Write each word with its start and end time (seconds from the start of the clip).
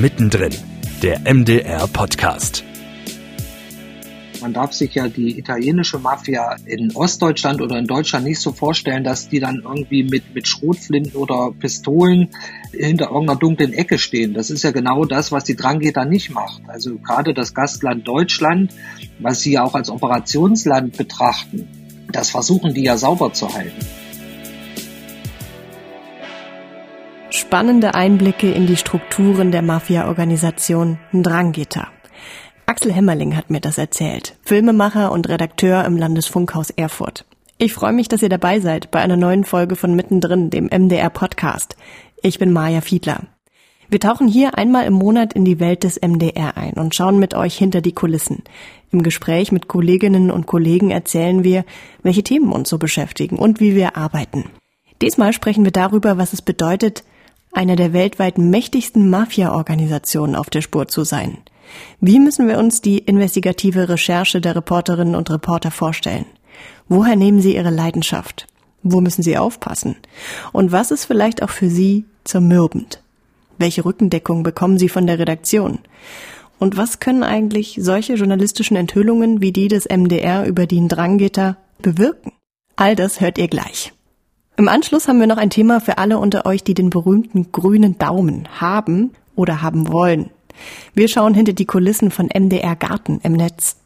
Mittendrin, 0.00 0.54
der 1.02 1.20
MDR-Podcast. 1.20 2.62
Man 4.40 4.52
darf 4.52 4.72
sich 4.72 4.94
ja 4.94 5.08
die 5.08 5.36
italienische 5.36 5.98
Mafia 5.98 6.54
in 6.66 6.94
Ostdeutschland 6.94 7.60
oder 7.60 7.76
in 7.78 7.86
Deutschland 7.86 8.24
nicht 8.24 8.38
so 8.38 8.52
vorstellen, 8.52 9.02
dass 9.02 9.28
die 9.28 9.40
dann 9.40 9.62
irgendwie 9.64 10.04
mit, 10.04 10.36
mit 10.36 10.46
Schrotflinten 10.46 11.16
oder 11.16 11.50
Pistolen 11.50 12.28
hinter 12.70 13.06
irgendeiner 13.06 13.40
dunklen 13.40 13.72
Ecke 13.72 13.98
stehen. 13.98 14.34
Das 14.34 14.50
ist 14.50 14.62
ja 14.62 14.70
genau 14.70 15.04
das, 15.04 15.32
was 15.32 15.42
die 15.42 15.56
Drangheta 15.56 16.04
nicht 16.04 16.30
macht. 16.30 16.62
Also 16.68 16.98
gerade 16.98 17.34
das 17.34 17.52
Gastland 17.52 18.06
Deutschland, 18.06 18.72
was 19.18 19.40
sie 19.40 19.54
ja 19.54 19.64
auch 19.64 19.74
als 19.74 19.90
Operationsland 19.90 20.96
betrachten, 20.96 21.66
das 22.12 22.30
versuchen 22.30 22.72
die 22.72 22.84
ja 22.84 22.96
sauber 22.96 23.32
zu 23.32 23.52
halten. 23.52 23.84
Spannende 27.48 27.94
Einblicke 27.94 28.52
in 28.52 28.66
die 28.66 28.76
Strukturen 28.76 29.52
der 29.52 29.62
Mafia-Organisation 29.62 30.98
Ndrangheta. 31.14 31.88
Axel 32.66 32.92
Hemmerling 32.92 33.36
hat 33.36 33.48
mir 33.48 33.62
das 33.62 33.78
erzählt, 33.78 34.36
Filmemacher 34.42 35.10
und 35.10 35.30
Redakteur 35.30 35.86
im 35.86 35.96
Landesfunkhaus 35.96 36.68
Erfurt. 36.68 37.24
Ich 37.56 37.72
freue 37.72 37.94
mich, 37.94 38.06
dass 38.06 38.20
ihr 38.20 38.28
dabei 38.28 38.60
seid 38.60 38.90
bei 38.90 39.00
einer 39.00 39.16
neuen 39.16 39.44
Folge 39.44 39.76
von 39.76 39.96
Mittendrin, 39.96 40.50
dem 40.50 40.66
MDR 40.66 41.08
Podcast. 41.08 41.76
Ich 42.22 42.38
bin 42.38 42.52
Maja 42.52 42.82
Fiedler. 42.82 43.22
Wir 43.88 43.98
tauchen 43.98 44.28
hier 44.28 44.58
einmal 44.58 44.84
im 44.84 44.92
Monat 44.92 45.32
in 45.32 45.46
die 45.46 45.58
Welt 45.58 45.84
des 45.84 45.98
MDR 45.98 46.58
ein 46.58 46.74
und 46.74 46.94
schauen 46.94 47.18
mit 47.18 47.32
euch 47.32 47.56
hinter 47.56 47.80
die 47.80 47.92
Kulissen. 47.92 48.44
Im 48.92 49.02
Gespräch 49.02 49.52
mit 49.52 49.68
Kolleginnen 49.68 50.30
und 50.30 50.46
Kollegen 50.46 50.90
erzählen 50.90 51.44
wir, 51.44 51.64
welche 52.02 52.22
Themen 52.22 52.52
uns 52.52 52.68
so 52.68 52.76
beschäftigen 52.76 53.38
und 53.38 53.58
wie 53.58 53.74
wir 53.74 53.96
arbeiten. 53.96 54.50
Diesmal 55.00 55.32
sprechen 55.32 55.64
wir 55.64 55.72
darüber, 55.72 56.18
was 56.18 56.34
es 56.34 56.42
bedeutet, 56.42 57.04
einer 57.52 57.76
der 57.76 57.92
weltweit 57.92 58.38
mächtigsten 58.38 59.10
Mafia-Organisationen 59.10 60.36
auf 60.36 60.50
der 60.50 60.62
Spur 60.62 60.88
zu 60.88 61.04
sein. 61.04 61.38
Wie 62.00 62.20
müssen 62.20 62.48
wir 62.48 62.58
uns 62.58 62.80
die 62.80 62.98
investigative 62.98 63.88
Recherche 63.88 64.40
der 64.40 64.56
Reporterinnen 64.56 65.14
und 65.14 65.30
Reporter 65.30 65.70
vorstellen? 65.70 66.26
Woher 66.88 67.16
nehmen 67.16 67.40
sie 67.40 67.54
ihre 67.54 67.70
Leidenschaft? 67.70 68.46
Wo 68.82 69.00
müssen 69.00 69.22
sie 69.22 69.36
aufpassen? 69.36 69.96
Und 70.52 70.72
was 70.72 70.90
ist 70.90 71.04
vielleicht 71.04 71.42
auch 71.42 71.50
für 71.50 71.68
sie 71.68 72.04
zermürbend? 72.24 73.02
Welche 73.58 73.84
Rückendeckung 73.84 74.42
bekommen 74.42 74.78
sie 74.78 74.88
von 74.88 75.06
der 75.06 75.18
Redaktion? 75.18 75.80
Und 76.58 76.76
was 76.76 77.00
können 77.00 77.22
eigentlich 77.22 77.78
solche 77.80 78.14
journalistischen 78.14 78.76
Enthüllungen 78.76 79.40
wie 79.40 79.52
die 79.52 79.68
des 79.68 79.86
MDR 79.88 80.46
über 80.46 80.66
die 80.66 80.86
Dranggitter 80.86 81.56
bewirken? 81.80 82.32
All 82.76 82.96
das 82.96 83.20
hört 83.20 83.38
ihr 83.38 83.48
gleich. 83.48 83.92
Im 84.58 84.66
Anschluss 84.66 85.06
haben 85.06 85.20
wir 85.20 85.28
noch 85.28 85.36
ein 85.36 85.50
Thema 85.50 85.80
für 85.80 85.98
alle 85.98 86.18
unter 86.18 86.44
euch, 86.44 86.64
die 86.64 86.74
den 86.74 86.90
berühmten 86.90 87.52
grünen 87.52 87.96
Daumen 87.96 88.48
haben 88.60 89.12
oder 89.36 89.62
haben 89.62 89.92
wollen. 89.92 90.30
Wir 90.94 91.06
schauen 91.06 91.32
hinter 91.32 91.52
die 91.52 91.64
Kulissen 91.64 92.10
von 92.10 92.26
MDR 92.26 92.74
Garten 92.74 93.20
im 93.22 93.34
Netz. 93.34 93.76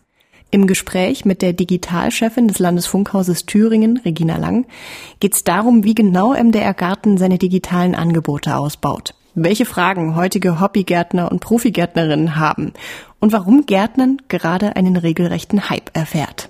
Im 0.51 0.67
Gespräch 0.67 1.27
mit 1.27 1.42
der 1.42 1.53
Digitalchefin 1.53 2.48
des 2.48 2.59
Landesfunkhauses 2.59 3.45
Thüringen, 3.45 3.98
Regina 3.98 4.39
Lang, 4.39 4.64
geht 5.20 5.34
es 5.34 5.45
darum, 5.45 5.84
wie 5.84 5.95
genau 5.95 6.33
MDR 6.33 6.73
Garten 6.73 7.19
seine 7.19 7.36
digitalen 7.36 7.95
Angebote 7.95 8.57
ausbaut. 8.57 9.14
Welche 9.34 9.67
Fragen 9.67 10.17
heutige 10.17 10.59
Hobbygärtner 10.59 11.31
und 11.31 11.41
Profigärtnerinnen 11.41 12.36
haben 12.36 12.73
und 13.20 13.33
warum 13.34 13.67
Gärtnern 13.67 14.23
gerade 14.29 14.75
einen 14.75 14.97
regelrechten 14.97 15.69
Hype 15.69 15.95
erfährt. 15.95 16.48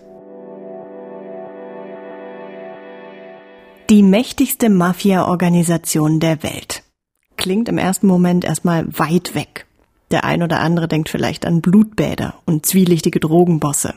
Die 3.93 4.03
mächtigste 4.03 4.71
Mafia-Organisation 4.71 6.19
der 6.19 6.43
Welt. 6.43 6.83
Klingt 7.37 7.69
im 7.69 7.77
ersten 7.77 8.07
Moment 8.07 8.43
erstmal 8.43 8.87
weit 8.99 9.35
weg. 9.35 9.67
Der 10.11 10.25
ein 10.25 10.43
oder 10.43 10.61
andere 10.61 10.89
denkt 10.89 11.11
vielleicht 11.11 11.45
an 11.45 11.61
Blutbäder 11.61 12.37
und 12.47 12.65
zwielichtige 12.65 13.21
Drogenbosse. 13.21 13.93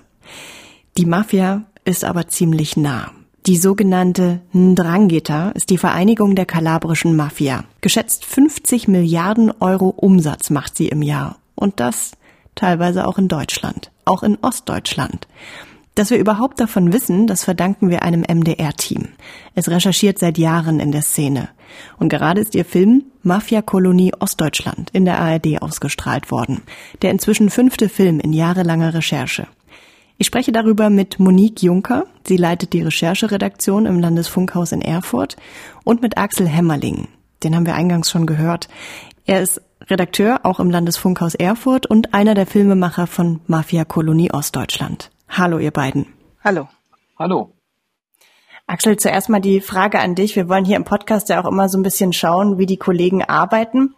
Die 0.97 1.05
Mafia 1.05 1.63
ist 1.85 2.03
aber 2.03 2.27
ziemlich 2.27 2.75
nah. 2.75 3.13
Die 3.45 3.55
sogenannte 3.55 4.41
Ndrangheta 4.53 5.51
ist 5.51 5.69
die 5.69 5.77
Vereinigung 5.77 6.35
der 6.35 6.45
kalabrischen 6.45 7.15
Mafia. 7.15 7.63
Geschätzt 7.79 8.25
50 8.25 8.89
Milliarden 8.89 9.49
Euro 9.61 9.87
Umsatz 9.87 10.49
macht 10.49 10.75
sie 10.75 10.89
im 10.89 11.03
Jahr. 11.03 11.37
Und 11.55 11.79
das 11.79 12.11
teilweise 12.53 13.07
auch 13.07 13.17
in 13.17 13.29
Deutschland, 13.29 13.91
auch 14.03 14.23
in 14.23 14.37
Ostdeutschland. 14.41 15.25
Dass 15.95 16.09
wir 16.09 16.17
überhaupt 16.17 16.59
davon 16.59 16.91
wissen, 16.91 17.25
das 17.25 17.45
verdanken 17.45 17.89
wir 17.89 18.03
einem 18.03 18.21
MDR-Team. 18.21 19.07
Es 19.55 19.69
recherchiert 19.69 20.19
seit 20.19 20.37
Jahren 20.37 20.81
in 20.81 20.91
der 20.91 21.01
Szene. 21.01 21.47
Und 21.97 22.09
gerade 22.09 22.41
ist 22.41 22.53
ihr 22.53 22.65
Film 22.65 23.05
Mafia-Kolonie 23.23 24.11
Ostdeutschland 24.19 24.89
in 24.91 25.05
der 25.05 25.19
ARD 25.19 25.61
ausgestrahlt 25.61 26.31
worden. 26.31 26.63
Der 27.01 27.11
inzwischen 27.11 27.49
fünfte 27.49 27.87
Film 27.87 28.19
in 28.19 28.33
jahrelanger 28.33 28.93
Recherche. 28.93 29.47
Ich 30.17 30.27
spreche 30.27 30.51
darüber 30.51 30.89
mit 30.89 31.17
Monique 31.19 31.63
Juncker. 31.63 32.05
Sie 32.27 32.37
leitet 32.37 32.73
die 32.73 32.81
Rechercheredaktion 32.81 33.85
im 33.85 33.99
Landesfunkhaus 33.99 34.73
in 34.73 34.81
Erfurt 34.81 35.37
und 35.85 36.01
mit 36.01 36.17
Axel 36.17 36.47
Hämmerling. 36.47 37.07
Den 37.43 37.55
haben 37.55 37.65
wir 37.65 37.75
eingangs 37.75 38.11
schon 38.11 38.25
gehört. 38.25 38.67
Er 39.25 39.41
ist 39.41 39.61
Redakteur 39.87 40.41
auch 40.43 40.59
im 40.59 40.69
Landesfunkhaus 40.69 41.35
Erfurt 41.35 41.85
und 41.85 42.13
einer 42.13 42.33
der 42.33 42.47
Filmemacher 42.47 43.07
von 43.07 43.39
Mafia 43.47 43.85
Kolonie 43.85 44.31
Ostdeutschland. 44.31 45.09
Hallo, 45.27 45.59
ihr 45.59 45.71
beiden. 45.71 46.07
Hallo. 46.43 46.67
Hallo. 47.17 47.51
Axel, 48.67 48.97
zuerst 48.97 49.29
mal 49.29 49.41
die 49.41 49.61
Frage 49.61 49.99
an 49.99 50.15
dich. 50.15 50.35
Wir 50.35 50.49
wollen 50.49 50.65
hier 50.65 50.75
im 50.75 50.85
Podcast 50.85 51.29
ja 51.29 51.41
auch 51.41 51.47
immer 51.47 51.69
so 51.69 51.77
ein 51.77 51.83
bisschen 51.83 52.13
schauen, 52.13 52.57
wie 52.57 52.65
die 52.65 52.77
Kollegen 52.77 53.23
arbeiten. 53.23 53.95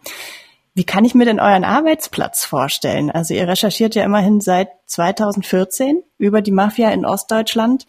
Wie 0.74 0.84
kann 0.84 1.04
ich 1.04 1.14
mir 1.14 1.24
denn 1.24 1.40
euren 1.40 1.64
Arbeitsplatz 1.64 2.44
vorstellen? 2.44 3.10
Also 3.10 3.34
ihr 3.34 3.48
recherchiert 3.48 3.94
ja 3.94 4.04
immerhin 4.04 4.40
seit 4.40 4.68
2014 4.86 6.02
über 6.18 6.42
die 6.42 6.52
Mafia 6.52 6.90
in 6.90 7.04
Ostdeutschland, 7.04 7.86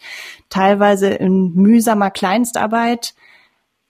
teilweise 0.48 1.08
in 1.08 1.54
mühsamer 1.54 2.10
Kleinstarbeit. 2.10 3.14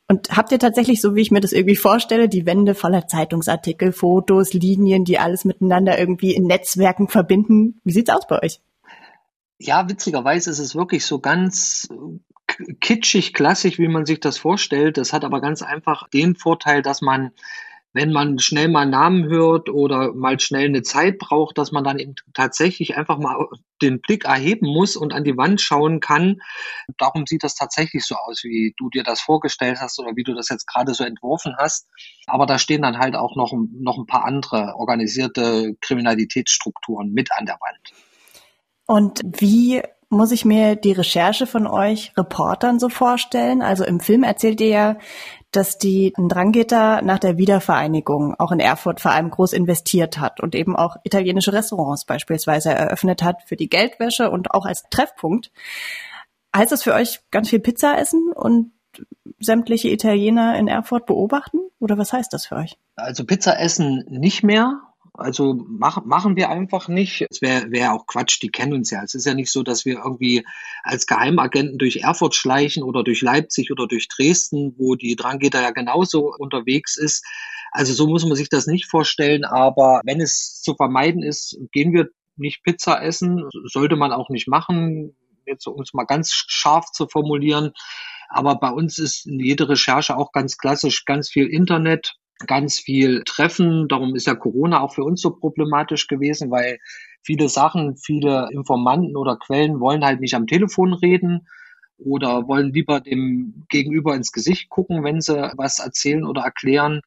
Und 0.09 0.37
habt 0.37 0.53
ihr 0.53 0.59
tatsächlich, 0.59 1.01
so 1.01 1.15
wie 1.15 1.21
ich 1.21 1.31
mir 1.31 1.41
das 1.41 1.53
irgendwie 1.53 1.77
vorstelle, 1.77 2.29
die 2.29 2.45
Wände 2.45 2.75
voller 2.75 3.07
Zeitungsartikel, 3.07 3.93
Fotos, 3.93 4.53
Linien, 4.53 5.05
die 5.05 5.19
alles 5.19 5.45
miteinander 5.45 5.99
irgendwie 5.99 6.35
in 6.35 6.45
Netzwerken 6.45 7.09
verbinden? 7.09 7.81
Wie 7.85 7.93
sieht's 7.93 8.11
aus 8.11 8.27
bei 8.27 8.43
euch? 8.43 8.61
Ja, 9.63 9.87
witzigerweise 9.91 10.51
ist 10.51 10.59
es 10.59 10.75
wirklich 10.75 11.05
so 11.05 11.19
ganz 11.19 11.87
kitschig, 12.81 13.35
klassisch, 13.35 13.79
wie 13.79 13.89
man 13.89 14.07
sich 14.07 14.19
das 14.19 14.39
vorstellt. 14.39 14.97
Das 14.97 15.13
hat 15.13 15.23
aber 15.23 15.43
ganz 15.43 15.61
einfach 15.61 16.09
den 16.09 16.35
Vorteil, 16.35 16.81
dass 16.81 17.03
man, 17.03 17.33
wenn 17.93 18.11
man 18.11 18.39
schnell 18.39 18.69
mal 18.69 18.87
Namen 18.87 19.29
hört 19.29 19.69
oder 19.69 20.15
mal 20.15 20.41
schnell 20.41 20.65
eine 20.65 20.81
Zeit 20.81 21.19
braucht, 21.19 21.59
dass 21.59 21.73
man 21.73 21.85
dann 21.85 21.99
eben 21.99 22.15
tatsächlich 22.33 22.97
einfach 22.97 23.19
mal 23.19 23.49
den 23.83 24.01
Blick 24.01 24.25
erheben 24.25 24.67
muss 24.67 24.97
und 24.97 25.13
an 25.13 25.25
die 25.25 25.37
Wand 25.37 25.61
schauen 25.61 26.01
kann. 26.01 26.41
Darum 26.97 27.27
sieht 27.27 27.45
das 27.45 27.55
tatsächlich 27.55 28.07
so 28.07 28.15
aus, 28.15 28.43
wie 28.45 28.75
du 28.79 28.89
dir 28.89 29.03
das 29.03 29.21
vorgestellt 29.21 29.79
hast 29.79 29.99
oder 29.99 30.17
wie 30.17 30.25
du 30.25 30.33
das 30.33 30.49
jetzt 30.49 30.67
gerade 30.67 30.95
so 30.95 31.05
entworfen 31.05 31.55
hast. 31.59 31.87
Aber 32.27 32.47
da 32.47 32.59
stehen 32.59 32.81
dann 32.81 32.97
halt 32.97 33.15
auch 33.15 33.37
noch, 33.37 33.53
noch 33.53 33.99
ein 33.99 34.07
paar 34.07 34.25
andere 34.25 34.75
organisierte 34.77 35.77
Kriminalitätsstrukturen 35.83 37.13
mit 37.13 37.29
an 37.37 37.45
der 37.45 37.59
Wand. 37.61 38.10
Und 38.91 39.21
wie 39.23 39.83
muss 40.09 40.33
ich 40.33 40.45
mir 40.45 40.75
die 40.75 40.91
Recherche 40.91 41.47
von 41.47 41.69
euch 41.69 42.13
Reportern 42.17 42.81
so 42.81 42.89
vorstellen? 42.89 43.63
Also 43.63 43.85
im 43.85 44.01
Film 44.01 44.25
erzählt 44.25 44.61
ihr 44.61 44.67
ja, 44.67 44.97
dass 45.53 45.79
die 45.79 46.13
Drangheta 46.19 47.01
nach 47.01 47.21
der 47.21 47.39
Wiedervereinigung 47.39 48.35
auch 48.41 48.51
in 48.51 48.59
Erfurt 48.59 49.01
vor 49.01 49.13
allem 49.13 49.31
groß 49.31 49.53
investiert 49.53 50.19
hat 50.19 50.41
und 50.41 50.57
eben 50.57 50.75
auch 50.75 50.97
italienische 51.05 51.53
Restaurants 51.53 52.05
beispielsweise 52.05 52.71
eröffnet 52.71 53.23
hat 53.23 53.43
für 53.47 53.55
die 53.55 53.69
Geldwäsche 53.69 54.29
und 54.29 54.51
auch 54.51 54.67
als 54.67 54.83
Treffpunkt. 54.91 55.53
Heißt 56.53 56.73
das 56.73 56.83
für 56.83 56.95
euch 56.95 57.21
ganz 57.31 57.49
viel 57.49 57.61
Pizza 57.61 57.97
essen 57.97 58.33
und 58.35 58.73
sämtliche 59.39 59.89
Italiener 59.91 60.59
in 60.59 60.67
Erfurt 60.67 61.07
beobachten? 61.07 61.59
Oder 61.79 61.97
was 61.97 62.13
heißt 62.13 62.33
das 62.33 62.47
für 62.47 62.57
euch? 62.57 62.77
Also 62.97 63.25
Pizza 63.25 63.57
essen 63.61 64.05
nicht 64.09 64.43
mehr, 64.43 64.81
also 65.15 65.55
mach, 65.69 66.05
machen 66.05 66.37
wir 66.37 66.51
einfach 66.51 66.89
nicht. 66.89 67.27
Es 67.31 67.43
wäre 67.43 67.71
wär 67.71 67.93
auch 67.93 68.07
Quatsch, 68.07 68.41
die 68.43 68.51
kennen 68.51 68.75
uns 68.75 68.91
ja. 68.91 69.03
Es 69.03 69.15
ist 69.15 69.27
ja 69.27 69.35
nicht 69.35 69.51
so, 69.51 69.63
dass 69.63 69.85
wir 69.85 69.99
irgendwie 70.05 70.47
als 70.83 71.07
Geheimagenten 71.07 71.79
durch 71.79 71.97
Erfurt 71.99 72.35
schleichen 72.35 72.83
oder 72.83 73.03
durch 73.03 73.23
Leipzig 73.23 73.71
oder 73.71 73.87
durch 73.87 74.09
Dresden, 74.09 74.75
wo 74.79 74.95
die 74.95 75.17
Drangheta 75.17 75.61
ja 75.61 75.71
genauso 75.71 76.33
unterwegs 76.37 76.97
ist. 76.97 77.25
Also 77.73 77.93
so 77.93 78.07
muss 78.07 78.25
man 78.25 78.37
sich 78.37 78.49
das 78.49 78.67
nicht 78.67 78.87
vorstellen. 78.87 79.45
Aber 79.45 80.01
wenn 80.05 80.21
es 80.21 80.61
zu 80.63 80.75
vermeiden 80.75 81.23
ist, 81.23 81.59
gehen 81.73 81.93
wir 81.93 82.09
nicht 82.37 82.63
Pizza 82.63 83.03
essen. 83.03 83.49
Sollte 83.65 83.97
man 83.97 84.13
auch 84.13 84.29
nicht 84.29 84.49
machen. 84.49 85.17
Jetzt 85.47 85.67
um 85.67 85.81
es 85.81 85.95
mal 85.95 86.05
ganz 86.05 86.33
scharf 86.33 86.93
zu 86.93 87.09
formulieren. 87.09 87.73
Aber 88.29 88.55
bei 88.61 88.71
uns 88.71 88.99
ist 88.99 89.27
jede 89.27 89.69
Recherche 89.69 90.17
auch 90.17 90.31
ganz 90.31 90.57
klassisch, 90.57 91.05
ganz 91.05 91.29
viel 91.29 91.47
Internet, 91.47 92.15
ganz 92.47 92.79
viel 92.79 93.23
Treffen. 93.25 93.89
Darum 93.89 94.15
ist 94.15 94.27
ja 94.27 94.35
Corona 94.35 94.81
auch 94.81 94.95
für 94.95 95.05
uns 95.05 95.21
so 95.21 95.31
problematisch 95.31 96.07
gewesen, 96.07 96.51
weil 96.51 96.79
viele 97.23 97.49
Sachen, 97.49 97.97
viele 97.97 98.49
Informanten 98.53 99.17
oder 99.17 99.37
Quellen 99.37 99.81
wollen 99.81 100.05
halt 100.05 100.21
nicht 100.21 100.35
am 100.35 100.47
Telefon 100.47 100.95
reden 100.95 101.47
oder 101.99 102.49
wollen 102.49 102.73
lieber 102.73 103.01
dem 103.01 103.65
Gegenüber 103.69 104.15
ins 104.15 104.33
Gesicht 104.33 104.71
gucken, 104.71 105.05
wenn 105.05 105.21
sie 105.21 105.53
was 105.57 105.79
erzählen 105.79 106.25
oder 106.25 106.43
erklären. 106.43 107.03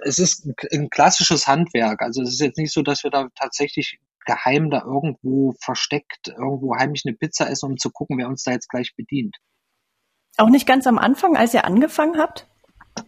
Es 0.00 0.18
ist 0.18 0.48
ein 0.72 0.88
klassisches 0.88 1.46
Handwerk. 1.46 2.00
Also 2.00 2.22
es 2.22 2.30
ist 2.30 2.40
jetzt 2.40 2.58
nicht 2.58 2.72
so, 2.72 2.82
dass 2.82 3.04
wir 3.04 3.10
da 3.10 3.28
tatsächlich 3.34 3.98
geheim 4.24 4.70
da 4.70 4.82
irgendwo 4.84 5.54
versteckt, 5.60 6.28
irgendwo 6.28 6.76
heimlich 6.76 7.02
eine 7.04 7.16
Pizza 7.16 7.50
essen, 7.50 7.72
um 7.72 7.76
zu 7.76 7.90
gucken, 7.90 8.18
wer 8.18 8.28
uns 8.28 8.44
da 8.44 8.52
jetzt 8.52 8.68
gleich 8.68 8.94
bedient. 8.96 9.36
Auch 10.36 10.48
nicht 10.48 10.66
ganz 10.66 10.86
am 10.86 10.98
Anfang, 10.98 11.36
als 11.36 11.52
ihr 11.52 11.64
angefangen 11.64 12.18
habt? 12.18 12.46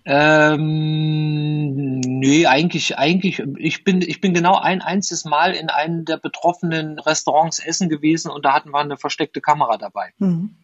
Ähm, 0.05 2.01
nee, 2.01 2.47
eigentlich, 2.47 2.99
eigentlich, 2.99 3.43
ich 3.57 3.85
bin, 3.85 4.03
ich 4.03 4.21
bin 4.21 4.35
genau 4.35 4.57
ein 4.57 4.83
einziges 4.83 5.25
Mal 5.25 5.55
in 5.55 5.69
einem 5.69 6.05
der 6.05 6.17
betroffenen 6.17 6.99
Restaurants 6.99 7.59
essen 7.59 7.89
gewesen 7.89 8.31
und 8.31 8.45
da 8.45 8.55
hatten 8.55 8.71
wir 8.71 8.79
eine 8.79 8.97
versteckte 8.97 9.41
Kamera 9.41 9.77
dabei. 9.79 10.13
Mhm. 10.19 10.57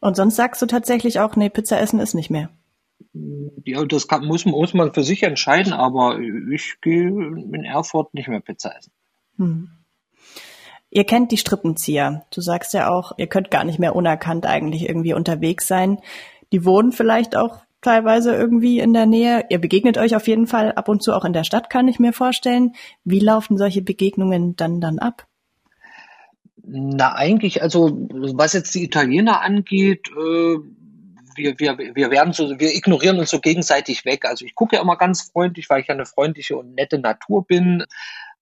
Und 0.00 0.16
sonst 0.16 0.36
sagst 0.36 0.62
du 0.62 0.66
tatsächlich 0.66 1.20
auch, 1.20 1.36
nee, 1.36 1.50
Pizza 1.50 1.80
essen 1.80 2.00
ist 2.00 2.14
nicht 2.14 2.30
mehr. 2.30 2.50
Ja, 3.64 3.84
das 3.84 4.08
kann, 4.08 4.24
muss, 4.24 4.44
muss 4.44 4.72
man 4.72 4.94
für 4.94 5.02
sich 5.02 5.22
entscheiden, 5.22 5.72
aber 5.72 6.18
ich 6.18 6.80
gehe 6.80 7.08
in 7.08 7.64
Erfurt 7.64 8.14
nicht 8.14 8.28
mehr 8.28 8.40
Pizza 8.40 8.76
essen. 8.76 8.92
Hm. 9.36 9.70
Ihr 10.90 11.04
kennt 11.04 11.30
die 11.30 11.36
Strippenzieher. 11.36 12.24
Du 12.32 12.40
sagst 12.40 12.74
ja 12.74 12.90
auch, 12.90 13.12
ihr 13.16 13.28
könnt 13.28 13.50
gar 13.50 13.64
nicht 13.64 13.78
mehr 13.78 13.94
unerkannt 13.94 14.46
eigentlich 14.46 14.88
irgendwie 14.88 15.14
unterwegs 15.14 15.66
sein. 15.68 15.98
Die 16.52 16.64
wohnen 16.64 16.92
vielleicht 16.92 17.36
auch 17.36 17.58
teilweise 17.82 18.34
irgendwie 18.34 18.80
in 18.80 18.92
der 18.92 19.06
Nähe. 19.06 19.44
Ihr 19.48 19.60
begegnet 19.60 19.98
euch 19.98 20.16
auf 20.16 20.28
jeden 20.28 20.46
Fall 20.46 20.72
ab 20.72 20.88
und 20.88 21.02
zu 21.02 21.14
auch 21.14 21.24
in 21.24 21.32
der 21.32 21.44
Stadt, 21.44 21.70
kann 21.70 21.88
ich 21.88 21.98
mir 21.98 22.12
vorstellen. 22.12 22.74
Wie 23.04 23.20
laufen 23.20 23.56
solche 23.56 23.82
Begegnungen 23.82 24.56
dann 24.56 24.80
dann 24.80 24.98
ab? 24.98 25.26
Na, 26.62 27.14
eigentlich, 27.14 27.62
also 27.62 28.06
was 28.10 28.52
jetzt 28.52 28.74
die 28.74 28.84
Italiener 28.84 29.40
angeht, 29.40 30.08
äh, 30.10 30.58
wir, 31.34 31.58
wir, 31.58 31.78
wir 31.78 32.10
werden 32.10 32.32
so, 32.32 32.58
wir 32.58 32.74
ignorieren 32.74 33.18
uns 33.18 33.30
so 33.30 33.40
gegenseitig 33.40 34.04
weg. 34.04 34.24
Also 34.24 34.44
ich 34.44 34.54
gucke 34.54 34.76
ja 34.76 34.82
immer 34.82 34.96
ganz 34.96 35.22
freundlich, 35.22 35.70
weil 35.70 35.80
ich 35.80 35.88
ja 35.88 35.94
eine 35.94 36.06
freundliche 36.06 36.56
und 36.56 36.74
nette 36.74 36.98
Natur 36.98 37.46
bin. 37.46 37.84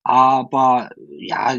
Aber 0.02 0.90
ja, 1.18 1.54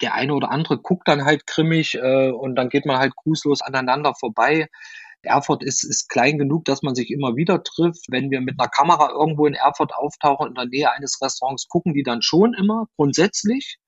der 0.00 0.14
eine 0.14 0.34
oder 0.34 0.50
andere 0.50 0.78
guckt 0.78 1.06
dann 1.06 1.24
halt 1.24 1.46
grimmig 1.46 1.94
äh, 1.94 2.30
und 2.30 2.56
dann 2.56 2.70
geht 2.70 2.86
man 2.86 2.98
halt 2.98 3.14
grußlos 3.14 3.60
aneinander 3.60 4.14
vorbei. 4.14 4.68
Erfurt 5.24 5.62
ist, 5.62 5.84
ist 5.84 6.08
klein 6.08 6.38
genug, 6.38 6.64
dass 6.64 6.82
man 6.82 6.94
sich 6.94 7.10
immer 7.10 7.36
wieder 7.36 7.62
trifft. 7.62 8.06
Wenn 8.08 8.30
wir 8.30 8.40
mit 8.40 8.58
einer 8.58 8.68
Kamera 8.68 9.10
irgendwo 9.10 9.46
in 9.46 9.54
Erfurt 9.54 9.94
auftauchen, 9.94 10.48
in 10.48 10.54
der 10.54 10.66
Nähe 10.66 10.92
eines 10.92 11.20
Restaurants, 11.22 11.68
gucken 11.68 11.94
die 11.94 12.02
dann 12.02 12.22
schon 12.22 12.54
immer, 12.54 12.86
grundsätzlich. 12.96 13.78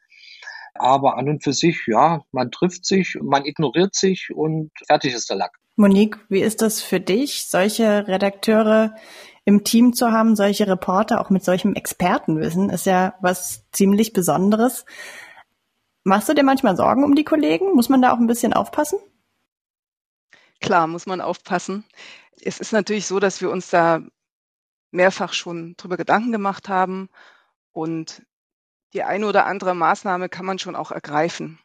Aber 0.75 1.17
an 1.17 1.29
und 1.29 1.43
für 1.43 1.53
sich, 1.53 1.85
ja, 1.87 2.23
man 2.33 2.51
trifft 2.51 2.85
sich, 2.85 3.17
man 3.23 3.45
ignoriert 3.45 3.95
sich 3.95 4.29
und 4.35 4.71
fertig 4.87 5.15
ist 5.15 5.31
der 5.31 5.37
Lack. 5.37 5.53
Monique, 5.77 6.19
wie 6.29 6.41
ist 6.41 6.63
das 6.63 6.81
für 6.81 7.01
dich, 7.01 7.47
solche 7.49 8.09
Redakteure 8.09 8.95
im 9.45 9.63
Team 9.63 9.93
zu 9.93 10.11
haben, 10.11 10.35
solche 10.35 10.67
Reporter 10.67 11.21
auch 11.21 11.31
mit 11.31 11.45
solchem 11.45 11.75
Expertenwissen, 11.75 12.71
ist 12.71 12.87
ja 12.87 13.15
was 13.21 13.65
ziemlich 13.73 14.13
Besonderes. 14.13 14.85
Machst 16.03 16.29
du 16.29 16.35
dir 16.35 16.45
manchmal 16.45 16.77
Sorgen 16.77 17.05
um 17.05 17.15
die 17.15 17.25
Kollegen? 17.25 17.75
Muss 17.75 17.89
man 17.89 18.01
da 18.01 18.13
auch 18.13 18.19
ein 18.19 18.27
bisschen 18.27 18.53
aufpassen? 18.53 18.99
Klar, 20.61 20.87
muss 20.87 21.07
man 21.07 21.21
aufpassen. 21.21 21.85
Es 22.41 22.61
ist 22.61 22.73
natürlich 22.73 23.07
so, 23.07 23.21
dass 23.21 23.41
wir 23.41 23.51
uns 23.51 23.71
da 23.71 24.01
mehrfach 24.91 25.33
schon 25.33 25.77
drüber 25.77 25.97
Gedanken 25.97 26.33
gemacht 26.33 26.69
haben 26.69 27.09
und 27.73 28.23
die 28.95 29.03
eine 29.03 29.27
oder 29.27 29.47
andere 29.47 29.75
Maßnahme 29.75 30.29
kann 30.29 30.47
man 30.47 30.59
schon 30.59 30.77
auch 30.77 30.91
ergreifen. 30.91 31.59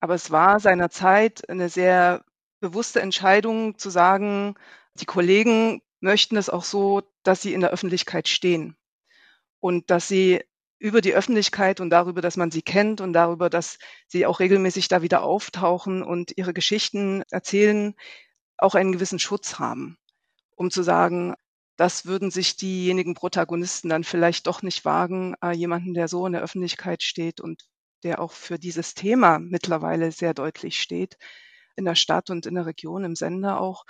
Aber 0.00 0.14
es 0.14 0.30
war 0.30 0.60
seinerzeit 0.60 1.48
eine 1.48 1.68
sehr 1.68 2.24
bewusste 2.60 3.00
Entscheidung 3.00 3.78
zu 3.78 3.90
sagen, 3.90 4.54
die 4.94 5.06
Kollegen 5.06 5.82
möchten 6.00 6.36
es 6.36 6.50
auch 6.50 6.64
so, 6.64 7.02
dass 7.22 7.42
sie 7.42 7.54
in 7.54 7.60
der 7.60 7.70
Öffentlichkeit 7.70 8.28
stehen 8.28 8.76
und 9.60 9.90
dass 9.90 10.08
sie 10.08 10.44
über 10.82 11.00
die 11.00 11.14
Öffentlichkeit 11.14 11.78
und 11.80 11.90
darüber, 11.90 12.20
dass 12.20 12.36
man 12.36 12.50
sie 12.50 12.62
kennt 12.62 13.00
und 13.00 13.12
darüber, 13.12 13.48
dass 13.48 13.78
sie 14.08 14.26
auch 14.26 14.40
regelmäßig 14.40 14.88
da 14.88 15.00
wieder 15.00 15.22
auftauchen 15.22 16.02
und 16.02 16.36
ihre 16.36 16.52
Geschichten 16.52 17.22
erzählen, 17.30 17.94
auch 18.58 18.74
einen 18.74 18.90
gewissen 18.90 19.20
Schutz 19.20 19.60
haben, 19.60 19.96
um 20.56 20.72
zu 20.72 20.82
sagen, 20.82 21.34
das 21.76 22.04
würden 22.06 22.32
sich 22.32 22.56
diejenigen 22.56 23.14
Protagonisten 23.14 23.90
dann 23.90 24.02
vielleicht 24.02 24.48
doch 24.48 24.62
nicht 24.62 24.84
wagen, 24.84 25.36
äh, 25.40 25.52
jemanden, 25.52 25.94
der 25.94 26.08
so 26.08 26.26
in 26.26 26.32
der 26.32 26.42
Öffentlichkeit 26.42 27.04
steht 27.04 27.40
und 27.40 27.62
der 28.02 28.20
auch 28.20 28.32
für 28.32 28.58
dieses 28.58 28.94
Thema 28.94 29.38
mittlerweile 29.38 30.10
sehr 30.10 30.34
deutlich 30.34 30.80
steht, 30.80 31.16
in 31.76 31.84
der 31.84 31.94
Stadt 31.94 32.28
und 32.28 32.44
in 32.44 32.56
der 32.56 32.66
Region, 32.66 33.04
im 33.04 33.14
Sender 33.14 33.60
auch 33.60 33.84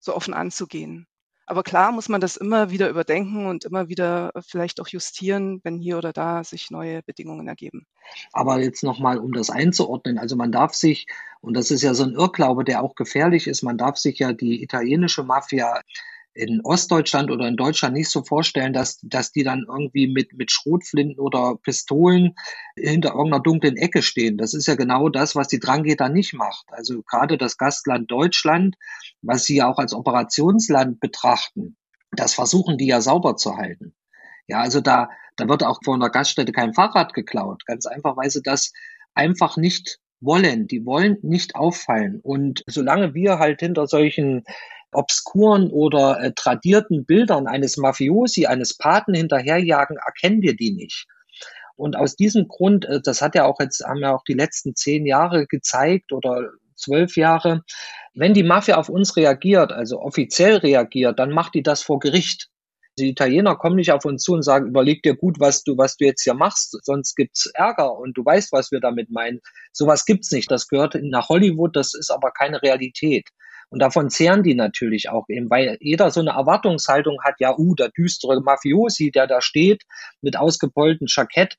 so 0.00 0.16
offen 0.16 0.32
anzugehen. 0.32 1.06
Aber 1.48 1.62
klar 1.62 1.92
muss 1.92 2.10
man 2.10 2.20
das 2.20 2.36
immer 2.36 2.70
wieder 2.70 2.90
überdenken 2.90 3.46
und 3.46 3.64
immer 3.64 3.88
wieder 3.88 4.32
äh, 4.34 4.42
vielleicht 4.42 4.82
auch 4.82 4.88
justieren, 4.88 5.60
wenn 5.64 5.78
hier 5.78 5.96
oder 5.96 6.12
da 6.12 6.44
sich 6.44 6.70
neue 6.70 7.02
Bedingungen 7.02 7.48
ergeben. 7.48 7.86
Aber 8.34 8.60
jetzt 8.60 8.84
nochmal, 8.84 9.16
um 9.16 9.32
das 9.32 9.48
einzuordnen, 9.48 10.18
also 10.18 10.36
man 10.36 10.52
darf 10.52 10.74
sich, 10.74 11.06
und 11.40 11.56
das 11.56 11.70
ist 11.70 11.82
ja 11.82 11.94
so 11.94 12.04
ein 12.04 12.12
Irrglaube, 12.12 12.64
der 12.64 12.82
auch 12.82 12.94
gefährlich 12.94 13.46
ist, 13.46 13.62
man 13.62 13.78
darf 13.78 13.96
sich 13.96 14.18
ja 14.18 14.34
die 14.34 14.62
italienische 14.62 15.22
Mafia 15.22 15.80
in 16.38 16.60
Ostdeutschland 16.62 17.32
oder 17.32 17.48
in 17.48 17.56
Deutschland 17.56 17.94
nicht 17.94 18.10
so 18.10 18.22
vorstellen, 18.22 18.72
dass, 18.72 19.00
dass 19.02 19.32
die 19.32 19.42
dann 19.42 19.66
irgendwie 19.68 20.06
mit, 20.06 20.34
mit 20.34 20.52
Schrotflinten 20.52 21.18
oder 21.18 21.56
Pistolen 21.60 22.36
hinter 22.76 23.10
irgendeiner 23.10 23.42
dunklen 23.42 23.76
Ecke 23.76 24.02
stehen. 24.02 24.38
Das 24.38 24.54
ist 24.54 24.68
ja 24.68 24.76
genau 24.76 25.08
das, 25.08 25.34
was 25.34 25.48
die 25.48 25.58
Drangheta 25.58 26.08
nicht 26.08 26.34
macht. 26.34 26.66
Also 26.68 27.02
gerade 27.02 27.38
das 27.38 27.58
Gastland 27.58 28.08
Deutschland, 28.08 28.76
was 29.20 29.44
sie 29.44 29.56
ja 29.56 29.68
auch 29.68 29.78
als 29.78 29.92
Operationsland 29.92 31.00
betrachten, 31.00 31.76
das 32.12 32.34
versuchen 32.34 32.78
die 32.78 32.86
ja 32.86 33.00
sauber 33.00 33.36
zu 33.36 33.56
halten. 33.56 33.94
Ja, 34.46 34.60
also 34.60 34.80
da, 34.80 35.10
da 35.36 35.48
wird 35.48 35.64
auch 35.64 35.80
von 35.84 35.98
der 35.98 36.10
Gaststätte 36.10 36.52
kein 36.52 36.72
Fahrrad 36.72 37.14
geklaut. 37.14 37.66
Ganz 37.66 37.84
einfach, 37.86 38.16
weil 38.16 38.30
sie 38.30 38.42
das 38.42 38.72
einfach 39.12 39.56
nicht 39.56 39.98
wollen. 40.20 40.68
Die 40.68 40.86
wollen 40.86 41.18
nicht 41.22 41.56
auffallen. 41.56 42.20
Und 42.22 42.62
solange 42.68 43.12
wir 43.14 43.40
halt 43.40 43.58
hinter 43.58 43.88
solchen 43.88 44.44
obskuren 44.92 45.70
oder 45.70 46.20
äh, 46.20 46.32
tradierten 46.34 47.04
Bildern 47.04 47.46
eines 47.46 47.76
Mafiosi, 47.76 48.46
eines 48.46 48.76
Paten 48.76 49.14
hinterherjagen, 49.14 49.96
erkennen 49.96 50.42
wir 50.42 50.56
die 50.56 50.72
nicht. 50.72 51.06
Und 51.76 51.96
aus 51.96 52.16
diesem 52.16 52.48
Grund, 52.48 52.86
äh, 52.86 53.00
das 53.00 53.22
hat 53.22 53.34
ja 53.34 53.44
auch 53.44 53.60
jetzt, 53.60 53.84
haben 53.84 54.00
ja 54.00 54.14
auch 54.14 54.24
die 54.24 54.34
letzten 54.34 54.74
zehn 54.74 55.06
Jahre 55.06 55.46
gezeigt 55.46 56.12
oder 56.12 56.50
zwölf 56.74 57.16
Jahre, 57.16 57.62
wenn 58.14 58.34
die 58.34 58.42
Mafia 58.42 58.76
auf 58.76 58.88
uns 58.88 59.16
reagiert, 59.16 59.72
also 59.72 60.00
offiziell 60.00 60.56
reagiert, 60.56 61.18
dann 61.18 61.30
macht 61.30 61.54
die 61.54 61.62
das 61.62 61.82
vor 61.82 61.98
Gericht. 61.98 62.48
Die 62.98 63.10
Italiener 63.10 63.54
kommen 63.54 63.76
nicht 63.76 63.92
auf 63.92 64.04
uns 64.04 64.24
zu 64.24 64.32
und 64.32 64.42
sagen, 64.42 64.66
überleg 64.66 65.02
dir 65.04 65.14
gut, 65.14 65.38
was 65.38 65.62
du, 65.62 65.78
was 65.78 65.96
du 65.96 66.04
jetzt 66.04 66.24
hier 66.24 66.34
machst, 66.34 66.76
sonst 66.82 67.14
gibt's 67.14 67.46
Ärger 67.54 67.96
und 67.96 68.16
du 68.16 68.24
weißt, 68.24 68.50
was 68.50 68.72
wir 68.72 68.80
damit 68.80 69.10
meinen. 69.10 69.40
Sowas 69.72 70.04
gibt's 70.04 70.32
nicht. 70.32 70.50
Das 70.50 70.66
gehört 70.66 70.96
nach 71.00 71.28
Hollywood, 71.28 71.76
das 71.76 71.94
ist 71.94 72.10
aber 72.10 72.32
keine 72.32 72.60
Realität. 72.60 73.28
Und 73.70 73.80
davon 73.80 74.08
zehren 74.10 74.42
die 74.42 74.54
natürlich 74.54 75.10
auch 75.10 75.26
eben, 75.28 75.50
weil 75.50 75.76
jeder 75.80 76.10
so 76.10 76.20
eine 76.20 76.30
Erwartungshaltung 76.30 77.18
hat, 77.22 77.34
ja, 77.38 77.56
uh, 77.56 77.74
der 77.74 77.90
düstere 77.90 78.40
Mafiosi, 78.40 79.10
der 79.10 79.26
da 79.26 79.42
steht 79.42 79.82
mit 80.22 80.38
ausgebeultem 80.38 81.06
Jackett, 81.10 81.56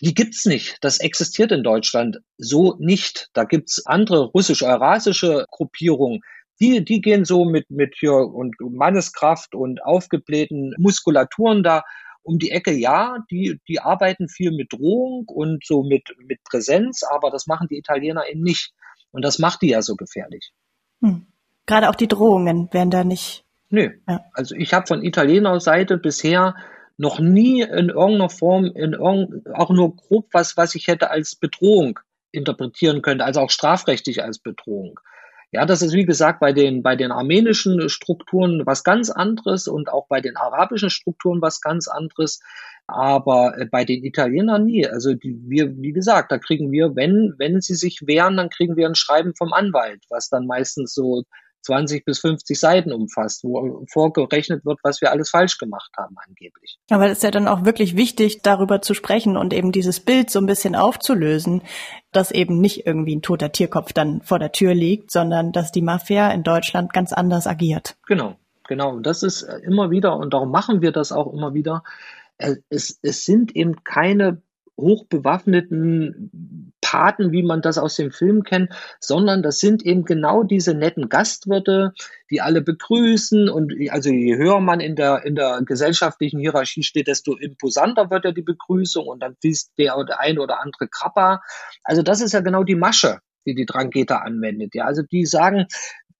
die 0.00 0.14
gibt's 0.14 0.46
nicht. 0.46 0.78
Das 0.80 0.98
existiert 0.98 1.52
in 1.52 1.62
Deutschland 1.62 2.18
so 2.36 2.76
nicht. 2.78 3.28
Da 3.34 3.44
gibt's 3.44 3.86
andere 3.86 4.24
russisch-eurasische 4.24 5.46
Gruppierungen. 5.50 6.20
Die, 6.60 6.84
die 6.84 7.00
gehen 7.00 7.24
so 7.24 7.44
mit, 7.44 7.70
mit 7.70 7.94
hier 7.98 8.14
und 8.14 8.56
Manneskraft 8.60 9.54
und 9.54 9.82
aufgeblähten 9.84 10.74
Muskulaturen 10.78 11.62
da 11.62 11.82
um 12.22 12.38
die 12.38 12.50
Ecke. 12.50 12.72
Ja, 12.72 13.18
die, 13.30 13.60
die 13.68 13.80
arbeiten 13.80 14.28
viel 14.28 14.52
mit 14.52 14.72
Drohung 14.72 15.24
und 15.26 15.64
so 15.64 15.82
mit, 15.82 16.02
mit 16.26 16.42
Präsenz, 16.44 17.02
aber 17.02 17.30
das 17.30 17.46
machen 17.46 17.68
die 17.68 17.78
Italiener 17.78 18.28
eben 18.28 18.42
nicht. 18.42 18.72
Und 19.12 19.22
das 19.22 19.38
macht 19.38 19.62
die 19.62 19.68
ja 19.68 19.82
so 19.82 19.94
gefährlich. 19.94 20.52
Hm. 21.00 21.26
Gerade 21.66 21.88
auch 21.88 21.94
die 21.94 22.08
Drohungen 22.08 22.68
werden 22.72 22.90
da 22.90 23.04
nicht. 23.04 23.44
Nö. 23.70 23.90
Ja. 24.08 24.20
Also 24.34 24.54
ich 24.54 24.74
habe 24.74 24.86
von 24.86 25.02
Italiener 25.02 25.58
Seite 25.60 25.96
bisher 25.96 26.54
noch 26.98 27.18
nie 27.20 27.62
in 27.62 27.88
irgendeiner 27.88 28.30
Form, 28.30 28.66
in 28.66 28.92
irgend, 28.92 29.48
auch 29.54 29.70
nur 29.70 29.96
grob 29.96 30.28
was, 30.32 30.56
was 30.56 30.74
ich 30.74 30.88
hätte 30.88 31.10
als 31.10 31.34
Bedrohung 31.36 31.98
interpretieren 32.32 33.02
könnte, 33.02 33.24
also 33.24 33.40
auch 33.40 33.50
strafrechtlich 33.50 34.22
als 34.22 34.38
Bedrohung. 34.38 35.00
Ja, 35.54 35.66
das 35.66 35.82
ist 35.82 35.92
wie 35.92 36.06
gesagt 36.06 36.40
bei 36.40 36.54
den, 36.54 36.82
bei 36.82 36.96
den 36.96 37.12
armenischen 37.12 37.90
Strukturen 37.90 38.64
was 38.64 38.84
ganz 38.84 39.10
anderes 39.10 39.68
und 39.68 39.90
auch 39.90 40.06
bei 40.08 40.22
den 40.22 40.36
arabischen 40.36 40.88
Strukturen 40.88 41.42
was 41.42 41.60
ganz 41.60 41.88
anderes. 41.88 42.40
Aber 42.86 43.58
äh, 43.58 43.66
bei 43.66 43.84
den 43.84 44.02
Italienern 44.02 44.64
nie. 44.64 44.86
Also 44.86 45.12
die, 45.12 45.38
wir, 45.46 45.76
wie 45.76 45.92
gesagt, 45.92 46.32
da 46.32 46.38
kriegen 46.38 46.72
wir, 46.72 46.96
wenn, 46.96 47.34
wenn 47.36 47.60
sie 47.60 47.74
sich 47.74 48.06
wehren, 48.06 48.38
dann 48.38 48.48
kriegen 48.48 48.76
wir 48.76 48.86
ein 48.86 48.94
Schreiben 48.94 49.34
vom 49.36 49.52
Anwalt, 49.52 50.02
was 50.08 50.30
dann 50.30 50.46
meistens 50.46 50.94
so 50.94 51.24
20 51.62 52.04
bis 52.04 52.20
50 52.20 52.58
Seiten 52.58 52.92
umfasst, 52.92 53.44
wo 53.44 53.84
vorgerechnet 53.90 54.64
wird, 54.64 54.78
was 54.82 55.00
wir 55.00 55.10
alles 55.10 55.30
falsch 55.30 55.58
gemacht 55.58 55.90
haben 55.96 56.16
angeblich. 56.26 56.78
Aber 56.90 57.06
es 57.06 57.18
ist 57.18 57.22
ja 57.22 57.30
dann 57.30 57.48
auch 57.48 57.64
wirklich 57.64 57.96
wichtig, 57.96 58.42
darüber 58.42 58.82
zu 58.82 58.94
sprechen 58.94 59.36
und 59.36 59.52
eben 59.52 59.72
dieses 59.72 60.00
Bild 60.00 60.30
so 60.30 60.38
ein 60.38 60.46
bisschen 60.46 60.74
aufzulösen, 60.74 61.62
dass 62.12 62.30
eben 62.30 62.60
nicht 62.60 62.86
irgendwie 62.86 63.16
ein 63.16 63.22
toter 63.22 63.52
Tierkopf 63.52 63.92
dann 63.92 64.22
vor 64.22 64.38
der 64.38 64.52
Tür 64.52 64.74
liegt, 64.74 65.10
sondern 65.10 65.52
dass 65.52 65.72
die 65.72 65.82
Mafia 65.82 66.30
in 66.30 66.42
Deutschland 66.42 66.92
ganz 66.92 67.12
anders 67.12 67.46
agiert. 67.46 67.96
Genau. 68.06 68.36
genau. 68.68 68.98
Das 69.00 69.22
ist 69.22 69.42
äh, 69.42 69.58
immer 69.58 69.90
wieder, 69.90 70.16
und 70.16 70.34
darum 70.34 70.50
machen 70.50 70.82
wir 70.82 70.92
das 70.92 71.12
auch 71.12 71.32
immer 71.32 71.54
wieder. 71.54 71.82
Äh, 72.38 72.56
es, 72.68 72.98
es 73.02 73.24
sind 73.24 73.56
eben 73.56 73.84
keine 73.84 74.42
hochbewaffneten 74.78 76.71
Paten, 76.92 77.32
wie 77.32 77.42
man 77.42 77.62
das 77.62 77.78
aus 77.78 77.96
dem 77.96 78.10
Film 78.10 78.42
kennt, 78.42 78.70
sondern 79.00 79.42
das 79.42 79.60
sind 79.60 79.82
eben 79.82 80.04
genau 80.04 80.42
diese 80.42 80.74
netten 80.74 81.08
Gastwirte, 81.08 81.94
die 82.28 82.42
alle 82.42 82.60
begrüßen 82.60 83.48
und 83.48 83.72
also 83.88 84.10
je 84.10 84.36
höher 84.36 84.60
man 84.60 84.80
in 84.80 84.94
der, 84.94 85.24
in 85.24 85.34
der 85.34 85.62
gesellschaftlichen 85.64 86.38
Hierarchie 86.38 86.82
steht, 86.82 87.06
desto 87.06 87.34
imposanter 87.34 88.10
wird 88.10 88.26
ja 88.26 88.32
die 88.32 88.42
Begrüßung 88.42 89.06
und 89.06 89.20
dann 89.20 89.36
fließt 89.40 89.72
der 89.78 89.96
oder 89.96 90.20
ein 90.20 90.38
oder 90.38 90.60
andere 90.60 90.86
Krabber. 90.86 91.40
Also 91.82 92.02
das 92.02 92.20
ist 92.20 92.32
ja 92.32 92.40
genau 92.40 92.62
die 92.62 92.74
Masche, 92.74 93.20
die 93.46 93.54
die 93.54 93.64
Drangheta 93.64 94.18
anwendet. 94.18 94.74
Ja, 94.74 94.84
also 94.84 95.00
die 95.00 95.24
sagen, 95.24 95.68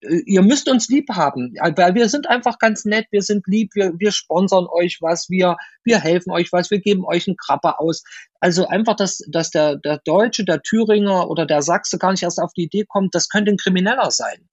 ihr 0.02 0.42
müsst 0.42 0.68
uns 0.68 0.88
lieb 0.88 1.09
haben, 1.11 1.54
weil 1.76 1.94
wir 1.94 2.09
sind 2.09 2.28
einfach 2.28 2.59
ganz 2.59 2.85
nett, 2.85 3.06
wir 3.11 3.23
sind 3.23 3.47
lieb, 3.47 3.71
wir, 3.75 3.92
wir 3.97 4.11
sponsern 4.11 4.66
euch 4.66 4.99
was, 5.00 5.30
wir, 5.30 5.56
wir 5.85 6.00
helfen 6.00 6.32
euch 6.32 6.52
was, 6.52 6.71
wir 6.71 6.80
geben 6.80 7.04
euch 7.04 7.28
einen 7.28 7.37
Krabber 7.37 7.80
aus. 7.80 8.02
Also 8.40 8.66
einfach, 8.66 8.97
dass, 8.97 9.23
dass 9.30 9.50
der, 9.50 9.76
der 9.76 10.00
Deutsche, 10.04 10.44
der 10.44 10.62
Thüringer 10.62 11.30
oder 11.30 11.47
der 11.47 11.62
Sachse 11.62 11.99
gar 11.99 12.11
nicht 12.11 12.25
erst 12.25 12.40
auf 12.40 12.52
die 12.52 12.64
Idee 12.64 12.85
kommt, 12.88 13.14
das 13.14 13.28
könnte 13.28 13.52
ein 13.52 13.56
Krimineller 13.56 14.11
sein. 14.11 14.49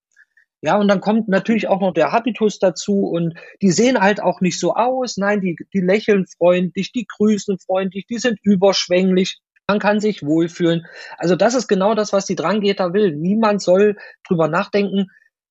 Ja, 0.61 0.77
und 0.77 0.89
dann 0.89 0.99
kommt 0.99 1.29
natürlich 1.29 1.67
auch 1.67 1.79
noch 1.79 1.93
der 1.93 2.11
Habitus 2.11 2.59
dazu 2.59 3.07
und 3.07 3.33
die 3.61 3.71
sehen 3.71 3.99
halt 3.99 4.21
auch 4.21 4.41
nicht 4.41 4.59
so 4.59 4.75
aus. 4.75 5.15
Nein, 5.15 5.39
die, 5.39 5.55
die 5.73 5.79
lächeln 5.79 6.25
freundlich, 6.27 6.91
die 6.91 7.07
grüßen 7.07 7.59
freundlich, 7.59 8.05
die 8.07 8.17
sind 8.17 8.39
überschwänglich. 8.43 9.39
Man 9.67 9.79
kann 9.79 10.01
sich 10.01 10.21
wohlfühlen. 10.21 10.85
Also 11.17 11.35
das 11.35 11.53
ist 11.53 11.69
genau 11.69 11.95
das, 11.95 12.11
was 12.11 12.25
die 12.25 12.35
Drangeta 12.35 12.91
will. 12.93 13.15
Niemand 13.15 13.61
soll 13.61 13.95
drüber 14.27 14.49
nachdenken, 14.49 15.07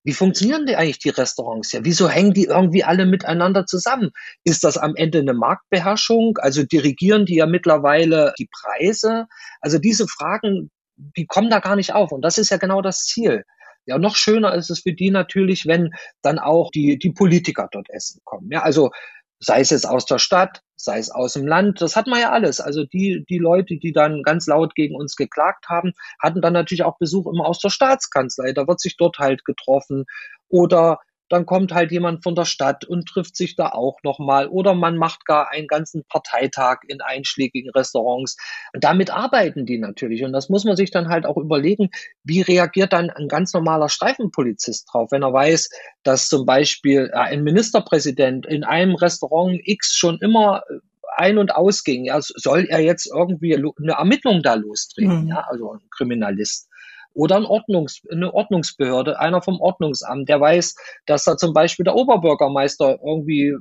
wie 0.07 0.13
funktionieren 0.13 0.67
die 0.67 0.77
eigentlich 0.77 1.01
die 1.01 1.09
Restaurants 1.11 1.73
ja? 1.73 1.81
Wieso 1.83 2.09
hängen 2.09 2.33
die 2.33 2.45
irgendwie 2.45 2.85
alle 2.85 3.07
miteinander 3.07 3.67
zusammen? 3.67 4.13
Ist 4.45 4.63
das 4.63 4.79
am 4.79 4.95
Ende 4.95 5.19
eine 5.19 5.35
Marktbeherrschung? 5.35 6.39
Also 6.39 6.63
dirigieren 6.63 7.27
die 7.27 7.35
ja 7.35 7.47
mittlerweile 7.47 8.33
die 8.39 8.49
Preise? 8.49 9.27
Also 9.61 9.79
diese 9.79 10.07
Fragen, 10.07 10.71
die 10.95 11.27
kommen 11.27 11.51
da 11.51 11.59
gar 11.59 11.75
nicht 11.75 11.93
auf. 11.93 12.13
Und 12.13 12.23
das 12.23 12.39
ist 12.39 12.51
ja 12.51 12.57
genau 12.57 12.83
das 12.83 13.05
Ziel. 13.05 13.43
Ja, 13.85 13.99
noch 13.99 14.15
schöner 14.15 14.55
ist 14.55 14.71
es 14.71 14.81
für 14.81 14.93
die 14.93 15.11
natürlich, 15.11 15.67
wenn 15.67 15.91
dann 16.23 16.39
auch 16.39 16.71
die, 16.71 16.99
die 16.99 17.11
Politiker 17.11 17.69
dort 17.73 17.91
essen 17.91 18.21
kommen. 18.23 18.49
Ja, 18.53 18.63
also 18.63 18.93
sei 19.39 19.61
es 19.61 19.71
jetzt 19.71 19.89
aus 19.89 20.07
der 20.07 20.19
Stadt, 20.19 20.63
sei 20.77 20.99
es 20.99 21.11
aus 21.11 21.35
dem 21.35 21.47
Land, 21.47 21.81
das 21.81 21.97
hat 21.97 22.07
man 22.07 22.21
ja 22.21 22.31
alles. 22.31 22.61
Also 22.61 22.85
die, 22.85 23.25
die 23.29 23.39
Leute, 23.39 23.77
die 23.77 23.93
dann 23.93 24.23
ganz 24.23 24.47
laut 24.47 24.75
gegen 24.75 24.95
uns 24.95 25.17
geklagt 25.17 25.69
haben, 25.69 25.93
hatten 26.21 26.41
dann 26.41 26.53
natürlich 26.53 26.85
auch 26.85 26.99
Besuch 26.99 27.27
immer 27.27 27.47
aus 27.47 27.59
der 27.59 27.71
Staatskanzlei. 27.71 28.53
Da 28.53 28.67
wird 28.67 28.81
sich 28.81 28.97
dort 28.97 29.19
halt 29.19 29.45
getroffen. 29.45 30.05
Oder 30.49 31.01
dann 31.29 31.47
kommt 31.47 31.73
halt 31.73 31.91
jemand 31.91 32.23
von 32.23 32.35
der 32.35 32.45
Stadt 32.45 32.85
und 32.85 33.07
trifft 33.07 33.37
sich 33.37 33.57
da 33.57 33.71
auch 33.71 33.99
nochmal. 34.03 34.49
Oder 34.49 34.75
man 34.75 34.97
macht 34.97 35.25
gar 35.25 35.51
einen 35.51 35.67
ganzen 35.67 36.05
Parteitag 36.05 36.79
in 36.87 37.01
einschlägigen 37.01 37.71
Restaurants. 37.71 38.37
Und 38.73 38.85
damit 38.85 39.11
arbeiten 39.11 39.67
die 39.67 39.79
natürlich. 39.79 40.25
Und 40.25 40.33
das 40.33 40.49
muss 40.49 40.65
man 40.65 40.77
sich 40.77 40.91
dann 40.91 41.09
halt 41.09 41.27
auch 41.27 41.37
überlegen, 41.37 41.91
wie 42.23 42.43
reagiert 42.43 42.93
dann 42.93 43.11
ein 43.11 43.29
ganz 43.29 43.53
normaler 43.53 43.89
Streifenpolizist 43.89 44.89
drauf, 44.93 45.11
wenn 45.11 45.23
er 45.23 45.33
weiß, 45.33 45.71
dass 46.03 46.29
zum 46.29 46.47
Beispiel 46.47 47.11
äh, 47.13 47.17
ein 47.17 47.43
Ministerpräsident 47.43 48.47
in 48.47 48.65
einem 48.65 48.95
Restaurant 48.95 49.61
X 49.65 49.97
schon 49.97 50.19
immer 50.21 50.63
äh, 50.69 50.79
ein- 51.17 51.39
und 51.39 51.55
ausging. 51.55 52.05
Ja, 52.05 52.19
soll 52.21 52.67
er 52.69 52.81
jetzt 52.81 53.11
irgendwie 53.13 53.57
eine 53.57 53.93
Ermittlung 53.93 54.43
da 54.43 54.55
lostreten? 54.55 55.23
Mhm. 55.23 55.29
Ja, 55.29 55.47
also 55.49 55.73
ein 55.73 55.81
Kriminalist 55.91 56.69
oder 57.17 57.37
ein 57.37 57.47
Ordnungs-, 57.47 58.03
eine 58.11 58.33
Ordnungsbehörde, 58.33 59.19
einer 59.19 59.41
vom 59.41 59.59
Ordnungsamt, 59.61 60.29
der 60.29 60.41
weiß, 60.41 60.77
dass 61.07 61.25
da 61.25 61.37
zum 61.37 61.55
Beispiel 61.55 61.85
der 61.85 61.97
Oberbürgermeister 61.97 62.99
irgendwie 63.03 63.55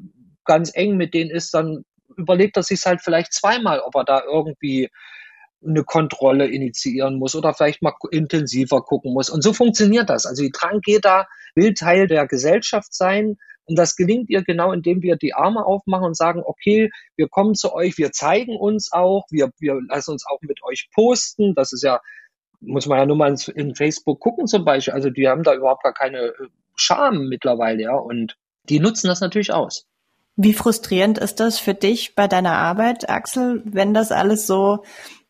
ganz 0.44 0.72
eng 0.76 0.98
mit 0.98 1.14
denen 1.14 1.32
ist, 1.32 1.54
dann 1.54 1.86
überlegt 2.18 2.58
er 2.58 2.64
sich 2.64 2.86
halt 2.86 3.02
vielleicht 3.02 3.34
zweimal, 3.34 3.80
ob 3.80 3.96
er 3.96 4.04
da 4.04 4.24
irgendwie 4.24 4.90
eine 5.66 5.84
Kontrolle 5.84 6.48
initiieren 6.48 7.18
muss 7.18 7.36
oder 7.36 7.54
vielleicht 7.54 7.82
mal 7.82 7.94
intensiver 8.12 8.82
gucken 8.82 9.14
muss. 9.14 9.30
Und 9.30 9.42
so 9.42 9.54
funktioniert 9.54 10.10
das. 10.10 10.26
Also 10.26 10.44
die 10.44 10.52
Drangheta 10.52 11.26
will 11.56 11.74
Teil 11.74 12.08
der 12.08 12.28
Gesellschaft 12.28 12.94
sein. 12.94 13.38
Und 13.64 13.80
das 13.80 13.96
gelingt 13.96 14.30
ihr 14.30 14.44
genau, 14.44 14.74
indem 14.74 15.02
wir 15.02 15.16
die 15.16 15.34
Arme 15.34 15.66
aufmachen 15.66 16.06
und 16.06 16.18
sagen, 16.18 16.44
okay, 16.46 16.92
wir 17.16 17.30
kommen 17.30 17.56
zu 17.56 17.74
euch, 17.74 17.98
wir 17.98 18.12
zeigen 18.12 18.56
uns 18.56 18.92
auch, 18.92 19.26
wir, 19.32 19.50
wir 19.58 19.80
lassen 19.90 20.12
uns 20.12 20.26
auch 20.28 20.40
mit 20.42 20.62
euch 20.62 20.90
posten. 20.94 21.56
Das 21.56 21.74
ist 21.74 21.84
ja 21.84 22.00
muss 22.65 22.88
man 22.88 23.00
ja 23.00 23.05
nur 23.05 23.15
mal 23.15 23.36
in 23.55 23.75
Facebook 23.75 24.19
gucken 24.19 24.48
zum 24.48 24.65
Beispiel. 24.65 24.93
Also 24.93 25.10
die 25.10 25.27
haben 25.27 25.43
da 25.43 25.53
überhaupt 25.53 25.84
gar 25.84 25.93
keine 25.93 26.19
äh, 26.19 26.48
Scham 26.75 27.27
mittlerweile, 27.27 27.84
ja. 27.84 27.95
Und 27.95 28.38
die 28.69 28.79
nutzen 28.79 29.07
das 29.07 29.22
natürlich 29.22 29.53
aus. 29.53 29.86
Wie 30.36 30.53
frustrierend 30.53 31.17
ist 31.17 31.39
das 31.39 31.60
für 31.60 31.74
dich 31.74 32.15
bei 32.15 32.27
deiner 32.27 32.57
Arbeit, 32.57 33.10
Axel, 33.10 33.62
wenn 33.65 33.93
das 33.93 34.12
alles 34.12 34.48
so 34.48 34.84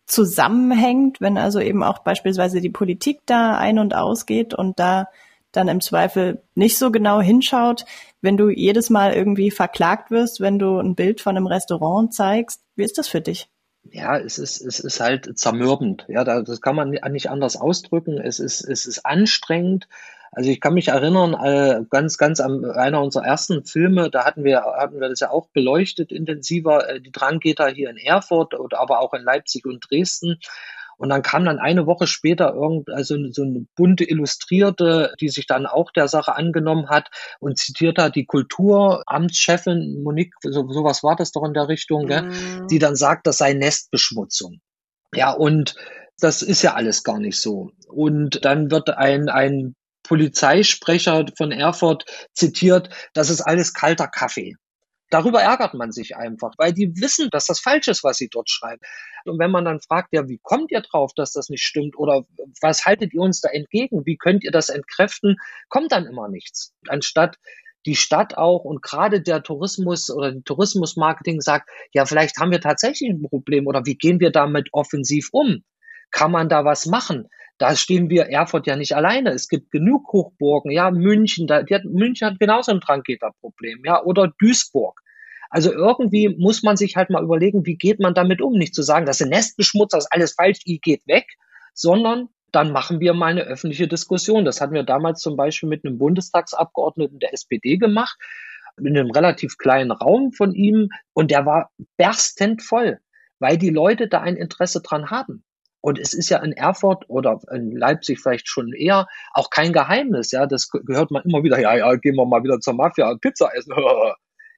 zusammenhängt, 0.07 1.21
wenn 1.21 1.37
also 1.37 1.59
eben 1.59 1.83
auch 1.83 1.99
beispielsweise 1.99 2.61
die 2.61 2.69
Politik 2.69 3.21
da 3.25 3.57
ein- 3.57 3.79
und 3.79 3.95
ausgeht 3.95 4.53
und 4.53 4.79
da 4.79 5.07
dann 5.51 5.67
im 5.67 5.81
Zweifel 5.81 6.41
nicht 6.53 6.77
so 6.77 6.91
genau 6.91 7.21
hinschaut, 7.21 7.85
wenn 8.21 8.37
du 8.37 8.49
jedes 8.49 8.89
Mal 8.89 9.13
irgendwie 9.13 9.51
verklagt 9.51 10.11
wirst, 10.11 10.41
wenn 10.41 10.59
du 10.59 10.79
ein 10.79 10.95
Bild 10.95 11.21
von 11.21 11.37
einem 11.37 11.47
Restaurant 11.47 12.13
zeigst. 12.13 12.61
Wie 12.75 12.83
ist 12.83 12.97
das 12.97 13.07
für 13.07 13.21
dich? 13.21 13.47
Ja, 13.91 14.17
es 14.17 14.39
ist, 14.39 14.61
es 14.61 14.79
ist 14.79 14.99
halt 14.99 15.37
zermürbend. 15.37 16.05
Ja, 16.07 16.23
das 16.23 16.61
kann 16.61 16.75
man 16.75 16.89
nicht 16.89 17.29
anders 17.29 17.55
ausdrücken. 17.55 18.19
Es 18.19 18.39
ist, 18.39 18.61
es 18.61 18.85
ist 18.85 19.05
anstrengend. 19.05 19.87
Also 20.31 20.49
ich 20.49 20.59
kann 20.59 20.73
mich 20.73 20.89
erinnern, 20.89 21.33
äh, 21.33 21.85
ganz, 21.89 22.17
ganz 22.17 22.41
am 22.41 22.65
einer 22.65 23.01
unserer 23.01 23.25
ersten 23.25 23.63
Filme, 23.63 24.09
da 24.09 24.25
hatten 24.25 24.43
wir, 24.43 24.63
hatten 24.63 24.99
wir 24.99 25.07
das 25.07 25.21
ja 25.21 25.29
auch 25.29 25.47
beleuchtet 25.47 26.11
intensiver, 26.11 26.89
äh, 26.89 26.99
die 26.99 27.11
Drangheta 27.11 27.67
hier 27.67 27.89
in 27.89 27.95
Erfurt 27.95 28.53
oder 28.53 28.81
aber 28.81 28.99
auch 28.99 29.13
in 29.13 29.23
Leipzig 29.23 29.65
und 29.65 29.89
Dresden. 29.89 30.39
Und 30.97 31.09
dann 31.09 31.21
kam 31.21 31.45
dann 31.45 31.59
eine 31.59 31.85
Woche 31.85 32.07
später 32.07 32.53
irgend, 32.53 32.89
also 32.89 33.15
so 33.31 33.43
eine 33.43 33.65
bunte 33.75 34.03
Illustrierte, 34.03 35.13
die 35.19 35.29
sich 35.29 35.47
dann 35.47 35.65
auch 35.65 35.91
der 35.91 36.07
Sache 36.07 36.35
angenommen 36.35 36.89
hat 36.89 37.09
und 37.39 37.57
zitiert 37.57 37.97
hat 37.97 38.15
die 38.15 38.25
Kulturamtschefin 38.25 40.03
Monique, 40.03 40.33
so, 40.41 40.69
sowas 40.69 41.03
war 41.03 41.15
das 41.15 41.31
doch 41.31 41.43
in 41.43 41.53
der 41.53 41.67
Richtung, 41.67 42.07
gell, 42.07 42.23
mhm. 42.23 42.67
die 42.67 42.79
dann 42.79 42.95
sagt, 42.95 43.27
das 43.27 43.37
sei 43.37 43.53
Nestbeschmutzung. 43.53 44.59
Ja, 45.13 45.31
und 45.31 45.75
das 46.19 46.41
ist 46.41 46.61
ja 46.61 46.73
alles 46.73 47.03
gar 47.03 47.19
nicht 47.19 47.39
so. 47.39 47.71
Und 47.87 48.45
dann 48.45 48.71
wird 48.71 48.89
ein, 48.89 49.29
ein 49.29 49.75
Polizeisprecher 50.03 51.25
von 51.37 51.51
Erfurt 51.51 52.05
zitiert, 52.33 52.89
das 53.13 53.29
ist 53.29 53.41
alles 53.41 53.73
kalter 53.73 54.07
Kaffee. 54.07 54.55
Darüber 55.09 55.41
ärgert 55.41 55.73
man 55.75 55.91
sich 55.91 56.15
einfach, 56.15 56.53
weil 56.57 56.73
die 56.73 56.99
wissen, 56.99 57.29
dass 57.31 57.45
das 57.45 57.59
falsch 57.59 57.87
ist, 57.87 58.03
was 58.03 58.17
sie 58.17 58.29
dort 58.29 58.49
schreiben. 58.49 58.81
Und 59.25 59.39
wenn 59.39 59.51
man 59.51 59.65
dann 59.65 59.79
fragt, 59.79 60.09
ja, 60.13 60.27
wie 60.27 60.39
kommt 60.41 60.71
ihr 60.71 60.81
drauf, 60.81 61.11
dass 61.15 61.33
das 61.33 61.49
nicht 61.49 61.63
stimmt 61.63 61.97
oder 61.97 62.25
was 62.61 62.85
haltet 62.85 63.13
ihr 63.13 63.21
uns 63.21 63.41
da 63.41 63.49
entgegen? 63.49 64.05
Wie 64.05 64.17
könnt 64.17 64.43
ihr 64.43 64.51
das 64.51 64.69
entkräften? 64.69 65.37
Kommt 65.69 65.91
dann 65.91 66.05
immer 66.05 66.27
nichts. 66.27 66.73
Anstatt 66.87 67.37
die 67.85 67.95
Stadt 67.95 68.37
auch 68.37 68.63
und 68.63 68.81
gerade 68.81 69.21
der 69.21 69.43
Tourismus 69.43 70.09
oder 70.09 70.31
die 70.31 70.41
Tourismusmarketing 70.41 71.41
sagt, 71.41 71.69
ja, 71.93 72.05
vielleicht 72.05 72.37
haben 72.37 72.51
wir 72.51 72.61
tatsächlich 72.61 73.09
ein 73.09 73.21
Problem 73.21 73.67
oder 73.67 73.85
wie 73.85 73.95
gehen 73.95 74.19
wir 74.19 74.31
damit 74.31 74.69
offensiv 74.71 75.29
um? 75.31 75.63
Kann 76.11 76.31
man 76.31 76.49
da 76.49 76.65
was 76.65 76.85
machen? 76.85 77.27
Da 77.57 77.75
stehen 77.75 78.09
wir 78.09 78.23
Erfurt 78.23 78.67
ja 78.67 78.75
nicht 78.75 78.95
alleine. 78.95 79.31
Es 79.31 79.47
gibt 79.47 79.71
genug 79.71 80.11
Hochburgen, 80.11 80.71
ja, 80.71 80.91
München, 80.91 81.47
da, 81.47 81.59
hat, 81.59 81.85
München 81.85 82.27
hat 82.27 82.39
genauso 82.39 82.71
ein 82.71 82.81
Trangeta-Problem, 82.81 83.83
ja, 83.85 84.03
oder 84.03 84.33
Duisburg. 84.39 84.99
Also 85.49 85.71
irgendwie 85.71 86.35
muss 86.37 86.63
man 86.63 86.75
sich 86.75 86.97
halt 86.97 87.09
mal 87.09 87.23
überlegen, 87.23 87.65
wie 87.65 87.77
geht 87.77 87.99
man 87.99 88.13
damit 88.13 88.41
um? 88.41 88.53
Nicht 88.53 88.75
zu 88.75 88.81
sagen, 88.81 89.05
das 89.05 89.21
ist 89.21 89.29
Nestbeschmutzer, 89.29 89.97
das 89.97 90.05
ist 90.05 90.11
alles 90.11 90.33
falsch, 90.33 90.59
die 90.65 90.81
geht 90.81 91.07
weg, 91.07 91.25
sondern 91.73 92.29
dann 92.51 92.71
machen 92.71 92.99
wir 92.99 93.13
mal 93.13 93.31
eine 93.31 93.43
öffentliche 93.43 93.87
Diskussion. 93.87 94.45
Das 94.45 94.59
hatten 94.59 94.73
wir 94.73 94.83
damals 94.83 95.21
zum 95.21 95.37
Beispiel 95.37 95.69
mit 95.69 95.85
einem 95.85 95.97
Bundestagsabgeordneten 95.97 97.19
der 97.19 97.33
SPD 97.33 97.77
gemacht, 97.77 98.17
in 98.77 98.87
einem 98.87 99.11
relativ 99.11 99.57
kleinen 99.57 99.91
Raum 99.91 100.31
von 100.31 100.53
ihm, 100.53 100.89
und 101.13 101.31
der 101.31 101.45
war 101.45 101.71
berstend 101.97 102.61
voll, 102.61 102.99
weil 103.39 103.57
die 103.57 103.69
Leute 103.69 104.07
da 104.07 104.21
ein 104.21 104.35
Interesse 104.35 104.81
dran 104.81 105.09
haben. 105.09 105.43
Und 105.85 105.99
es 105.99 106.15
ist 106.15 106.29
ja 106.29 106.39
in 106.39 106.51
Erfurt 106.51 107.07
oder 107.09 107.39
in 107.51 107.69
Leipzig 107.69 108.19
vielleicht 108.19 108.47
schon 108.47 108.73
eher 108.73 109.07
auch 109.33 109.51
kein 109.51 109.71
Geheimnis. 109.71 110.31
Ja, 110.31 110.47
das 110.47 110.71
gehört 110.71 111.11
man 111.11 111.21
immer 111.21 111.43
wieder. 111.43 111.59
Ja, 111.59 111.77
ja, 111.77 111.93
gehen 111.93 112.15
wir 112.15 112.25
mal 112.25 112.43
wieder 112.43 112.59
zur 112.59 112.73
Mafia 112.73 113.07
und 113.11 113.21
Pizza 113.21 113.51
essen. 113.55 113.71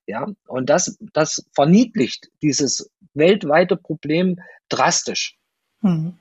Ja, 0.10 0.26
und 0.48 0.70
das, 0.70 0.98
das 1.12 1.46
verniedlicht 1.54 2.30
dieses 2.42 2.90
weltweite 3.14 3.76
Problem 3.76 4.38
drastisch. 4.70 5.36
Hm. 5.82 6.18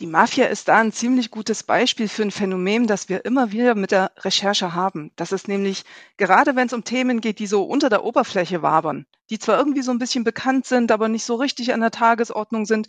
Die 0.00 0.06
Mafia 0.06 0.46
ist 0.46 0.68
da 0.68 0.78
ein 0.78 0.92
ziemlich 0.92 1.30
gutes 1.30 1.62
Beispiel 1.62 2.08
für 2.08 2.22
ein 2.22 2.30
Phänomen, 2.30 2.86
das 2.86 3.10
wir 3.10 3.26
immer 3.26 3.52
wieder 3.52 3.74
mit 3.74 3.90
der 3.90 4.12
Recherche 4.16 4.74
haben. 4.74 5.12
Das 5.16 5.30
ist 5.30 5.46
nämlich, 5.46 5.84
gerade 6.16 6.56
wenn 6.56 6.68
es 6.68 6.72
um 6.72 6.84
Themen 6.84 7.20
geht, 7.20 7.38
die 7.38 7.46
so 7.46 7.64
unter 7.64 7.90
der 7.90 8.02
Oberfläche 8.02 8.62
wabern, 8.62 9.04
die 9.28 9.38
zwar 9.38 9.58
irgendwie 9.58 9.82
so 9.82 9.90
ein 9.90 9.98
bisschen 9.98 10.24
bekannt 10.24 10.64
sind, 10.64 10.90
aber 10.90 11.08
nicht 11.10 11.24
so 11.24 11.34
richtig 11.34 11.74
an 11.74 11.80
der 11.80 11.90
Tagesordnung 11.90 12.64
sind, 12.64 12.86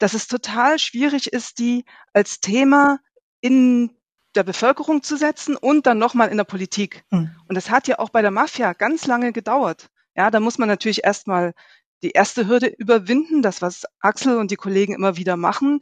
dass 0.00 0.12
es 0.12 0.26
total 0.26 0.80
schwierig 0.80 1.32
ist, 1.32 1.60
die 1.60 1.84
als 2.12 2.40
Thema 2.40 2.98
in 3.40 3.96
der 4.34 4.42
Bevölkerung 4.42 5.04
zu 5.04 5.16
setzen 5.16 5.56
und 5.56 5.86
dann 5.86 5.98
nochmal 5.98 6.30
in 6.30 6.36
der 6.36 6.44
Politik. 6.44 7.04
Mhm. 7.10 7.30
Und 7.46 7.54
das 7.54 7.70
hat 7.70 7.86
ja 7.86 8.00
auch 8.00 8.10
bei 8.10 8.22
der 8.22 8.32
Mafia 8.32 8.72
ganz 8.72 9.06
lange 9.06 9.32
gedauert. 9.32 9.88
Ja, 10.16 10.32
da 10.32 10.40
muss 10.40 10.58
man 10.58 10.68
natürlich 10.68 11.04
erstmal 11.04 11.54
die 12.02 12.10
erste 12.10 12.48
Hürde 12.48 12.66
überwinden, 12.66 13.42
das 13.42 13.62
was 13.62 13.84
Axel 14.00 14.38
und 14.38 14.50
die 14.50 14.56
Kollegen 14.56 14.94
immer 14.94 15.16
wieder 15.16 15.36
machen, 15.36 15.80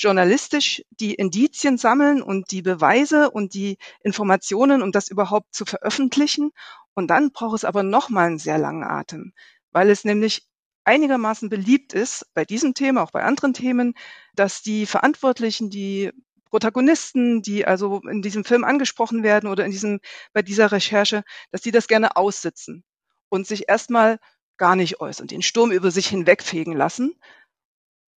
journalistisch 0.00 0.82
die 0.90 1.14
Indizien 1.14 1.76
sammeln 1.76 2.22
und 2.22 2.50
die 2.50 2.62
Beweise 2.62 3.30
und 3.30 3.52
die 3.54 3.76
Informationen, 4.02 4.82
um 4.82 4.92
das 4.92 5.08
überhaupt 5.08 5.54
zu 5.54 5.66
veröffentlichen. 5.66 6.52
Und 6.94 7.08
dann 7.08 7.32
braucht 7.32 7.56
es 7.56 7.64
aber 7.64 7.82
nochmal 7.82 8.28
einen 8.28 8.38
sehr 8.38 8.58
langen 8.58 8.82
Atem, 8.82 9.32
weil 9.72 9.90
es 9.90 10.04
nämlich 10.04 10.46
einigermaßen 10.84 11.50
beliebt 11.50 11.92
ist, 11.92 12.26
bei 12.32 12.44
diesem 12.44 12.72
Thema, 12.74 13.02
auch 13.02 13.10
bei 13.10 13.22
anderen 13.22 13.52
Themen, 13.52 13.94
dass 14.34 14.62
die 14.62 14.86
Verantwortlichen, 14.86 15.68
die 15.68 16.10
Protagonisten, 16.48 17.42
die 17.42 17.66
also 17.66 18.00
in 18.10 18.22
diesem 18.22 18.44
Film 18.44 18.64
angesprochen 18.64 19.22
werden 19.22 19.48
oder 19.48 19.64
in 19.66 19.70
diesem, 19.70 20.00
bei 20.32 20.42
dieser 20.42 20.72
Recherche, 20.72 21.22
dass 21.52 21.60
die 21.60 21.70
das 21.70 21.86
gerne 21.86 22.16
aussitzen 22.16 22.84
und 23.28 23.46
sich 23.46 23.68
erstmal 23.68 24.18
gar 24.56 24.76
nicht 24.76 25.00
äußern, 25.00 25.26
den 25.26 25.42
Sturm 25.42 25.70
über 25.72 25.90
sich 25.90 26.08
hinwegfegen 26.08 26.74
lassen. 26.74 27.14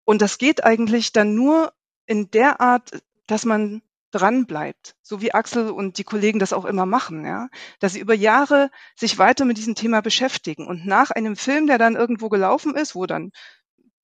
Und 0.06 0.22
das 0.22 0.38
geht 0.38 0.64
eigentlich 0.64 1.12
dann 1.12 1.36
nur 1.36 1.74
in 2.06 2.30
der 2.32 2.62
Art, 2.62 3.02
dass 3.28 3.46
man 3.46 3.82
dran 4.12 4.46
bleibt, 4.46 4.96
so 5.02 5.22
wie 5.22 5.34
Axel 5.34 5.72
und 5.72 5.98
die 5.98 6.04
Kollegen 6.04 6.38
das 6.38 6.54
auch 6.54 6.66
immer 6.66 6.86
machen, 6.86 7.26
ja, 7.26 7.50
dass 7.80 7.94
sie 7.94 8.00
über 8.00 8.14
Jahre 8.14 8.70
sich 8.96 9.18
weiter 9.18 9.44
mit 9.44 9.58
diesem 9.58 9.76
Thema 9.76 10.02
beschäftigen 10.02 10.68
und 10.68 10.86
nach 10.86 11.10
einem 11.10 11.36
Film, 11.36 11.66
der 11.66 11.80
dann 11.80 11.96
irgendwo 11.96 12.30
gelaufen 12.30 12.76
ist, 12.76 12.94
wo 12.94 13.08
dann 13.08 13.32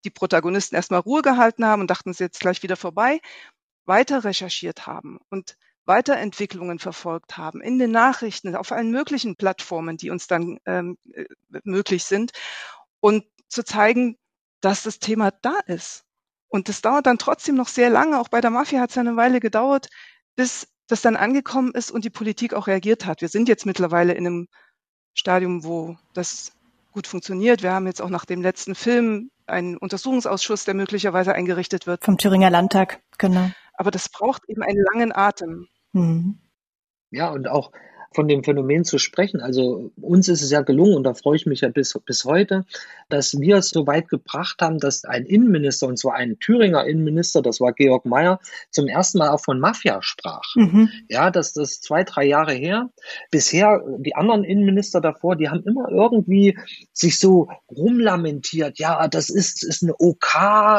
die 0.03 0.09
Protagonisten 0.09 0.75
erstmal 0.75 1.01
Ruhe 1.01 1.21
gehalten 1.21 1.65
haben 1.65 1.81
und 1.81 1.91
dachten, 1.91 2.09
es 2.09 2.15
ist 2.15 2.21
jetzt 2.21 2.39
gleich 2.39 2.63
wieder 2.63 2.75
vorbei, 2.75 3.19
weiter 3.85 4.23
recherchiert 4.23 4.87
haben 4.87 5.19
und 5.29 5.57
Weiterentwicklungen 5.85 6.79
verfolgt 6.79 7.37
haben 7.37 7.61
in 7.61 7.79
den 7.79 7.91
Nachrichten, 7.91 8.55
auf 8.55 8.71
allen 8.71 8.91
möglichen 8.91 9.35
Plattformen, 9.35 9.97
die 9.97 10.09
uns 10.09 10.27
dann 10.27 10.59
ähm, 10.65 10.97
äh, 11.13 11.25
möglich 11.63 12.03
sind 12.03 12.31
und 12.99 13.25
zu 13.47 13.63
zeigen, 13.63 14.17
dass 14.61 14.83
das 14.83 14.99
Thema 14.99 15.31
da 15.31 15.57
ist 15.67 16.05
und 16.49 16.67
das 16.67 16.81
dauert 16.81 17.05
dann 17.05 17.17
trotzdem 17.17 17.55
noch 17.55 17.67
sehr 17.67 17.89
lange. 17.89 18.19
Auch 18.19 18.27
bei 18.27 18.41
der 18.41 18.49
Mafia 18.49 18.81
hat 18.81 18.89
es 18.89 18.97
eine 18.97 19.15
Weile 19.15 19.39
gedauert, 19.39 19.89
bis 20.35 20.67
das 20.87 21.01
dann 21.01 21.15
angekommen 21.15 21.71
ist 21.73 21.91
und 21.91 22.03
die 22.03 22.09
Politik 22.09 22.53
auch 22.53 22.67
reagiert 22.67 23.05
hat. 23.05 23.21
Wir 23.21 23.29
sind 23.29 23.47
jetzt 23.47 23.65
mittlerweile 23.65 24.13
in 24.13 24.25
einem 24.25 24.47
Stadium, 25.13 25.63
wo 25.63 25.97
das 26.13 26.51
gut 26.91 27.05
funktioniert. 27.05 27.61
Wir 27.61 27.71
haben 27.71 27.85
jetzt 27.85 28.01
auch 28.01 28.09
nach 28.09 28.25
dem 28.25 28.41
letzten 28.41 28.73
Film 28.73 29.29
einen 29.45 29.77
Untersuchungsausschuss, 29.77 30.65
der 30.65 30.73
möglicherweise 30.73 31.33
eingerichtet 31.33 31.85
wird. 31.85 32.03
Vom 32.03 32.17
Thüringer 32.17 32.49
Landtag, 32.49 33.01
genau. 33.19 33.51
Aber 33.73 33.91
das 33.91 34.09
braucht 34.09 34.49
eben 34.49 34.63
einen 34.63 34.83
langen 34.91 35.15
Atem. 35.15 35.67
Mhm. 35.93 36.39
Ja, 37.11 37.29
und 37.29 37.47
auch 37.47 37.71
von 38.11 38.27
dem 38.27 38.43
Phänomen 38.43 38.83
zu 38.85 38.97
sprechen. 38.97 39.41
Also 39.41 39.91
uns 40.01 40.27
ist 40.27 40.41
es 40.41 40.51
ja 40.51 40.61
gelungen, 40.61 40.95
und 40.95 41.03
da 41.03 41.13
freue 41.13 41.35
ich 41.35 41.45
mich 41.45 41.61
ja 41.61 41.69
bis, 41.69 41.93
bis 42.05 42.25
heute, 42.25 42.65
dass 43.09 43.39
wir 43.39 43.57
es 43.57 43.69
so 43.69 43.85
weit 43.87 44.09
gebracht 44.09 44.61
haben, 44.61 44.79
dass 44.79 45.05
ein 45.05 45.25
Innenminister, 45.25 45.87
und 45.87 45.97
zwar 45.97 46.15
ein 46.15 46.37
Thüringer 46.39 46.85
Innenminister, 46.85 47.41
das 47.41 47.59
war 47.59 47.73
Georg 47.73 48.05
Mayer, 48.05 48.39
zum 48.71 48.87
ersten 48.87 49.19
Mal 49.19 49.29
auch 49.29 49.41
von 49.41 49.59
Mafia 49.59 50.01
sprach. 50.01 50.55
Mhm. 50.55 50.89
Ja, 51.07 51.29
das 51.31 51.55
ist 51.55 51.83
zwei, 51.83 52.03
drei 52.03 52.25
Jahre 52.25 52.53
her. 52.53 52.89
Bisher, 53.31 53.83
die 53.99 54.15
anderen 54.15 54.43
Innenminister 54.43 55.01
davor, 55.01 55.35
die 55.35 55.49
haben 55.49 55.63
immer 55.63 55.89
irgendwie 55.89 56.57
sich 56.93 57.19
so 57.19 57.47
rumlamentiert. 57.69 58.79
Ja, 58.79 59.07
das 59.07 59.29
ist, 59.29 59.63
ist 59.63 59.83
eine 59.83 59.93
OK. 59.97 60.35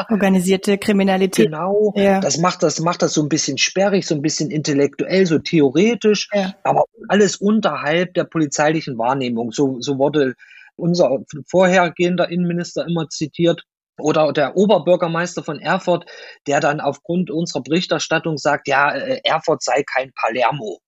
Organisierte 0.09 0.77
Kriminalität. 0.77 1.45
Genau. 1.45 1.93
Ja. 1.95 2.19
Das 2.19 2.37
macht 2.37 2.63
das, 2.63 2.79
macht 2.79 3.01
das 3.01 3.13
so 3.13 3.21
ein 3.21 3.29
bisschen 3.29 3.57
sperrig, 3.57 4.05
so 4.05 4.15
ein 4.15 4.21
bisschen 4.21 4.51
intellektuell, 4.51 5.25
so 5.25 5.39
theoretisch. 5.39 6.29
Ja. 6.33 6.55
Aber 6.63 6.85
alles 7.07 7.20
alles 7.21 7.35
unterhalb 7.37 8.15
der 8.15 8.23
polizeilichen 8.23 8.97
Wahrnehmung. 8.97 9.51
So, 9.51 9.79
so 9.79 9.99
wurde 9.99 10.33
unser 10.75 11.19
vorhergehender 11.47 12.29
Innenminister 12.29 12.87
immer 12.87 13.09
zitiert. 13.09 13.63
Oder 13.99 14.33
der 14.33 14.57
Oberbürgermeister 14.57 15.43
von 15.43 15.59
Erfurt, 15.59 16.09
der 16.47 16.59
dann 16.59 16.79
aufgrund 16.79 17.29
unserer 17.29 17.61
Berichterstattung 17.61 18.39
sagt, 18.39 18.67
ja, 18.67 18.91
äh, 18.91 19.21
Erfurt 19.23 19.61
sei 19.61 19.83
kein 19.83 20.11
Palermo. 20.13 20.79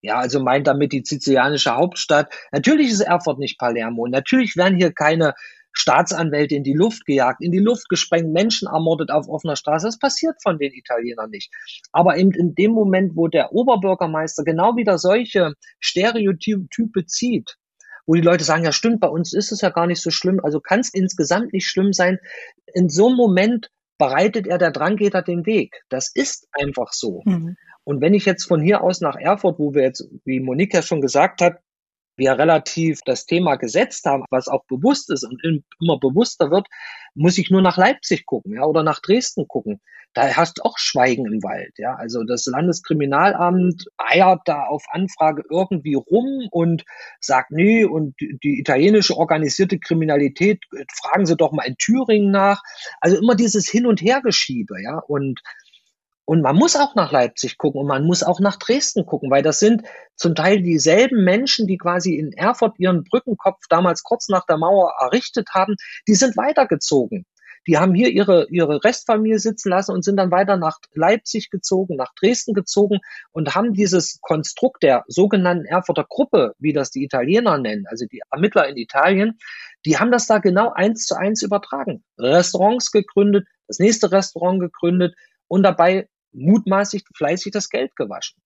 Ja, 0.00 0.20
also 0.20 0.40
meint 0.40 0.66
damit 0.66 0.92
die 0.92 1.02
sizilianische 1.04 1.74
Hauptstadt. 1.74 2.32
Natürlich 2.52 2.90
ist 2.90 3.00
Erfurt 3.00 3.38
nicht 3.38 3.58
Palermo. 3.58 4.06
Natürlich 4.06 4.56
werden 4.56 4.78
hier 4.78 4.92
keine 4.92 5.34
Staatsanwälte 5.78 6.54
in 6.54 6.64
die 6.64 6.72
Luft 6.72 7.04
gejagt, 7.04 7.42
in 7.42 7.52
die 7.52 7.58
Luft 7.58 7.88
gesprengt, 7.90 8.32
Menschen 8.32 8.66
ermordet 8.66 9.10
auf 9.10 9.28
offener 9.28 9.56
Straße. 9.56 9.86
Das 9.86 9.98
passiert 9.98 10.36
von 10.42 10.58
den 10.58 10.72
Italienern 10.72 11.30
nicht. 11.30 11.52
Aber 11.92 12.16
eben 12.16 12.32
in 12.32 12.54
dem 12.54 12.72
Moment, 12.72 13.14
wo 13.14 13.28
der 13.28 13.52
Oberbürgermeister 13.52 14.42
genau 14.42 14.76
wieder 14.76 14.96
solche 14.98 15.52
Stereotype 15.78 17.06
zieht, 17.06 17.56
wo 18.06 18.14
die 18.14 18.22
Leute 18.22 18.44
sagen, 18.44 18.64
ja 18.64 18.72
stimmt, 18.72 19.00
bei 19.00 19.08
uns 19.08 19.34
ist 19.34 19.52
es 19.52 19.60
ja 19.60 19.68
gar 19.68 19.86
nicht 19.86 20.00
so 20.00 20.10
schlimm, 20.10 20.40
also 20.42 20.60
kann 20.60 20.80
es 20.80 20.94
insgesamt 20.94 21.52
nicht 21.52 21.66
schlimm 21.66 21.92
sein. 21.92 22.18
In 22.72 22.88
so 22.88 23.08
einem 23.08 23.16
Moment 23.16 23.70
bereitet 23.98 24.46
er 24.46 24.58
der 24.58 24.70
Drangeter 24.70 25.20
den 25.20 25.44
Weg. 25.44 25.82
Das 25.90 26.10
ist 26.14 26.48
einfach 26.52 26.92
so. 26.92 27.20
Mhm. 27.26 27.56
Und 27.84 28.00
wenn 28.00 28.14
ich 28.14 28.24
jetzt 28.24 28.44
von 28.44 28.62
hier 28.62 28.82
aus 28.82 29.00
nach 29.00 29.16
Erfurt, 29.16 29.58
wo 29.58 29.74
wir 29.74 29.82
jetzt, 29.82 30.08
wie 30.24 30.40
Monika 30.40 30.82
schon 30.82 31.00
gesagt 31.00 31.40
hat, 31.42 31.60
wir 32.16 32.38
relativ 32.38 33.00
das 33.04 33.26
Thema 33.26 33.56
gesetzt 33.56 34.04
haben, 34.06 34.24
was 34.30 34.48
auch 34.48 34.64
bewusst 34.66 35.10
ist 35.10 35.24
und 35.24 35.40
immer 35.80 35.98
bewusster 35.98 36.50
wird, 36.50 36.66
muss 37.14 37.38
ich 37.38 37.50
nur 37.50 37.62
nach 37.62 37.76
Leipzig 37.76 38.26
gucken, 38.26 38.54
ja, 38.54 38.64
oder 38.64 38.82
nach 38.82 39.00
Dresden 39.00 39.48
gucken. 39.48 39.80
Da 40.14 40.34
hast 40.34 40.58
du 40.58 40.62
auch 40.62 40.78
Schweigen 40.78 41.26
im 41.26 41.42
Wald, 41.42 41.74
ja. 41.76 41.94
Also 41.94 42.24
das 42.24 42.46
Landeskriminalamt 42.46 43.84
eiert 43.98 44.40
da 44.46 44.64
auf 44.64 44.84
Anfrage 44.90 45.42
irgendwie 45.50 45.94
rum 45.94 46.48
und 46.50 46.84
sagt, 47.20 47.50
nee, 47.50 47.84
und 47.84 48.14
die 48.18 48.58
italienische 48.58 49.14
organisierte 49.14 49.78
Kriminalität, 49.78 50.64
fragen 51.02 51.26
Sie 51.26 51.36
doch 51.36 51.52
mal 51.52 51.64
in 51.64 51.76
Thüringen 51.76 52.30
nach. 52.30 52.62
Also 53.00 53.18
immer 53.18 53.34
dieses 53.34 53.68
Hin- 53.68 53.86
und 53.86 54.00
Hergeschiebe, 54.00 54.80
ja. 54.82 54.98
Und 55.06 55.42
und 56.26 56.42
man 56.42 56.56
muss 56.56 56.76
auch 56.76 56.94
nach 56.96 57.12
Leipzig 57.12 57.56
gucken 57.56 57.80
und 57.80 57.86
man 57.86 58.04
muss 58.04 58.24
auch 58.24 58.40
nach 58.40 58.56
Dresden 58.56 59.06
gucken, 59.06 59.30
weil 59.30 59.42
das 59.42 59.60
sind 59.60 59.82
zum 60.16 60.34
Teil 60.34 60.60
dieselben 60.60 61.24
Menschen, 61.24 61.68
die 61.68 61.78
quasi 61.78 62.16
in 62.16 62.32
Erfurt 62.32 62.78
ihren 62.78 63.04
Brückenkopf 63.04 63.62
damals 63.70 64.02
kurz 64.02 64.28
nach 64.28 64.44
der 64.44 64.58
Mauer 64.58 64.92
errichtet 65.00 65.50
haben, 65.54 65.76
die 66.08 66.16
sind 66.16 66.36
weitergezogen. 66.36 67.26
Die 67.68 67.78
haben 67.78 67.94
hier 67.94 68.10
ihre, 68.10 68.48
ihre 68.50 68.82
Restfamilie 68.82 69.38
sitzen 69.38 69.70
lassen 69.70 69.92
und 69.92 70.04
sind 70.04 70.16
dann 70.16 70.30
weiter 70.30 70.56
nach 70.56 70.78
Leipzig 70.94 71.50
gezogen, 71.50 71.96
nach 71.96 72.12
Dresden 72.14 72.54
gezogen 72.54 72.98
und 73.32 73.54
haben 73.54 73.72
dieses 73.72 74.20
Konstrukt 74.20 74.82
der 74.82 75.04
sogenannten 75.08 75.64
Erfurter 75.64 76.06
Gruppe, 76.08 76.54
wie 76.58 76.72
das 76.72 76.90
die 76.90 77.04
Italiener 77.04 77.58
nennen, 77.58 77.84
also 77.88 78.04
die 78.06 78.20
Ermittler 78.30 78.68
in 78.68 78.76
Italien, 78.76 79.38
die 79.84 79.98
haben 79.98 80.10
das 80.10 80.26
da 80.26 80.38
genau 80.38 80.72
eins 80.72 81.06
zu 81.06 81.16
eins 81.16 81.42
übertragen. 81.42 82.02
Restaurants 82.18 82.90
gegründet, 82.90 83.46
das 83.68 83.78
nächste 83.78 84.10
Restaurant 84.10 84.60
gegründet 84.60 85.14
und 85.48 85.62
dabei 85.62 86.08
mutmaßlich 86.36 87.04
fleißig 87.14 87.52
das 87.52 87.68
Geld 87.70 87.96
gewaschen. 87.96 88.40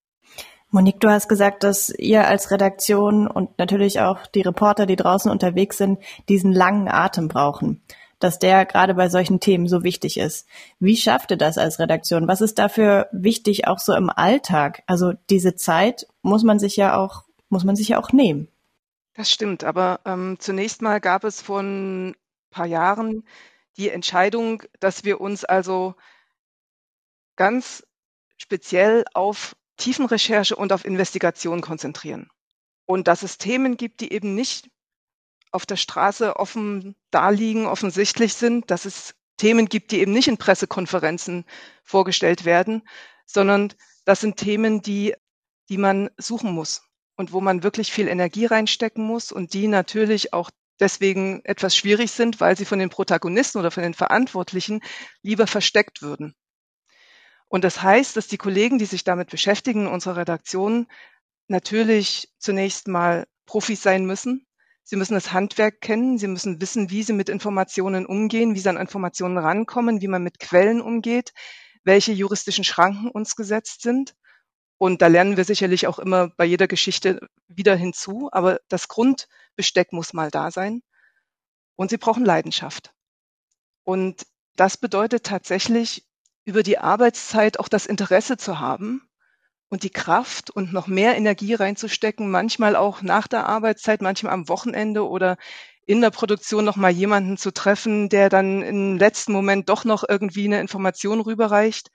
Monique, 0.73 1.01
du 1.01 1.09
hast 1.09 1.27
gesagt, 1.27 1.63
dass 1.63 1.89
ihr 1.89 2.25
als 2.27 2.49
Redaktion 2.49 3.27
und 3.27 3.57
natürlich 3.59 3.99
auch 3.99 4.25
die 4.27 4.41
Reporter, 4.41 4.85
die 4.85 4.95
draußen 4.95 5.29
unterwegs 5.29 5.77
sind, 5.77 5.99
diesen 6.29 6.53
langen 6.53 6.87
Atem 6.87 7.27
brauchen, 7.27 7.81
dass 8.19 8.39
der 8.39 8.65
gerade 8.65 8.93
bei 8.93 9.09
solchen 9.09 9.41
Themen 9.41 9.67
so 9.67 9.83
wichtig 9.83 10.17
ist. 10.17 10.47
Wie 10.79 10.95
schafft 10.95 11.31
ihr 11.31 11.37
das 11.37 11.57
als 11.57 11.79
Redaktion? 11.79 12.29
Was 12.29 12.39
ist 12.39 12.57
dafür 12.57 13.09
wichtig, 13.11 13.67
auch 13.67 13.79
so 13.79 13.93
im 13.93 14.09
Alltag? 14.09 14.83
Also 14.87 15.11
diese 15.29 15.55
Zeit 15.55 16.07
muss 16.21 16.43
man 16.43 16.57
sich 16.57 16.77
ja 16.77 16.95
auch, 16.95 17.25
muss 17.49 17.65
man 17.65 17.75
sich 17.75 17.89
ja 17.89 17.99
auch 17.99 18.13
nehmen. 18.13 18.47
Das 19.13 19.29
stimmt, 19.29 19.65
aber 19.65 19.99
ähm, 20.05 20.37
zunächst 20.39 20.81
mal 20.81 21.01
gab 21.01 21.25
es 21.25 21.41
vor 21.41 21.59
ein 21.59 22.15
paar 22.49 22.65
Jahren 22.65 23.25
die 23.75 23.89
Entscheidung, 23.89 24.63
dass 24.79 25.03
wir 25.03 25.19
uns 25.19 25.43
also 25.43 25.95
ganz 27.35 27.83
speziell 28.37 29.05
auf 29.13 29.55
Tiefenrecherche 29.77 30.55
und 30.55 30.73
auf 30.73 30.85
Investigation 30.85 31.61
konzentrieren. 31.61 32.29
Und 32.85 33.07
dass 33.07 33.23
es 33.23 33.37
Themen 33.37 33.77
gibt, 33.77 34.01
die 34.01 34.11
eben 34.11 34.35
nicht 34.35 34.69
auf 35.51 35.65
der 35.65 35.75
Straße 35.75 36.35
offen 36.35 36.95
daliegen, 37.11 37.65
offensichtlich 37.65 38.33
sind, 38.33 38.71
dass 38.71 38.85
es 38.85 39.15
Themen 39.37 39.67
gibt, 39.67 39.91
die 39.91 39.99
eben 39.99 40.13
nicht 40.13 40.27
in 40.27 40.37
Pressekonferenzen 40.37 41.45
vorgestellt 41.83 42.45
werden, 42.45 42.83
sondern 43.25 43.73
das 44.05 44.21
sind 44.21 44.37
Themen, 44.37 44.81
die, 44.81 45.15
die 45.69 45.77
man 45.77 46.09
suchen 46.17 46.51
muss 46.51 46.83
und 47.15 47.33
wo 47.33 47.41
man 47.41 47.63
wirklich 47.63 47.91
viel 47.91 48.07
Energie 48.07 48.45
reinstecken 48.45 49.03
muss 49.03 49.31
und 49.31 49.53
die 49.53 49.67
natürlich 49.67 50.33
auch 50.33 50.51
deswegen 50.79 51.41
etwas 51.45 51.75
schwierig 51.75 52.11
sind, 52.11 52.39
weil 52.39 52.57
sie 52.57 52.65
von 52.65 52.79
den 52.79 52.89
Protagonisten 52.89 53.59
oder 53.59 53.71
von 53.71 53.83
den 53.83 53.93
Verantwortlichen 53.93 54.81
lieber 55.21 55.47
versteckt 55.47 56.01
würden. 56.01 56.35
Und 57.51 57.65
das 57.65 57.83
heißt, 57.83 58.15
dass 58.15 58.27
die 58.27 58.37
Kollegen, 58.37 58.79
die 58.79 58.85
sich 58.85 59.03
damit 59.03 59.29
beschäftigen 59.29 59.85
unserer 59.85 60.15
Redaktion, 60.15 60.87
natürlich 61.49 62.29
zunächst 62.39 62.87
mal 62.87 63.27
Profis 63.45 63.83
sein 63.83 64.05
müssen. 64.05 64.47
Sie 64.83 64.95
müssen 64.95 65.15
das 65.15 65.33
Handwerk 65.33 65.81
kennen. 65.81 66.17
Sie 66.17 66.27
müssen 66.27 66.61
wissen, 66.61 66.89
wie 66.89 67.03
sie 67.03 67.11
mit 67.11 67.27
Informationen 67.27 68.05
umgehen, 68.05 68.55
wie 68.55 68.59
sie 68.59 68.69
an 68.69 68.77
Informationen 68.77 69.37
rankommen, 69.37 69.99
wie 69.99 70.07
man 70.07 70.23
mit 70.23 70.39
Quellen 70.39 70.81
umgeht, 70.81 71.33
welche 71.83 72.13
juristischen 72.13 72.63
Schranken 72.63 73.09
uns 73.09 73.35
gesetzt 73.35 73.81
sind. 73.81 74.15
Und 74.77 75.01
da 75.01 75.07
lernen 75.07 75.35
wir 75.35 75.43
sicherlich 75.43 75.87
auch 75.87 75.99
immer 75.99 76.29
bei 76.29 76.45
jeder 76.45 76.69
Geschichte 76.69 77.19
wieder 77.49 77.75
hinzu. 77.75 78.29
Aber 78.31 78.61
das 78.69 78.87
Grundbesteck 78.87 79.91
muss 79.91 80.13
mal 80.13 80.31
da 80.31 80.51
sein. 80.51 80.83
Und 81.75 81.89
sie 81.89 81.97
brauchen 81.97 82.23
Leidenschaft. 82.23 82.93
Und 83.83 84.25
das 84.55 84.77
bedeutet 84.77 85.25
tatsächlich, 85.25 86.05
über 86.45 86.63
die 86.63 86.77
Arbeitszeit 86.77 87.59
auch 87.59 87.67
das 87.67 87.85
Interesse 87.85 88.37
zu 88.37 88.59
haben 88.59 89.07
und 89.69 89.83
die 89.83 89.89
Kraft 89.89 90.49
und 90.49 90.73
noch 90.73 90.87
mehr 90.87 91.15
Energie 91.15 91.53
reinzustecken, 91.53 92.29
manchmal 92.29 92.75
auch 92.75 93.01
nach 93.01 93.27
der 93.27 93.47
Arbeitszeit, 93.47 94.01
manchmal 94.01 94.33
am 94.33 94.49
Wochenende 94.49 95.07
oder 95.07 95.37
in 95.85 96.01
der 96.01 96.11
Produktion 96.11 96.65
noch 96.65 96.75
mal 96.75 96.91
jemanden 96.91 97.37
zu 97.37 97.51
treffen, 97.51 98.09
der 98.09 98.29
dann 98.29 98.61
im 98.61 98.97
letzten 98.97 99.33
Moment 99.33 99.69
doch 99.69 99.85
noch 99.85 100.03
irgendwie 100.07 100.45
eine 100.45 100.59
Information 100.59 101.21
rüberreicht. 101.21 101.89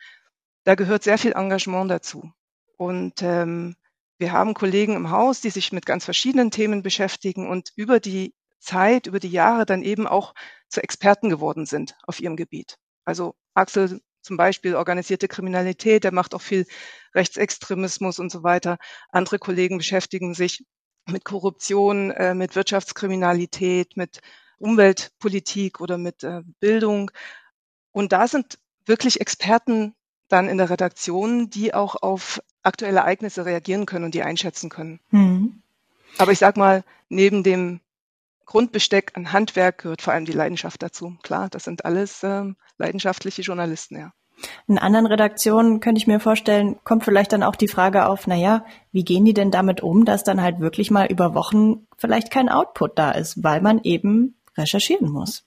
Da 0.65 0.75
gehört 0.75 1.03
sehr 1.03 1.19
viel 1.19 1.33
Engagement 1.33 1.91
dazu. 1.91 2.33
Und 2.77 3.23
ähm, 3.23 3.77
wir 4.19 4.33
haben 4.33 4.55
Kollegen 4.55 4.97
im 4.97 5.11
Haus, 5.11 5.41
die 5.41 5.51
sich 5.51 5.73
mit 5.73 5.87
ganz 5.87 6.05
verschiedenen 6.05 6.51
Themen 6.51 6.83
beschäftigen 6.83 7.49
und 7.49 7.73
über 7.77 8.01
die 8.01 8.35
Zeit, 8.59 9.07
über 9.07 9.21
die 9.21 9.31
Jahre 9.31 9.67
dann 9.67 9.83
eben 9.83 10.07
auch 10.07 10.35
zu 10.69 10.83
Experten 10.83 11.29
geworden 11.29 11.67
sind 11.67 11.97
auf 12.07 12.21
ihrem 12.21 12.37
Gebiet. 12.37 12.79
Also 13.05 13.35
Axel 13.55 14.01
zum 14.27 14.37
Beispiel 14.37 14.75
organisierte 14.75 15.29
Kriminalität, 15.29 16.05
der 16.05 16.12
macht 16.12 16.35
auch 16.35 16.43
viel 16.43 16.67
Rechtsextremismus 17.15 18.19
und 18.19 18.31
so 18.31 18.43
weiter. 18.43 18.79
Andere 19.11 19.39
Kollegen 19.39 19.79
beschäftigen 19.79 20.35
sich 20.35 20.67
mit 21.07 21.25
Korruption, 21.25 22.11
äh, 22.11 22.35
mit 22.35 22.57
Wirtschaftskriminalität, 22.57 23.97
mit 23.97 24.21
Umweltpolitik 24.59 25.81
oder 25.81 25.97
mit 25.97 26.25
äh, 26.25 26.43
Bildung. 26.59 27.11
Und 27.93 28.12
da 28.12 28.27
sind 28.27 28.59
wirklich 28.85 29.21
Experten 29.21 29.95
dann 30.29 30.49
in 30.49 30.59
der 30.59 30.71
Redaktion, 30.71 31.49
die 31.49 31.73
auch 31.73 31.95
auf 31.95 32.43
aktuelle 32.62 32.99
Ereignisse 32.99 33.47
reagieren 33.47 33.87
können 33.87 34.07
und 34.07 34.15
die 34.15 34.23
einschätzen 34.23 34.71
können. 34.71 34.99
Mhm. 35.11 35.62
Aber 36.19 36.33
ich 36.33 36.39
sag 36.39 36.57
mal, 36.57 36.83
neben 37.09 37.45
dem 37.45 37.81
Grundbesteck 38.47 39.13
an 39.15 39.33
Handwerk 39.33 39.79
gehört 39.79 40.03
vor 40.03 40.15
allem 40.15 40.25
die 40.25 40.33
Leidenschaft 40.33 40.83
dazu. 40.83 41.17
Klar, 41.23 41.49
das 41.51 41.65
sind 41.65 41.85
alles 41.85 42.23
ähm, 42.23 42.57
leidenschaftliche 42.79 43.43
Journalisten, 43.43 43.99
ja. 43.99 44.13
In 44.67 44.79
anderen 44.79 45.07
Redaktionen 45.07 45.81
könnte 45.81 45.99
ich 45.99 46.07
mir 46.07 46.21
vorstellen, 46.21 46.79
kommt 46.85 47.05
vielleicht 47.05 47.33
dann 47.33 47.43
auch 47.43 47.57
die 47.57 47.69
Frage 47.69 48.07
auf, 48.07 48.27
naja, 48.27 48.65
wie 48.93 49.05
gehen 49.05 49.25
die 49.25 49.33
denn 49.33 49.51
damit 49.51 49.83
um, 49.83 50.05
dass 50.05 50.25
dann 50.25 50.43
halt 50.43 50.61
wirklich 50.61 50.91
mal 50.91 51.07
über 51.07 51.35
Wochen 51.35 51.87
vielleicht 51.97 52.31
kein 52.31 52.51
Output 52.51 52.99
da 52.99 53.13
ist, 53.13 53.43
weil 53.43 53.63
man 53.63 53.81
eben 53.83 54.39
recherchieren 54.57 55.11
muss? 55.11 55.45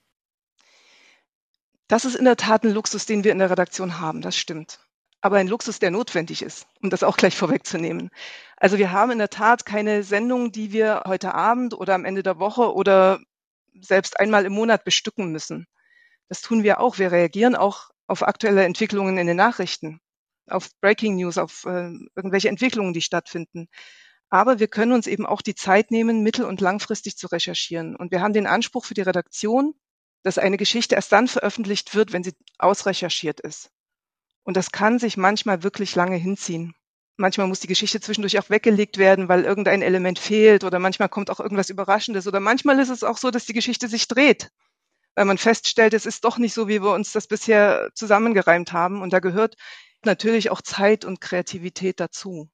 Das 1.87 2.05
ist 2.05 2.15
in 2.15 2.25
der 2.25 2.37
Tat 2.37 2.63
ein 2.63 2.73
Luxus, 2.73 3.05
den 3.05 3.23
wir 3.23 3.31
in 3.31 3.39
der 3.39 3.51
Redaktion 3.51 3.99
haben, 3.99 4.21
das 4.21 4.35
stimmt. 4.35 4.79
Aber 5.21 5.37
ein 5.37 5.47
Luxus, 5.47 5.79
der 5.79 5.91
notwendig 5.91 6.41
ist, 6.41 6.65
um 6.81 6.89
das 6.89 7.03
auch 7.03 7.17
gleich 7.17 7.35
vorwegzunehmen. 7.35 8.09
Also 8.57 8.77
wir 8.77 8.91
haben 8.91 9.11
in 9.11 9.17
der 9.17 9.29
Tat 9.29 9.65
keine 9.65 10.03
Sendung, 10.03 10.51
die 10.51 10.71
wir 10.71 11.03
heute 11.05 11.33
Abend 11.33 11.73
oder 11.73 11.95
am 11.95 12.05
Ende 12.05 12.23
der 12.23 12.39
Woche 12.39 12.73
oder 12.73 13.19
selbst 13.81 14.19
einmal 14.19 14.45
im 14.45 14.53
Monat 14.53 14.83
bestücken 14.83 15.31
müssen. 15.31 15.67
Das 16.29 16.41
tun 16.41 16.63
wir 16.63 16.79
auch. 16.79 16.99
Wir 16.99 17.11
reagieren 17.11 17.55
auch 17.55 17.89
auf 18.07 18.23
aktuelle 18.23 18.63
Entwicklungen 18.63 19.17
in 19.17 19.27
den 19.27 19.37
Nachrichten, 19.37 19.99
auf 20.47 20.69
Breaking 20.81 21.15
News, 21.17 21.37
auf 21.37 21.65
äh, 21.65 21.91
irgendwelche 22.15 22.49
Entwicklungen, 22.49 22.93
die 22.93 23.01
stattfinden. 23.01 23.67
Aber 24.29 24.59
wir 24.59 24.67
können 24.67 24.91
uns 24.91 25.07
eben 25.07 25.25
auch 25.25 25.41
die 25.41 25.55
Zeit 25.55 25.91
nehmen, 25.91 26.21
mittel- 26.21 26.45
und 26.45 26.61
langfristig 26.61 27.17
zu 27.17 27.27
recherchieren. 27.27 27.95
Und 27.95 28.11
wir 28.11 28.21
haben 28.21 28.33
den 28.33 28.47
Anspruch 28.47 28.85
für 28.85 28.93
die 28.93 29.01
Redaktion, 29.01 29.73
dass 30.23 30.37
eine 30.37 30.57
Geschichte 30.57 30.95
erst 30.95 31.11
dann 31.11 31.27
veröffentlicht 31.27 31.95
wird, 31.95 32.13
wenn 32.13 32.23
sie 32.23 32.33
ausrecherchiert 32.57 33.39
ist. 33.39 33.71
Und 34.49 34.57
das 34.57 34.71
kann 34.71 34.97
sich 34.97 35.15
manchmal 35.15 35.61
wirklich 35.61 35.93
lange 35.93 36.15
hinziehen. 36.15 36.73
Manchmal 37.17 37.45
muss 37.45 37.59
die 37.59 37.67
Geschichte 37.67 38.01
zwischendurch 38.01 38.39
auch 38.39 38.49
weggelegt 38.49 38.97
werden, 38.97 39.29
weil 39.29 39.43
irgendein 39.43 39.83
Element 39.83 40.17
fehlt 40.17 40.63
oder 40.63 40.79
manchmal 40.79 41.07
kommt 41.07 41.29
auch 41.29 41.39
irgendwas 41.39 41.69
Überraschendes 41.69 42.25
oder 42.25 42.39
manchmal 42.39 42.79
ist 42.79 42.89
es 42.89 43.03
auch 43.03 43.17
so, 43.17 43.29
dass 43.29 43.45
die 43.45 43.53
Geschichte 43.53 43.87
sich 43.87 44.07
dreht, 44.07 44.49
weil 45.13 45.25
man 45.25 45.37
feststellt, 45.37 45.93
es 45.93 46.07
ist 46.07 46.25
doch 46.25 46.39
nicht 46.39 46.55
so, 46.55 46.67
wie 46.67 46.81
wir 46.81 46.93
uns 46.93 47.11
das 47.11 47.27
bisher 47.27 47.91
zusammengereimt 47.93 48.73
haben. 48.73 49.03
Und 49.03 49.13
da 49.13 49.19
gehört 49.19 49.55
natürlich 50.03 50.49
auch 50.49 50.63
Zeit 50.63 51.05
und 51.05 51.21
Kreativität 51.21 51.99
dazu. 51.99 52.49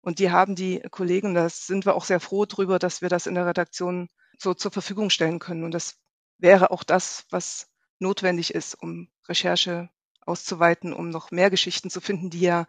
Und 0.00 0.20
die 0.20 0.30
haben 0.30 0.54
die 0.54 0.80
Kollegen, 0.90 1.34
da 1.34 1.50
sind 1.50 1.84
wir 1.84 1.96
auch 1.96 2.06
sehr 2.06 2.20
froh 2.20 2.46
drüber, 2.46 2.78
dass 2.78 3.02
wir 3.02 3.10
das 3.10 3.26
in 3.26 3.34
der 3.34 3.44
Redaktion 3.44 4.08
so 4.38 4.54
zur 4.54 4.70
Verfügung 4.70 5.10
stellen 5.10 5.38
können. 5.38 5.64
Und 5.64 5.72
das 5.72 5.98
wäre 6.38 6.70
auch 6.70 6.82
das, 6.82 7.26
was 7.28 7.68
notwendig 7.98 8.54
ist, 8.54 8.74
um 8.74 9.10
Recherche 9.28 9.90
auszuweiten, 10.26 10.92
um 10.92 11.10
noch 11.10 11.30
mehr 11.30 11.50
Geschichten 11.50 11.90
zu 11.90 12.00
finden, 12.00 12.30
die 12.30 12.40
ja 12.40 12.66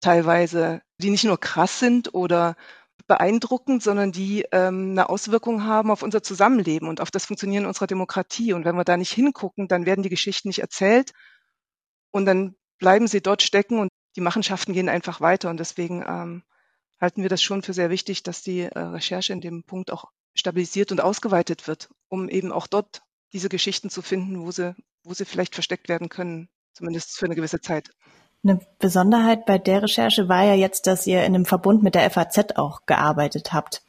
teilweise, 0.00 0.82
die 1.00 1.10
nicht 1.10 1.24
nur 1.24 1.38
krass 1.38 1.78
sind 1.78 2.14
oder 2.14 2.56
beeindruckend, 3.06 3.82
sondern 3.82 4.12
die 4.12 4.44
ähm, 4.52 4.90
eine 4.90 5.08
Auswirkung 5.08 5.64
haben 5.64 5.90
auf 5.90 6.02
unser 6.02 6.22
Zusammenleben 6.22 6.88
und 6.88 7.00
auf 7.00 7.10
das 7.10 7.26
Funktionieren 7.26 7.66
unserer 7.66 7.86
Demokratie. 7.86 8.52
Und 8.52 8.64
wenn 8.64 8.76
wir 8.76 8.84
da 8.84 8.96
nicht 8.96 9.12
hingucken, 9.12 9.68
dann 9.68 9.86
werden 9.86 10.02
die 10.02 10.08
Geschichten 10.10 10.48
nicht 10.48 10.60
erzählt 10.60 11.12
und 12.10 12.26
dann 12.26 12.56
bleiben 12.78 13.08
sie 13.08 13.20
dort 13.20 13.42
stecken 13.42 13.78
und 13.78 13.88
die 14.16 14.20
Machenschaften 14.20 14.72
gehen 14.72 14.88
einfach 14.88 15.20
weiter. 15.20 15.50
Und 15.50 15.58
deswegen 15.58 16.04
ähm, 16.06 16.42
halten 17.00 17.22
wir 17.22 17.28
das 17.28 17.42
schon 17.42 17.62
für 17.62 17.72
sehr 17.72 17.90
wichtig, 17.90 18.22
dass 18.22 18.42
die 18.42 18.62
äh, 18.62 18.78
Recherche 18.78 19.32
in 19.32 19.40
dem 19.40 19.64
Punkt 19.64 19.90
auch 19.90 20.06
stabilisiert 20.34 20.92
und 20.92 21.00
ausgeweitet 21.00 21.66
wird, 21.66 21.88
um 22.08 22.28
eben 22.28 22.52
auch 22.52 22.66
dort 22.66 23.02
diese 23.32 23.48
Geschichten 23.48 23.90
zu 23.90 24.02
finden, 24.02 24.40
wo 24.40 24.50
sie, 24.50 24.74
wo 25.02 25.14
sie 25.14 25.24
vielleicht 25.24 25.54
versteckt 25.54 25.88
werden 25.88 26.08
können, 26.08 26.48
zumindest 26.78 27.18
für 27.18 27.26
eine 27.26 27.34
gewisse 27.34 27.60
Zeit. 27.60 27.90
Eine 28.44 28.60
Besonderheit 28.78 29.46
bei 29.46 29.58
der 29.58 29.82
Recherche 29.82 30.28
war 30.28 30.44
ja 30.44 30.54
jetzt, 30.54 30.86
dass 30.86 31.06
ihr 31.06 31.24
in 31.24 31.34
einem 31.34 31.44
Verbund 31.44 31.82
mit 31.82 31.94
der 31.94 32.08
FAZ 32.08 32.56
auch 32.56 32.86
gearbeitet 32.86 33.52
habt. 33.52 33.82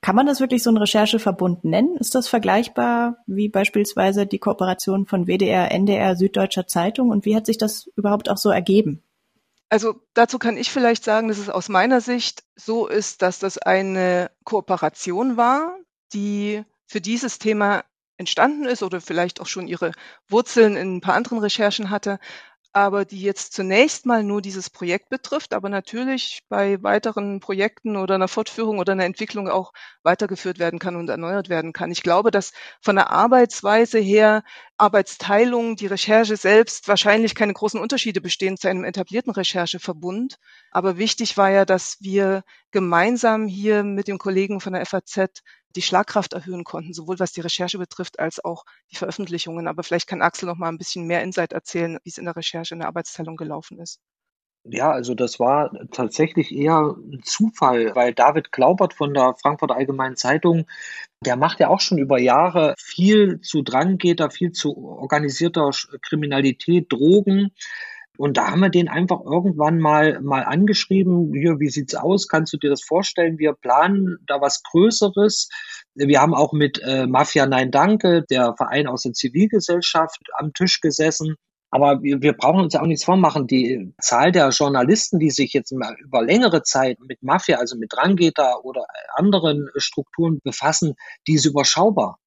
Kann 0.00 0.16
man 0.16 0.26
das 0.26 0.40
wirklich 0.40 0.62
so 0.62 0.70
ein 0.70 0.76
Rechercheverbund 0.76 1.64
nennen? 1.64 1.96
Ist 1.96 2.14
das 2.14 2.28
vergleichbar 2.28 3.16
wie 3.26 3.48
beispielsweise 3.48 4.26
die 4.26 4.38
Kooperation 4.38 5.06
von 5.06 5.26
WDR, 5.26 5.70
NDR, 5.72 6.16
Süddeutscher 6.16 6.66
Zeitung? 6.66 7.10
Und 7.10 7.24
wie 7.24 7.34
hat 7.34 7.46
sich 7.46 7.58
das 7.58 7.86
überhaupt 7.96 8.28
auch 8.28 8.36
so 8.36 8.50
ergeben? 8.50 9.02
Also 9.68 9.94
dazu 10.14 10.38
kann 10.38 10.56
ich 10.56 10.70
vielleicht 10.70 11.02
sagen, 11.02 11.28
dass 11.28 11.38
es 11.38 11.48
aus 11.48 11.68
meiner 11.68 12.00
Sicht 12.00 12.44
so 12.54 12.86
ist, 12.86 13.22
dass 13.22 13.38
das 13.38 13.58
eine 13.58 14.30
Kooperation 14.44 15.36
war, 15.36 15.76
die 16.12 16.62
für 16.86 17.00
dieses 17.00 17.38
Thema 17.38 17.84
entstanden 18.16 18.64
ist 18.64 18.82
oder 18.82 19.00
vielleicht 19.00 19.40
auch 19.40 19.46
schon 19.46 19.68
ihre 19.68 19.92
Wurzeln 20.28 20.76
in 20.76 20.96
ein 20.96 21.00
paar 21.00 21.14
anderen 21.14 21.38
Recherchen 21.38 21.90
hatte, 21.90 22.18
aber 22.76 23.06
die 23.06 23.22
jetzt 23.22 23.54
zunächst 23.54 24.04
mal 24.04 24.22
nur 24.22 24.42
dieses 24.42 24.68
Projekt 24.68 25.08
betrifft, 25.08 25.54
aber 25.54 25.70
natürlich 25.70 26.42
bei 26.50 26.82
weiteren 26.82 27.40
Projekten 27.40 27.96
oder 27.96 28.16
einer 28.16 28.28
Fortführung 28.28 28.78
oder 28.78 28.92
einer 28.92 29.06
Entwicklung 29.06 29.48
auch 29.48 29.72
weitergeführt 30.02 30.58
werden 30.58 30.78
kann 30.78 30.94
und 30.94 31.08
erneuert 31.08 31.48
werden 31.48 31.72
kann. 31.72 31.90
Ich 31.90 32.02
glaube, 32.02 32.30
dass 32.30 32.52
von 32.82 32.96
der 32.96 33.08
Arbeitsweise 33.10 33.98
her, 33.98 34.42
Arbeitsteilung, 34.76 35.76
die 35.76 35.86
Recherche 35.86 36.36
selbst 36.36 36.86
wahrscheinlich 36.86 37.34
keine 37.34 37.54
großen 37.54 37.80
Unterschiede 37.80 38.20
bestehen 38.20 38.58
zu 38.58 38.68
einem 38.68 38.84
etablierten 38.84 39.32
Rechercheverbund. 39.32 40.36
Aber 40.70 40.98
wichtig 40.98 41.38
war 41.38 41.50
ja, 41.50 41.64
dass 41.64 41.96
wir 42.00 42.44
gemeinsam 42.72 43.46
hier 43.46 43.84
mit 43.84 44.06
dem 44.06 44.18
Kollegen 44.18 44.60
von 44.60 44.74
der 44.74 44.84
FAZ 44.84 45.42
die 45.76 45.82
Schlagkraft 45.82 46.32
erhöhen 46.32 46.64
konnten, 46.64 46.92
sowohl 46.92 47.18
was 47.18 47.32
die 47.32 47.42
Recherche 47.42 47.78
betrifft 47.78 48.18
als 48.18 48.44
auch 48.44 48.64
die 48.90 48.96
Veröffentlichungen. 48.96 49.68
Aber 49.68 49.82
vielleicht 49.82 50.08
kann 50.08 50.22
Axel 50.22 50.48
noch 50.48 50.56
mal 50.56 50.68
ein 50.68 50.78
bisschen 50.78 51.06
mehr 51.06 51.22
Insight 51.22 51.52
erzählen, 51.52 51.98
wie 52.02 52.08
es 52.10 52.18
in 52.18 52.24
der 52.24 52.36
Recherche, 52.36 52.74
in 52.74 52.80
der 52.80 52.88
Arbeitsteilung 52.88 53.36
gelaufen 53.36 53.78
ist. 53.78 54.00
Ja, 54.68 54.90
also 54.90 55.14
das 55.14 55.38
war 55.38 55.70
tatsächlich 55.92 56.52
eher 56.52 56.96
ein 56.96 57.20
Zufall, 57.22 57.94
weil 57.94 58.14
David 58.14 58.50
Glaubert 58.50 58.94
von 58.94 59.14
der 59.14 59.34
Frankfurter 59.40 59.76
Allgemeinen 59.76 60.16
Zeitung, 60.16 60.66
der 61.24 61.36
macht 61.36 61.60
ja 61.60 61.68
auch 61.68 61.78
schon 61.78 61.98
über 61.98 62.18
Jahre 62.18 62.74
viel 62.76 63.40
zu 63.42 63.62
Dranggeter, 63.62 64.30
viel 64.30 64.50
zu 64.50 64.76
organisierter 64.76 65.70
Kriminalität, 66.02 66.90
Drogen. 66.90 67.52
Und 68.18 68.36
da 68.36 68.50
haben 68.50 68.60
wir 68.60 68.70
den 68.70 68.88
einfach 68.88 69.20
irgendwann 69.24 69.78
mal, 69.78 70.20
mal 70.20 70.42
angeschrieben, 70.42 71.32
hier, 71.34 71.58
wie 71.60 71.68
sieht's 71.68 71.94
aus? 71.94 72.28
Kannst 72.28 72.52
du 72.52 72.56
dir 72.56 72.70
das 72.70 72.82
vorstellen? 72.82 73.38
Wir 73.38 73.52
planen 73.52 74.18
da 74.26 74.40
was 74.40 74.62
Größeres. 74.62 75.48
Wir 75.94 76.20
haben 76.20 76.34
auch 76.34 76.52
mit 76.52 76.80
äh, 76.82 77.06
Mafia 77.06 77.46
Nein 77.46 77.70
Danke, 77.70 78.24
der 78.28 78.54
Verein 78.56 78.86
aus 78.86 79.02
der 79.02 79.12
Zivilgesellschaft, 79.12 80.20
am 80.36 80.52
Tisch 80.52 80.80
gesessen. 80.80 81.36
Aber 81.70 82.02
wir, 82.02 82.22
wir 82.22 82.32
brauchen 82.32 82.60
uns 82.60 82.74
ja 82.74 82.80
auch 82.80 82.86
nichts 82.86 83.04
vormachen. 83.04 83.46
Die 83.46 83.92
Zahl 84.00 84.32
der 84.32 84.48
Journalisten, 84.50 85.18
die 85.18 85.30
sich 85.30 85.52
jetzt 85.52 85.72
über 85.72 86.22
längere 86.22 86.62
Zeit 86.62 86.98
mit 87.00 87.22
Mafia, 87.22 87.58
also 87.58 87.76
mit 87.76 87.92
Drangheta 87.92 88.56
oder 88.62 88.86
anderen 89.14 89.68
Strukturen 89.76 90.40
befassen, 90.42 90.94
die 91.26 91.34
ist 91.34 91.44
überschaubar. 91.44 92.18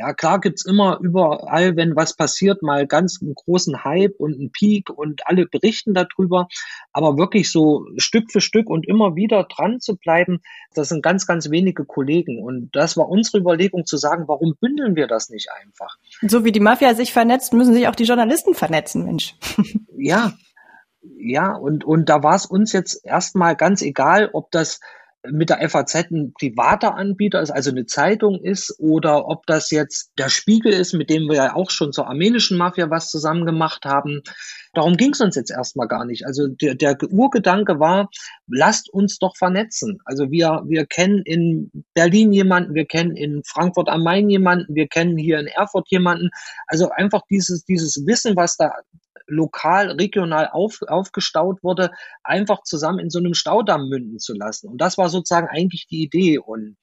Ja, 0.00 0.14
klar 0.14 0.40
gibt's 0.40 0.64
immer 0.64 0.98
überall, 1.02 1.76
wenn 1.76 1.94
was 1.94 2.16
passiert, 2.16 2.62
mal 2.62 2.86
ganz 2.86 3.20
einen 3.20 3.34
großen 3.34 3.84
Hype 3.84 4.14
und 4.18 4.32
einen 4.32 4.50
Peak 4.50 4.88
und 4.88 5.26
alle 5.26 5.44
berichten 5.44 5.92
darüber. 5.92 6.48
Aber 6.94 7.18
wirklich 7.18 7.52
so 7.52 7.84
Stück 7.98 8.32
für 8.32 8.40
Stück 8.40 8.70
und 8.70 8.88
immer 8.88 9.14
wieder 9.14 9.44
dran 9.44 9.78
zu 9.78 9.96
bleiben, 9.96 10.40
das 10.72 10.88
sind 10.88 11.02
ganz, 11.02 11.26
ganz 11.26 11.50
wenige 11.50 11.84
Kollegen. 11.84 12.42
Und 12.42 12.70
das 12.72 12.96
war 12.96 13.10
unsere 13.10 13.36
Überlegung 13.36 13.84
zu 13.84 13.98
sagen, 13.98 14.24
warum 14.26 14.54
bündeln 14.58 14.96
wir 14.96 15.06
das 15.06 15.28
nicht 15.28 15.48
einfach? 15.62 15.98
So 16.22 16.46
wie 16.46 16.52
die 16.52 16.60
Mafia 16.60 16.94
sich 16.94 17.12
vernetzt, 17.12 17.52
müssen 17.52 17.74
sich 17.74 17.86
auch 17.86 17.94
die 17.94 18.04
Journalisten 18.04 18.54
vernetzen, 18.54 19.04
Mensch. 19.04 19.34
Ja, 19.98 20.32
Ja, 21.02 21.52
und, 21.52 21.84
und 21.84 22.08
da 22.08 22.22
war 22.22 22.36
es 22.36 22.46
uns 22.46 22.72
jetzt 22.72 23.04
erstmal 23.04 23.54
ganz 23.54 23.82
egal, 23.82 24.30
ob 24.32 24.50
das 24.50 24.80
mit 25.28 25.50
der 25.50 25.68
FAZ 25.68 25.94
ein 26.10 26.32
privater 26.32 26.94
Anbieter 26.94 27.40
ist, 27.40 27.50
also 27.50 27.70
eine 27.70 27.86
Zeitung 27.86 28.40
ist, 28.42 28.74
oder 28.78 29.26
ob 29.28 29.46
das 29.46 29.70
jetzt 29.70 30.12
der 30.18 30.28
Spiegel 30.28 30.72
ist, 30.72 30.94
mit 30.94 31.10
dem 31.10 31.28
wir 31.28 31.36
ja 31.36 31.54
auch 31.54 31.70
schon 31.70 31.92
zur 31.92 32.06
armenischen 32.06 32.56
Mafia 32.56 32.90
was 32.90 33.10
zusammen 33.10 33.44
gemacht 33.44 33.84
haben. 33.84 34.22
Darum 34.72 34.96
ging 34.96 35.12
es 35.12 35.20
uns 35.20 35.34
jetzt 35.34 35.50
erstmal 35.50 35.88
gar 35.88 36.04
nicht. 36.04 36.26
Also 36.26 36.46
der, 36.46 36.76
der 36.76 36.96
Urgedanke 37.10 37.80
war, 37.80 38.08
lasst 38.46 38.88
uns 38.88 39.18
doch 39.18 39.36
vernetzen. 39.36 39.98
Also 40.04 40.30
wir, 40.30 40.62
wir 40.66 40.86
kennen 40.86 41.22
in 41.24 41.70
Berlin 41.94 42.32
jemanden, 42.32 42.74
wir 42.74 42.86
kennen 42.86 43.16
in 43.16 43.42
Frankfurt 43.44 43.88
am 43.88 44.04
Main 44.04 44.30
jemanden, 44.30 44.74
wir 44.74 44.86
kennen 44.86 45.18
hier 45.18 45.40
in 45.40 45.48
Erfurt 45.48 45.88
jemanden. 45.90 46.30
Also 46.68 46.90
einfach 46.90 47.22
dieses, 47.28 47.64
dieses 47.64 48.06
Wissen, 48.06 48.36
was 48.36 48.56
da 48.56 48.72
lokal, 49.26 49.92
regional 49.92 50.48
auf, 50.52 50.80
aufgestaut 50.86 51.62
wurde, 51.62 51.90
einfach 52.22 52.62
zusammen 52.62 52.98
in 53.00 53.10
so 53.10 53.18
einem 53.18 53.34
Staudamm 53.34 53.88
münden 53.88 54.18
zu 54.18 54.34
lassen. 54.34 54.68
Und 54.68 54.80
das 54.80 54.98
war 54.98 55.08
sozusagen 55.08 55.48
eigentlich 55.48 55.86
die 55.88 56.02
Idee. 56.02 56.38
Und 56.38 56.76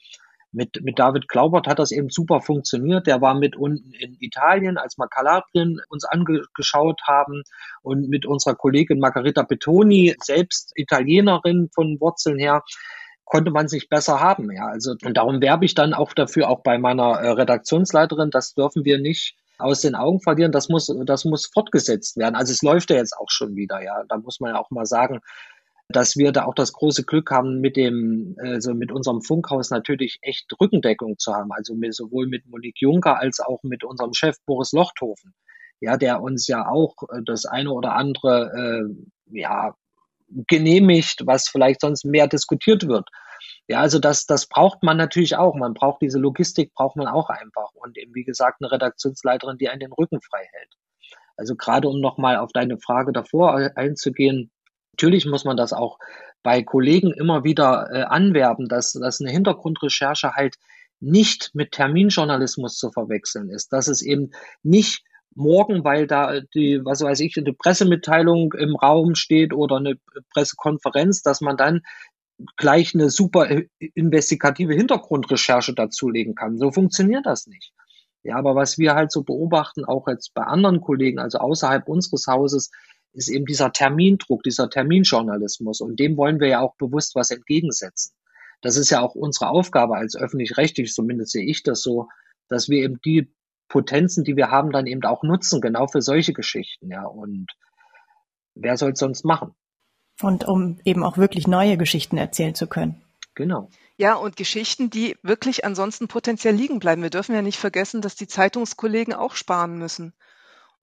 mit, 0.58 0.84
mit 0.84 0.98
David 0.98 1.28
Glaubert 1.28 1.67
hat 1.67 1.78
das 1.78 1.91
eben 1.91 2.10
super 2.10 2.41
funktioniert. 2.41 3.06
Der 3.06 3.22
war 3.22 3.36
mit 3.36 3.56
unten 3.56 3.93
in 3.93 4.17
Italien, 4.20 4.78
als 4.78 4.98
wir 4.98 5.08
Kalabrien 5.08 5.80
uns 5.89 6.04
angeschaut 6.04 7.00
haben 7.06 7.43
und 7.84 8.10
mit 8.10 8.26
unserer 8.26 8.56
Kollegin 8.56 9.00
Margarita 9.00 9.43
Betoni, 9.43 10.15
selbst 10.20 10.72
Italienerin 10.76 11.70
von 11.74 12.00
Wurzeln 12.02 12.39
her, 12.39 12.63
konnte 13.24 13.52
man 13.52 13.67
sich 13.67 13.88
besser 13.88 14.20
haben. 14.20 14.52
Ja, 14.52 14.65
also, 14.65 14.96
und 15.04 15.15
darum 15.15 15.41
werbe 15.41 15.65
ich 15.65 15.76
dann 15.76 15.93
auch 15.93 16.13
dafür, 16.13 16.50
auch 16.50 16.63
bei 16.63 16.80
meiner 16.80 17.20
äh, 17.20 17.30
Redaktionsleiterin, 17.30 18.32
das 18.32 18.56
dürfen 18.56 18.84
wir 18.84 18.98
nicht 18.98 19.36
aus 19.60 19.82
den 19.82 19.93
Augen 19.93 20.22
verlieren, 20.22 20.52
das 20.52 20.70
muss, 20.70 20.91
das 21.06 21.24
muss 21.24 21.46
fortgesetzt 21.46 22.17
werden. 22.17 22.36
Also 22.36 22.52
es 22.52 22.63
läuft 22.63 22.89
ja 22.89 22.96
jetzt 22.96 23.15
auch 23.15 23.30
schon 23.30 23.56
wieder, 23.56 23.84
ja. 23.84 24.04
Da 24.10 24.17
muss 24.17 24.39
man 24.39 24.56
ja 24.56 24.60
auch 24.60 24.72
mal 24.72 24.88
sagen, 24.88 25.20
dass 25.89 26.17
wir 26.17 26.32
da 26.32 26.45
auch 26.45 26.54
das 26.54 26.73
große 26.73 27.04
Glück 27.04 27.32
haben, 27.32 27.62
mit 27.62 27.78
dem, 27.78 28.36
also 28.39 28.73
mit 28.73 28.91
unserem 28.91 29.21
Funkhaus 29.21 29.69
natürlich 29.69 30.19
echt 30.21 30.52
Rückendeckung 30.60 31.17
zu 31.17 31.34
haben. 31.34 31.52
Also 31.54 31.76
mit, 31.76 31.95
sowohl 31.95 32.28
mit 32.28 32.45
Monique 32.47 32.82
Juncker 32.82 33.19
als 33.19 33.39
auch 33.39 33.63
mit 33.63 33.84
unserem 33.84 34.13
Chef 34.13 34.36
Boris 34.45 34.73
Lochthofen. 34.73 35.34
Ja, 35.80 35.95
der 35.95 36.21
uns 36.21 36.47
ja 36.47 36.67
auch 36.67 36.95
äh, 37.10 37.21
das 37.23 37.45
eine 37.45 37.71
oder 37.71 37.95
andere, 37.95 38.52
äh, 39.32 39.39
ja, 39.39 39.76
genehmigt, 40.47 41.21
was 41.26 41.47
vielleicht 41.47 41.82
sonst 41.82 42.04
mehr 42.04 42.28
diskutiert 42.28 42.88
wird. 42.88 43.08
Ja, 43.69 43.80
also 43.80 44.00
das, 44.00 44.26
das 44.26 44.47
braucht 44.47 44.84
man 44.84 44.97
natürlich 44.97 45.38
auch. 45.38 45.56
Man 45.56 45.73
braucht 45.73 46.02
diese 46.02 46.19
Logistik, 46.19 46.73
braucht 46.73 46.97
man 46.97 47.08
auch 47.08 47.30
einfach. 47.30 47.71
Und 47.76 47.97
eben, 47.97 48.13
wie 48.13 48.23
gesagt, 48.23 48.58
eine 48.62 48.71
Redaktionsleiterin, 48.71 49.58
die 49.58 49.69
einen 49.69 49.80
den 49.82 49.93
Rücken 49.93 50.19
frei 50.21 50.50
hält. 50.52 50.73
Also 51.38 51.56
gerade 51.56 51.88
um 51.88 52.02
nochmal 52.02 52.38
auf 52.38 52.52
deine 52.52 52.80
Frage 52.80 53.13
davor 53.13 53.54
einzugehen, 53.76 54.52
natürlich 54.98 55.28
muss 55.28 55.46
man 55.46 55.58
das 55.58 55.74
auch 55.74 56.00
bei 56.42 56.64
Kollegen 56.64 57.12
immer 57.12 57.44
wieder 57.44 57.90
äh, 57.92 58.02
anwerben, 58.04 58.68
dass, 58.68 58.94
dass 58.94 59.22
eine 59.22 59.30
Hintergrundrecherche 59.32 60.34
halt 60.34 60.56
nicht 61.00 61.52
mit 61.54 61.72
Terminjournalismus 61.72 62.78
zu 62.78 62.92
verwechseln 62.92 63.50
ist, 63.50 63.72
dass 63.72 63.88
es 63.88 64.02
eben 64.02 64.32
nicht 64.64 65.04
morgen, 65.36 65.84
weil 65.84 66.08
da 66.08 66.40
die, 66.40 66.84
was 66.84 67.02
weiß 67.02 67.20
ich, 67.20 67.38
eine 67.38 67.54
Pressemitteilung 67.54 68.54
im 68.54 68.76
Raum 68.76 69.14
steht 69.14 69.54
oder 69.54 69.76
eine 69.76 70.00
Pressekonferenz, 70.34 71.22
dass 71.22 71.42
man 71.42 71.58
dann 71.58 71.82
gleich 72.56 72.96
eine 72.96 73.12
super 73.12 73.52
äh, 73.52 73.68
investigative 73.94 74.74
Hintergrundrecherche 74.74 75.76
dazulegen 75.76 76.34
kann. 76.34 76.58
So 76.58 76.72
funktioniert 76.72 77.28
das 77.28 77.46
nicht. 77.46 77.72
Ja, 78.24 78.38
aber 78.38 78.56
was 78.56 78.80
wir 78.80 78.96
halt 78.96 79.12
so 79.12 79.24
beobachten, 79.24 79.86
auch 79.86 80.08
jetzt 80.08 80.34
bei 80.34 80.42
anderen 80.42 80.82
Kollegen, 80.82 81.20
also 81.20 81.38
außerhalb 81.38 81.88
unseres 81.88 82.26
Hauses, 82.26 82.72
ist 83.18 83.30
eben 83.30 83.46
dieser 83.46 83.72
Termindruck, 83.72 84.44
dieser 84.44 84.70
Terminjournalismus. 84.70 85.82
Und 85.82 86.00
dem 86.00 86.18
wollen 86.18 86.40
wir 86.40 86.48
ja 86.48 86.62
auch 86.62 86.76
bewusst 86.76 87.16
was 87.16 87.32
entgegensetzen. 87.32 88.14
Das 88.62 88.78
ist 88.78 88.90
ja 88.90 89.02
auch 89.02 89.16
unsere 89.16 89.50
Aufgabe 89.50 89.96
als 89.98 90.16
öffentlich-rechtlich, 90.16 90.94
zumindest 90.94 91.32
sehe 91.32 91.46
ich 91.46 91.64
das 91.64 91.82
so, 91.82 92.08
dass 92.48 92.70
wir 92.70 92.84
eben 92.84 93.00
die 93.04 93.32
Potenzen, 93.68 94.24
die 94.24 94.36
wir 94.36 94.50
haben, 94.50 94.72
dann 94.72 94.88
eben 94.88 95.04
auch 95.04 95.24
nutzen, 95.24 95.62
genau 95.62 95.88
für 95.88 96.02
solche 96.02 96.34
Geschichten. 96.34 96.90
Ja, 96.90 97.06
und 97.06 97.48
wer 98.56 98.78
soll 98.78 98.92
es 98.92 99.00
sonst 99.00 99.26
machen? 99.26 99.54
Und 100.22 100.48
um 100.48 100.80
eben 100.86 101.04
auch 101.04 101.18
wirklich 101.18 101.48
neue 101.48 101.78
Geschichten 101.78 102.18
erzählen 102.18 102.56
zu 102.56 102.68
können. 102.68 103.02
Genau. 103.36 103.70
Ja, 103.98 104.16
und 104.16 104.36
Geschichten, 104.36 104.90
die 104.90 105.16
wirklich 105.22 105.66
ansonsten 105.66 106.08
potenziell 106.08 106.56
liegen 106.56 106.80
bleiben. 106.80 107.04
Wir 107.04 107.10
dürfen 107.10 107.36
ja 107.36 107.42
nicht 107.42 107.60
vergessen, 107.60 108.02
dass 108.02 108.16
die 108.16 108.28
Zeitungskollegen 108.28 109.14
auch 109.14 109.36
sparen 109.36 109.78
müssen. 109.78 110.14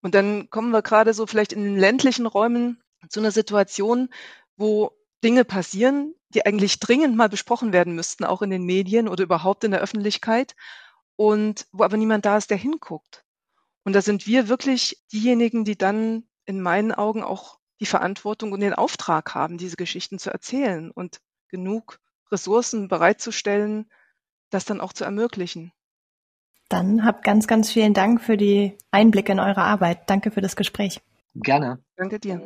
Und 0.05 0.15
dann 0.15 0.51
kommen 0.51 0.71
wir 0.71 0.83
gerade 0.83 1.15
so 1.15 1.27
vielleicht 1.27 1.55
in 1.55 1.65
den 1.65 1.79
ländlichen 1.79 2.27
Räumen 2.27 2.79
zu 3.09 3.21
einer 3.21 3.31
Situation, 3.31 4.11
wo 4.55 4.91
Dinge 5.25 5.47
passieren, 5.47 6.15
die 6.29 6.45
eigentlich 6.45 6.79
dringend 6.79 7.17
mal 7.17 7.31
besprochen 7.31 7.73
werden 7.73 7.95
müssten, 7.95 8.27
auch 8.27 8.43
in 8.43 8.51
den 8.51 8.65
Medien 8.65 9.09
oder 9.09 9.25
überhaupt 9.25 9.65
in 9.65 9.71
der 9.71 9.81
Öffentlichkeit, 9.81 10.57
und 11.17 11.67
wo 11.73 11.85
aber 11.85 11.97
niemand 11.97 12.27
da 12.27 12.37
ist, 12.37 12.51
der 12.51 12.59
hinguckt. 12.59 13.25
Und 13.85 13.95
da 13.95 14.03
sind 14.03 14.27
wir 14.27 14.49
wirklich 14.49 15.03
diejenigen, 15.11 15.65
die 15.65 15.79
dann 15.79 16.29
in 16.45 16.61
meinen 16.61 16.93
Augen 16.93 17.23
auch 17.23 17.59
die 17.81 17.87
Verantwortung 17.87 18.53
und 18.53 18.61
den 18.61 18.75
Auftrag 18.75 19.35
haben, 19.35 19.57
diese 19.57 19.77
Geschichten 19.77 20.19
zu 20.19 20.31
erzählen 20.31 20.91
und 20.91 21.23
genug 21.49 21.99
Ressourcen 22.31 22.89
bereitzustellen, 22.89 23.91
das 24.51 24.67
dann 24.67 24.83
auch 24.83 24.93
zu 24.93 25.05
ermöglichen. 25.05 25.73
Dann 26.75 27.05
habt 27.05 27.23
ganz, 27.23 27.47
ganz 27.47 27.71
vielen 27.71 27.95
Dank 27.95 28.21
für 28.21 28.37
die 28.37 28.73
Einblicke 28.91 29.31
in 29.31 29.39
eure 29.39 29.63
Arbeit. 29.63 30.11
Danke 30.11 30.33
für 30.33 30.41
das 30.41 30.57
Gespräch. 30.57 31.01
Gerne. 31.37 31.79
Danke 31.97 32.19
dir. 32.19 32.43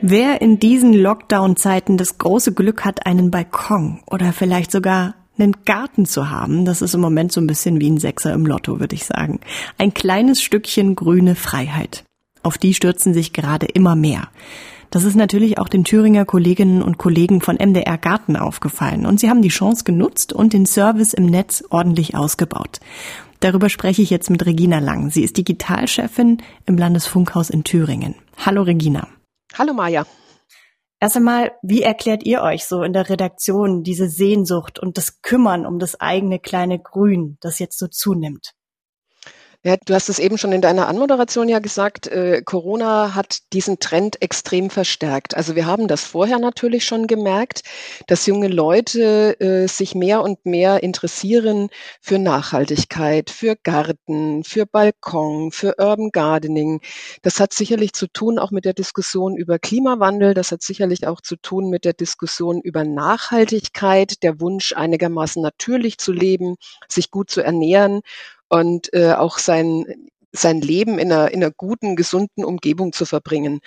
Wer 0.00 0.40
in 0.40 0.60
diesen 0.60 0.92
Lockdown-Zeiten 0.92 1.96
das 1.96 2.18
große 2.18 2.54
Glück 2.54 2.84
hat, 2.84 3.06
einen 3.06 3.32
Balkon 3.32 4.02
oder 4.06 4.32
vielleicht 4.32 4.70
sogar 4.70 5.16
einen 5.36 5.64
Garten 5.64 6.06
zu 6.06 6.30
haben, 6.30 6.64
das 6.64 6.80
ist 6.80 6.94
im 6.94 7.00
Moment 7.00 7.32
so 7.32 7.40
ein 7.40 7.48
bisschen 7.48 7.80
wie 7.80 7.90
ein 7.90 7.98
Sechser 7.98 8.32
im 8.32 8.46
Lotto, 8.46 8.78
würde 8.78 8.94
ich 8.94 9.04
sagen. 9.04 9.40
Ein 9.78 9.94
kleines 9.94 10.40
Stückchen 10.42 10.94
grüne 10.94 11.34
Freiheit. 11.34 12.04
Auf 12.44 12.56
die 12.56 12.72
stürzen 12.72 13.14
sich 13.14 13.32
gerade 13.32 13.66
immer 13.66 13.96
mehr. 13.96 14.28
Das 14.90 15.04
ist 15.04 15.16
natürlich 15.16 15.58
auch 15.58 15.68
den 15.68 15.84
Thüringer 15.84 16.24
Kolleginnen 16.24 16.82
und 16.82 16.96
Kollegen 16.96 17.42
von 17.42 17.56
MDR 17.56 17.98
Garten 17.98 18.36
aufgefallen 18.36 19.04
und 19.04 19.20
sie 19.20 19.28
haben 19.28 19.42
die 19.42 19.48
Chance 19.48 19.84
genutzt 19.84 20.32
und 20.32 20.52
den 20.52 20.64
Service 20.64 21.12
im 21.12 21.26
Netz 21.26 21.62
ordentlich 21.68 22.16
ausgebaut. 22.16 22.80
Darüber 23.40 23.68
spreche 23.68 24.02
ich 24.02 24.10
jetzt 24.10 24.30
mit 24.30 24.46
Regina 24.46 24.78
Lang. 24.78 25.10
Sie 25.10 25.22
ist 25.22 25.36
Digitalchefin 25.36 26.42
im 26.66 26.78
Landesfunkhaus 26.78 27.50
in 27.50 27.64
Thüringen. 27.64 28.14
Hallo 28.38 28.62
Regina. 28.62 29.06
Hallo 29.56 29.74
Maja. 29.74 30.06
Erst 31.00 31.16
einmal, 31.16 31.52
wie 31.62 31.82
erklärt 31.82 32.24
ihr 32.24 32.42
euch 32.42 32.64
so 32.64 32.82
in 32.82 32.92
der 32.92 33.08
Redaktion 33.08 33.84
diese 33.84 34.08
Sehnsucht 34.08 34.80
und 34.80 34.96
das 34.96 35.22
Kümmern 35.22 35.64
um 35.64 35.78
das 35.78 36.00
eigene 36.00 36.40
kleine 36.40 36.80
Grün, 36.80 37.36
das 37.40 37.60
jetzt 37.60 37.78
so 37.78 37.86
zunimmt? 37.86 38.54
Ja, 39.64 39.76
du 39.84 39.92
hast 39.92 40.08
es 40.08 40.20
eben 40.20 40.38
schon 40.38 40.52
in 40.52 40.60
deiner 40.60 40.86
Anmoderation 40.86 41.48
ja 41.48 41.58
gesagt, 41.58 42.06
äh, 42.06 42.42
Corona 42.44 43.16
hat 43.16 43.38
diesen 43.52 43.80
Trend 43.80 44.22
extrem 44.22 44.70
verstärkt. 44.70 45.36
Also 45.36 45.56
wir 45.56 45.66
haben 45.66 45.88
das 45.88 46.04
vorher 46.04 46.38
natürlich 46.38 46.84
schon 46.84 47.08
gemerkt, 47.08 47.62
dass 48.06 48.26
junge 48.26 48.46
Leute 48.46 49.38
äh, 49.40 49.66
sich 49.66 49.96
mehr 49.96 50.22
und 50.22 50.46
mehr 50.46 50.84
interessieren 50.84 51.70
für 52.00 52.20
Nachhaltigkeit, 52.20 53.30
für 53.30 53.56
Garten, 53.56 54.44
für 54.44 54.64
Balkon, 54.64 55.50
für 55.50 55.74
Urban 55.76 56.10
Gardening. 56.12 56.80
Das 57.22 57.40
hat 57.40 57.52
sicherlich 57.52 57.94
zu 57.94 58.06
tun 58.06 58.38
auch 58.38 58.52
mit 58.52 58.64
der 58.64 58.74
Diskussion 58.74 59.36
über 59.36 59.58
Klimawandel. 59.58 60.34
Das 60.34 60.52
hat 60.52 60.62
sicherlich 60.62 61.04
auch 61.08 61.20
zu 61.20 61.34
tun 61.34 61.68
mit 61.68 61.84
der 61.84 61.94
Diskussion 61.94 62.60
über 62.60 62.84
Nachhaltigkeit, 62.84 64.22
der 64.22 64.40
Wunsch 64.40 64.72
einigermaßen 64.72 65.42
natürlich 65.42 65.98
zu 65.98 66.12
leben, 66.12 66.54
sich 66.86 67.10
gut 67.10 67.28
zu 67.28 67.40
ernähren 67.42 68.02
und 68.48 68.92
äh, 68.94 69.12
auch 69.12 69.38
sein, 69.38 70.08
sein 70.32 70.60
Leben 70.60 70.98
in 70.98 71.12
einer, 71.12 71.30
in 71.30 71.42
einer 71.42 71.52
guten, 71.52 71.96
gesunden 71.96 72.44
Umgebung 72.44 72.92
zu 72.92 73.04
verbringen. 73.04 73.60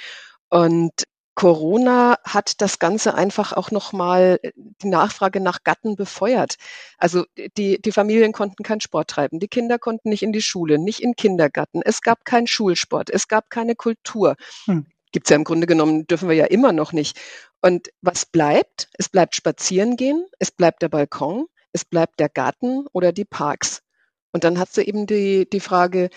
Und 0.50 1.04
Corona 1.36 2.18
hat 2.24 2.62
das 2.62 2.78
Ganze 2.78 3.16
einfach 3.16 3.54
auch 3.54 3.72
nochmal 3.72 4.40
die 4.56 4.90
Nachfrage 4.90 5.40
nach 5.40 5.64
Gatten 5.64 5.96
befeuert. 5.96 6.58
Also 6.98 7.26
die, 7.58 7.82
die 7.82 7.92
Familien 7.92 8.34
konnten 8.34 8.64
keinen 8.64 8.82
Sport 8.82 9.10
treiben, 9.10 9.40
die 9.40 9.48
Kinder 9.48 9.80
konnten 9.80 10.10
nicht 10.10 10.24
in 10.24 10.34
die 10.34 10.42
Schule, 10.42 10.78
nicht 10.78 11.00
in 11.00 11.16
Kindergarten, 11.16 11.82
es 11.84 12.02
gab 12.02 12.26
keinen 12.26 12.48
Schulsport, 12.48 13.10
es 13.10 13.28
gab 13.28 13.50
keine 13.50 13.76
Kultur. 13.76 14.36
Hm. 14.66 14.86
Gibt's 15.14 15.30
ja 15.30 15.36
im 15.36 15.44
Grunde 15.44 15.68
genommen, 15.68 16.06
dürfen 16.06 16.30
wir 16.30 16.36
ja 16.36 16.46
immer 16.46 16.74
noch 16.74 16.94
nicht. 16.94 17.20
Und 17.62 17.90
was 18.02 18.26
bleibt? 18.26 18.90
Es 18.98 19.10
bleibt 19.10 19.36
spazieren 19.36 19.96
gehen, 19.96 20.26
es 20.40 20.52
bleibt 20.52 20.82
der 20.82 20.90
Balkon, 20.90 21.48
es 21.74 21.86
bleibt 21.86 22.20
der 22.20 22.30
Garten 22.30 22.86
oder 22.92 23.12
die 23.12 23.26
Parks. 23.26 23.82
Und 24.32 24.44
dann 24.44 24.60
hast 24.60 24.78
du 24.78 24.82
eben 24.84 25.08
die, 25.08 25.50
die 25.50 25.60
Frage, 25.60 26.10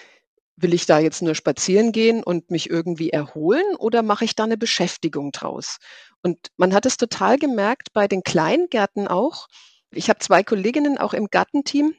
will 0.56 0.74
ich 0.74 0.86
da 0.86 0.98
jetzt 0.98 1.22
nur 1.22 1.34
spazieren 1.34 1.92
gehen 1.92 2.22
und 2.22 2.50
mich 2.50 2.70
irgendwie 2.70 3.10
erholen 3.10 3.76
oder 3.76 4.02
mache 4.02 4.24
ich 4.24 4.36
da 4.36 4.44
eine 4.44 4.56
Beschäftigung 4.56 5.32
draus? 5.32 5.78
Und 6.22 6.38
man 6.56 6.72
hat 6.72 6.86
es 6.86 6.96
total 6.96 7.38
gemerkt 7.38 7.92
bei 7.92 8.06
den 8.08 8.22
Kleingärten 8.22 9.08
auch. 9.08 9.48
Ich 9.90 10.08
habe 10.08 10.20
zwei 10.20 10.42
Kolleginnen 10.42 10.98
auch 10.98 11.12
im 11.14 11.26
Gartenteam, 11.26 11.94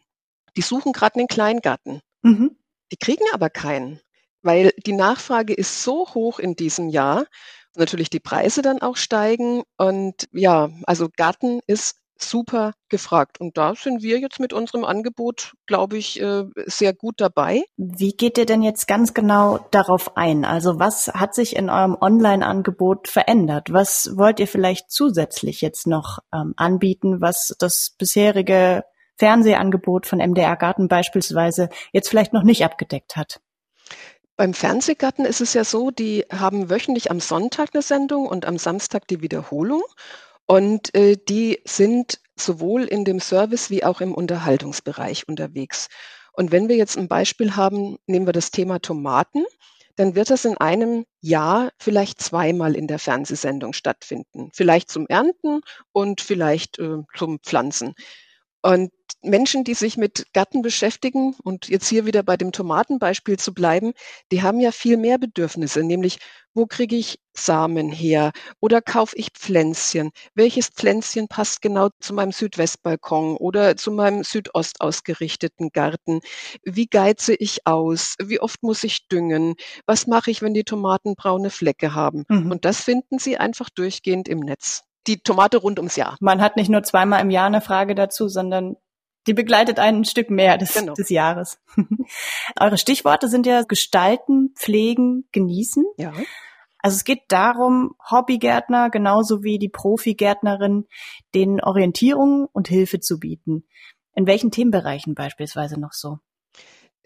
die 0.58 0.62
suchen 0.62 0.94
gerade 0.94 1.20
einen 1.20 1.28
Kleingarten. 1.28 2.02
Mhm. 2.22 2.58
Die 2.92 2.96
Die 2.96 2.98
kriegen 2.98 3.26
aber 3.34 3.50
keinen, 3.50 4.00
weil 4.42 4.72
die 4.86 4.94
Nachfrage 4.94 5.54
ist 5.54 5.84
so 5.84 6.08
hoch 6.14 6.40
in 6.40 6.56
diesem 6.56 6.90
Jahr, 6.90 7.26
natürlich 7.76 8.10
die 8.10 8.22
Preise 8.22 8.62
dann 8.62 8.82
auch 8.82 8.96
steigen 8.96 9.64
und 9.78 10.28
ja, 10.32 10.70
also 10.86 11.10
Garten 11.16 11.60
ist 11.68 11.98
super 12.18 12.74
gefragt. 12.90 13.40
Und 13.40 13.58
da 13.58 13.76
sind 13.76 14.02
wir 14.02 14.20
jetzt 14.20 14.40
mit 14.40 14.54
unserem 14.54 14.84
Angebot, 14.84 15.54
glaube 15.66 15.98
ich, 15.98 16.22
äh, 16.22 16.46
sehr 16.66 16.94
gut 16.94 17.16
dabei. 17.18 17.64
Wie 17.78 18.14
geht 18.14 18.38
ihr 18.38 18.46
denn 18.46 18.62
jetzt 18.62 18.88
ganz 18.88 19.14
genau 19.14 19.60
darauf 19.72 20.18
ein? 20.18 20.46
Also 20.46 20.80
was 20.80 21.08
hat 21.08 21.36
sich 21.36 21.56
in 21.56 21.70
eurem 21.70 21.98
Online-Angebot 22.00 23.08
verändert? 23.08 23.72
Was 23.72 24.12
wollt 24.16 24.40
ihr 24.40 24.48
vielleicht 24.48 24.92
zusätzlich 24.92 25.62
jetzt 25.62 25.88
noch 25.88 26.20
ähm, 26.34 26.54
anbieten, 26.58 27.22
was 27.22 27.56
das 27.60 27.96
bisherige 27.98 28.84
Fernsehangebot 29.18 30.06
von 30.06 30.20
MDR 30.20 30.56
Garten 30.58 30.88
beispielsweise 30.88 31.70
jetzt 31.92 32.10
vielleicht 32.10 32.34
noch 32.34 32.44
nicht 32.44 32.64
abgedeckt 32.64 33.16
hat? 33.16 33.40
Beim 34.38 34.54
Fernsehgarten 34.54 35.24
ist 35.24 35.40
es 35.40 35.54
ja 35.54 35.64
so, 35.64 35.92
die 35.92 36.26
haben 36.30 36.70
wöchentlich 36.70 37.10
am 37.10 37.22
Sonntag 37.22 37.70
eine 37.74 37.82
Sendung 37.82 38.28
und 38.28 38.46
am 38.46 38.58
Samstag 38.58 39.08
die 39.08 39.22
Wiederholung. 39.22 39.82
Und 40.48 40.94
äh, 40.96 41.18
die 41.18 41.62
sind 41.66 42.20
sowohl 42.36 42.84
in 42.84 43.06
dem 43.06 43.20
Service 43.20 43.70
wie 43.70 43.84
auch 43.84 44.02
im 44.02 44.14
Unterhaltungsbereich 44.14 45.28
unterwegs. 45.28 45.88
Und 46.34 46.52
wenn 46.52 46.68
wir 46.68 46.76
jetzt 46.76 46.98
ein 46.98 47.08
Beispiel 47.08 47.56
haben, 47.56 47.98
nehmen 48.08 48.26
wir 48.26 48.34
das 48.34 48.52
Thema 48.52 48.80
Tomaten, 48.80 49.46
dann 49.96 50.16
wird 50.16 50.30
das 50.30 50.44
in 50.44 50.58
einem 50.58 51.06
Jahr 51.22 51.72
vielleicht 51.80 52.22
zweimal 52.22 52.76
in 52.76 52.88
der 52.88 53.00
Fernsehsendung 53.00 53.72
stattfinden. 53.72 54.50
Vielleicht 54.54 54.90
zum 54.90 55.08
Ernten 55.08 55.62
und 55.94 56.20
vielleicht 56.20 56.80
äh, 56.80 57.04
zum 57.16 57.40
Pflanzen. 57.40 57.96
Und 58.62 58.92
Menschen, 59.26 59.64
die 59.64 59.74
sich 59.74 59.98
mit 59.98 60.28
Gärten 60.34 60.62
beschäftigen 60.62 61.36
und 61.44 61.68
jetzt 61.68 61.88
hier 61.88 62.06
wieder 62.06 62.24
bei 62.24 62.38
dem 62.38 62.52
Tomatenbeispiel 62.52 63.38
zu 63.38 63.54
bleiben, 63.54 63.94
die 64.32 64.42
haben 64.42 64.60
ja 64.60 64.72
viel 64.72 64.98
mehr 64.98 65.18
Bedürfnisse, 65.18 65.84
nämlich 65.84 66.20
wo 66.54 66.66
kriege 66.66 66.96
ich 66.96 67.20
Samen 67.34 67.92
her 67.92 68.32
oder 68.62 68.82
kaufe 68.82 69.16
ich 69.18 69.32
Pflänzchen? 69.34 70.12
Welches 70.36 70.70
Pflänzchen 70.70 71.28
passt 71.28 71.62
genau 71.62 71.90
zu 72.00 72.14
meinem 72.14 72.32
Südwestbalkon 72.32 73.36
oder 73.36 73.76
zu 73.76 73.92
meinem 73.92 74.24
Südost 74.24 74.80
ausgerichteten 74.80 75.72
Garten? 75.74 76.22
Wie 76.64 76.88
geize 76.88 77.36
ich 77.36 77.68
aus? 77.68 78.16
Wie 78.24 78.40
oft 78.40 78.64
muss 78.64 78.86
ich 78.86 79.08
düngen? 79.10 79.56
Was 79.86 80.08
mache 80.08 80.32
ich, 80.32 80.42
wenn 80.42 80.54
die 80.54 80.64
Tomaten 80.64 81.16
braune 81.16 81.50
Flecke 81.50 81.94
haben? 81.94 82.24
Mhm. 82.30 82.52
Und 82.52 82.64
das 82.64 82.82
finden 82.82 83.20
Sie 83.20 83.38
einfach 83.38 83.70
durchgehend 83.70 84.30
im 84.30 84.40
Netz 84.40 84.84
die 85.08 85.20
Tomate 85.20 85.58
rund 85.58 85.78
ums 85.78 85.96
Jahr. 85.96 86.18
Man 86.20 86.42
hat 86.42 86.56
nicht 86.56 86.70
nur 86.70 86.82
zweimal 86.84 87.22
im 87.22 87.30
Jahr 87.30 87.46
eine 87.46 87.62
Frage 87.62 87.94
dazu, 87.96 88.28
sondern 88.28 88.76
die 89.28 89.34
begleitet 89.34 89.80
einen 89.80 90.00
ein 90.00 90.06
Stück 90.06 90.30
mehr 90.30 90.58
des, 90.58 90.74
genau. 90.74 90.94
des 90.94 91.10
Jahres. 91.10 91.60
Eure 92.60 92.78
Stichworte 92.78 93.28
sind 93.28 93.46
ja 93.46 93.64
gestalten, 93.64 94.54
pflegen, 94.56 95.28
genießen. 95.32 95.86
Ja. 95.98 96.14
Also 96.80 96.98
es 96.98 97.04
geht 97.04 97.24
darum, 97.30 97.96
Hobbygärtner 98.12 98.92
genauso 98.92 99.44
wie 99.44 99.58
die 99.58 99.70
Profigärtnerin 99.70 100.86
denen 101.34 101.60
Orientierung 101.60 102.48
und 102.52 102.68
Hilfe 102.68 103.00
zu 103.00 103.20
bieten. 103.20 103.66
In 104.14 104.28
welchen 104.28 104.52
Themenbereichen 104.52 105.16
beispielsweise 105.16 105.80
noch 105.80 105.94
so? 105.94 106.20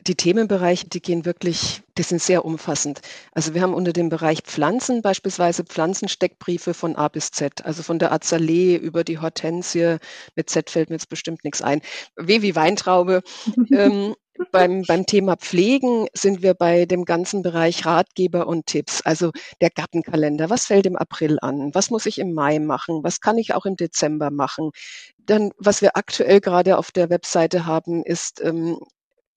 Die 0.07 0.15
Themenbereiche, 0.15 0.87
die 0.87 1.01
gehen 1.01 1.25
wirklich, 1.25 1.81
die 1.97 2.03
sind 2.03 2.21
sehr 2.21 2.45
umfassend. 2.45 3.01
Also 3.33 3.53
wir 3.53 3.61
haben 3.61 3.73
unter 3.73 3.93
dem 3.93 4.09
Bereich 4.09 4.41
Pflanzen 4.43 5.01
beispielsweise 5.01 5.63
Pflanzensteckbriefe 5.63 6.73
von 6.73 6.95
A 6.95 7.09
bis 7.09 7.31
Z, 7.31 7.65
also 7.65 7.83
von 7.83 7.99
der 7.99 8.11
Azalee 8.11 8.75
über 8.75 9.03
die 9.03 9.19
Hortensie, 9.19 9.97
mit 10.35 10.49
Z 10.49 10.69
fällt 10.69 10.89
mir 10.89 10.95
jetzt 10.95 11.09
bestimmt 11.09 11.43
nichts 11.43 11.61
ein, 11.61 11.81
W 12.15 12.41
wie 12.41 12.55
Weintraube. 12.55 13.21
ähm, 13.71 14.15
beim, 14.51 14.83
beim 14.83 15.05
Thema 15.05 15.35
Pflegen 15.35 16.07
sind 16.13 16.41
wir 16.41 16.53
bei 16.53 16.85
dem 16.85 17.05
ganzen 17.05 17.41
Bereich 17.41 17.85
Ratgeber 17.85 18.47
und 18.47 18.65
Tipps, 18.67 19.01
also 19.01 19.31
der 19.61 19.69
Gartenkalender. 19.69 20.49
Was 20.49 20.65
fällt 20.65 20.85
im 20.85 20.95
April 20.95 21.37
an? 21.41 21.73
Was 21.73 21.89
muss 21.89 22.05
ich 22.05 22.19
im 22.19 22.33
Mai 22.33 22.59
machen? 22.59 23.03
Was 23.03 23.19
kann 23.19 23.37
ich 23.37 23.53
auch 23.53 23.65
im 23.65 23.75
Dezember 23.75 24.31
machen? 24.31 24.71
Dann, 25.17 25.51
was 25.57 25.81
wir 25.81 25.97
aktuell 25.97 26.39
gerade 26.39 26.77
auf 26.77 26.91
der 26.91 27.09
Webseite 27.09 27.65
haben, 27.65 28.03
ist 28.03 28.41
ähm, 28.41 28.79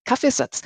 Kaffeesatz. 0.03 0.61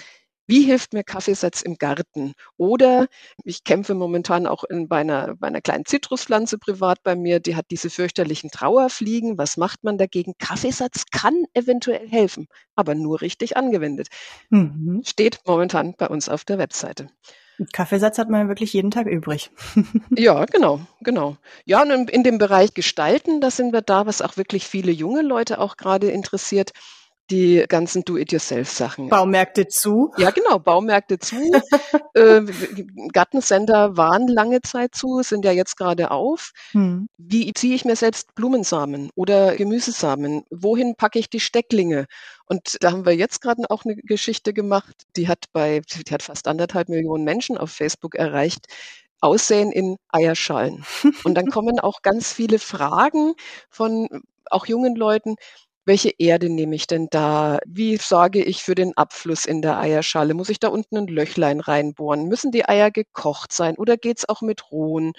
Wie 0.49 0.61
hilft 0.61 0.93
mir 0.93 1.03
Kaffeesatz 1.03 1.61
im 1.61 1.77
Garten? 1.77 2.33
Oder 2.55 3.07
ich 3.43 3.65
kämpfe 3.65 3.93
momentan 3.93 4.47
auch 4.47 4.63
in, 4.63 4.87
bei, 4.87 4.99
einer, 4.99 5.35
bei 5.35 5.47
einer 5.47 5.59
kleinen 5.59 5.85
Zitruspflanze 5.85 6.57
privat 6.57 7.03
bei 7.03 7.17
mir, 7.17 7.41
die 7.41 7.57
hat 7.57 7.65
diese 7.69 7.89
fürchterlichen 7.89 8.49
Trauerfliegen. 8.49 9.37
Was 9.37 9.57
macht 9.57 9.83
man 9.83 9.97
dagegen? 9.97 10.35
Kaffeesatz 10.39 11.03
kann 11.11 11.43
eventuell 11.53 12.07
helfen, 12.07 12.47
aber 12.75 12.95
nur 12.95 13.19
richtig 13.19 13.57
angewendet. 13.57 14.07
Mhm. 14.49 15.01
Steht 15.05 15.41
momentan 15.45 15.95
bei 15.97 16.07
uns 16.07 16.29
auf 16.29 16.45
der 16.45 16.57
Webseite. 16.57 17.09
Kaffeesatz 17.73 18.17
hat 18.17 18.29
man 18.29 18.47
wirklich 18.47 18.71
jeden 18.71 18.91
Tag 18.91 19.07
übrig. 19.07 19.51
ja, 20.15 20.45
genau, 20.45 20.79
genau. 21.01 21.35
Ja, 21.65 21.81
und 21.81 22.09
in 22.09 22.23
dem 22.23 22.37
Bereich 22.37 22.73
Gestalten, 22.73 23.41
da 23.41 23.51
sind 23.51 23.73
wir 23.73 23.81
da, 23.81 24.05
was 24.05 24.21
auch 24.21 24.37
wirklich 24.37 24.65
viele 24.65 24.91
junge 24.91 25.23
Leute 25.23 25.59
auch 25.59 25.75
gerade 25.75 26.09
interessiert 26.09 26.71
die 27.29 27.65
ganzen 27.67 28.03
Do-it-yourself-Sachen. 28.03 29.09
Baumärkte 29.09 29.67
zu? 29.67 30.11
Ja, 30.17 30.31
genau, 30.31 30.59
Baumärkte 30.59 31.19
zu. 31.19 31.35
äh, 32.13 32.41
Gartencenter 33.11 33.97
waren 33.97 34.27
lange 34.27 34.61
Zeit 34.61 34.95
zu, 34.95 35.21
sind 35.23 35.43
ja 35.43 35.51
jetzt 35.51 35.77
gerade 35.77 36.11
auf. 36.11 36.51
Hm. 36.71 37.07
Wie 37.17 37.53
ziehe 37.53 37.75
ich 37.75 37.85
mir 37.85 37.95
selbst 37.95 38.33
Blumensamen 38.35 39.09
oder 39.15 39.55
Gemüsesamen? 39.55 40.43
Wohin 40.49 40.95
packe 40.95 41.19
ich 41.19 41.29
die 41.29 41.39
Stecklinge? 41.39 42.05
Und 42.45 42.77
da 42.81 42.91
haben 42.91 43.05
wir 43.05 43.15
jetzt 43.15 43.41
gerade 43.41 43.63
auch 43.69 43.83
eine 43.83 43.95
Geschichte 43.95 44.53
gemacht, 44.53 44.95
die 45.15 45.27
hat 45.27 45.45
bei, 45.51 45.81
die 46.07 46.13
hat 46.13 46.23
fast 46.23 46.47
anderthalb 46.47 46.87
Millionen 46.89 47.25
Menschen 47.25 47.57
auf 47.57 47.71
Facebook 47.71 48.15
erreicht. 48.15 48.67
Aussehen 49.19 49.71
in 49.71 49.97
Eierschalen. 50.09 50.85
Und 51.23 51.35
dann 51.35 51.47
kommen 51.47 51.79
auch 51.79 52.03
ganz 52.03 52.31
viele 52.31 52.59
Fragen 52.59 53.33
von 53.69 54.07
auch 54.49 54.65
jungen 54.65 54.95
Leuten, 54.95 55.35
welche 55.87 56.11
Erde 56.17 56.49
nehme 56.49 56.75
ich 56.75 56.85
denn 56.85 57.07
da? 57.09 57.59
Wie 57.65 57.95
sorge 57.95 58.43
ich 58.43 58.61
für 58.61 58.75
den 58.75 58.95
Abfluss 58.97 59.45
in 59.45 59.61
der 59.61 59.79
Eierschale? 59.79 60.33
Muss 60.33 60.49
ich 60.49 60.59
da 60.59 60.67
unten 60.67 60.97
ein 60.97 61.07
Löchlein 61.07 61.61
reinbohren? 61.61 62.25
Müssen 62.25 62.51
die 62.51 62.67
Eier 62.67 62.91
gekocht 62.91 63.53
sein 63.53 63.77
oder 63.77 63.95
geht's 63.95 64.27
auch 64.27 64.41
mit 64.41 64.69
rohen? 64.69 65.13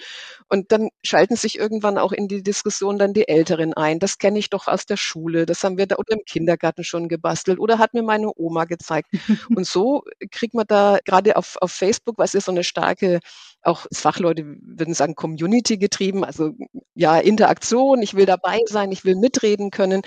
Und 0.47 0.71
dann 0.71 0.89
schalten 1.03 1.35
sich 1.35 1.57
irgendwann 1.57 1.97
auch 1.97 2.11
in 2.11 2.27
die 2.27 2.43
Diskussion 2.43 2.99
dann 2.99 3.13
die 3.13 3.27
Älteren 3.27 3.73
ein. 3.73 3.97
Das 3.97 4.19
kenne 4.19 4.37
ich 4.37 4.51
doch 4.51 4.67
aus 4.67 4.85
der 4.85 4.97
Schule. 4.97 5.47
Das 5.47 5.63
haben 5.63 5.79
wir 5.79 5.87
da 5.87 5.95
oder 5.95 6.13
im 6.13 6.23
Kindergarten 6.23 6.83
schon 6.83 7.09
gebastelt 7.09 7.59
oder 7.59 7.79
hat 7.79 7.95
mir 7.95 8.03
meine 8.03 8.31
Oma 8.35 8.65
gezeigt. 8.65 9.09
Und 9.55 9.65
so 9.65 10.03
kriegt 10.29 10.53
man 10.53 10.65
da 10.67 10.99
gerade 11.03 11.35
auf, 11.35 11.57
auf 11.61 11.71
Facebook, 11.71 12.19
was 12.19 12.35
ist 12.35 12.45
so 12.45 12.51
eine 12.51 12.63
starke 12.63 13.19
auch 13.61 13.87
Fachleute 13.91 14.45
würden 14.61 14.93
sagen 14.93 15.15
Community 15.15 15.77
getrieben, 15.77 16.23
also 16.23 16.51
ja 16.95 17.17
Interaktion, 17.17 18.01
ich 18.01 18.13
will 18.13 18.25
dabei 18.25 18.59
sein, 18.67 18.93
ich 18.93 19.03
will 19.03 19.15
mitreden 19.15 19.69
können 19.69 20.01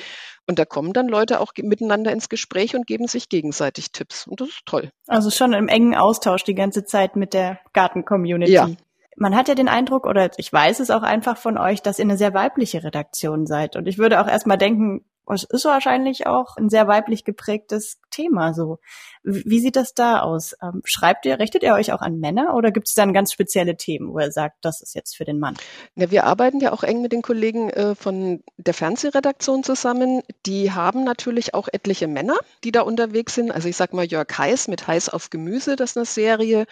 und 0.48 0.58
da 0.58 0.64
kommen 0.64 0.92
dann 0.92 1.08
Leute 1.08 1.40
auch 1.40 1.52
miteinander 1.56 2.12
ins 2.12 2.28
Gespräch 2.28 2.74
und 2.74 2.86
geben 2.86 3.06
sich 3.06 3.28
gegenseitig 3.28 3.92
Tipps 3.92 4.26
und 4.26 4.40
das 4.40 4.48
ist 4.48 4.66
toll. 4.66 4.90
Also 5.06 5.30
schon 5.30 5.52
im 5.52 5.68
engen 5.68 5.94
Austausch 5.94 6.44
die 6.44 6.54
ganze 6.54 6.84
Zeit 6.84 7.16
mit 7.16 7.34
der 7.34 7.60
Garten-Community. 7.72 8.52
Ja. 8.52 8.68
Man 9.16 9.36
hat 9.36 9.48
ja 9.48 9.54
den 9.54 9.68
Eindruck, 9.68 10.06
oder 10.06 10.30
ich 10.38 10.52
weiß 10.52 10.80
es 10.80 10.90
auch 10.90 11.02
einfach 11.02 11.36
von 11.36 11.58
euch, 11.58 11.82
dass 11.82 11.98
ihr 11.98 12.06
eine 12.06 12.16
sehr 12.16 12.32
weibliche 12.32 12.82
Redaktion 12.82 13.46
seid. 13.46 13.76
Und 13.76 13.86
ich 13.86 13.98
würde 13.98 14.20
auch 14.20 14.26
erstmal 14.26 14.56
denken, 14.56 15.04
es 15.28 15.44
ist 15.44 15.64
wahrscheinlich 15.64 16.26
auch 16.26 16.56
ein 16.56 16.68
sehr 16.68 16.88
weiblich 16.88 17.24
geprägtes 17.24 17.98
Thema 18.10 18.54
so. 18.54 18.78
Wie 19.22 19.60
sieht 19.60 19.76
das 19.76 19.94
da 19.94 20.20
aus? 20.20 20.54
Ähm, 20.60 20.82
schreibt 20.84 21.26
ihr, 21.26 21.38
richtet 21.38 21.62
ihr 21.62 21.74
euch 21.74 21.92
auch 21.92 22.00
an 22.00 22.18
Männer 22.18 22.54
oder 22.54 22.72
gibt 22.72 22.88
es 22.88 22.94
dann 22.94 23.12
ganz 23.12 23.32
spezielle 23.32 23.76
Themen, 23.76 24.12
wo 24.12 24.18
ihr 24.18 24.32
sagt, 24.32 24.56
das 24.62 24.80
ist 24.80 24.94
jetzt 24.94 25.16
für 25.16 25.24
den 25.24 25.38
Mann? 25.38 25.56
Ja, 25.94 26.10
wir 26.10 26.24
arbeiten 26.24 26.60
ja 26.60 26.72
auch 26.72 26.82
eng 26.82 27.02
mit 27.02 27.12
den 27.12 27.22
Kollegen 27.22 27.70
äh, 27.70 27.94
von 27.94 28.42
der 28.56 28.74
Fernsehredaktion 28.74 29.62
zusammen. 29.62 30.22
Die 30.44 30.72
haben 30.72 31.04
natürlich 31.04 31.54
auch 31.54 31.68
etliche 31.70 32.08
Männer, 32.08 32.36
die 32.64 32.72
da 32.72 32.82
unterwegs 32.82 33.34
sind. 33.34 33.52
Also 33.52 33.68
ich 33.68 33.76
sag 33.76 33.92
mal 33.92 34.04
Jörg 34.04 34.26
Heiß 34.36 34.68
mit 34.68 34.86
Heiß 34.86 35.08
auf 35.08 35.30
Gemüse, 35.30 35.76
das 35.76 35.90
ist 35.90 35.96
eine 35.96 36.06
Serie 36.06 36.66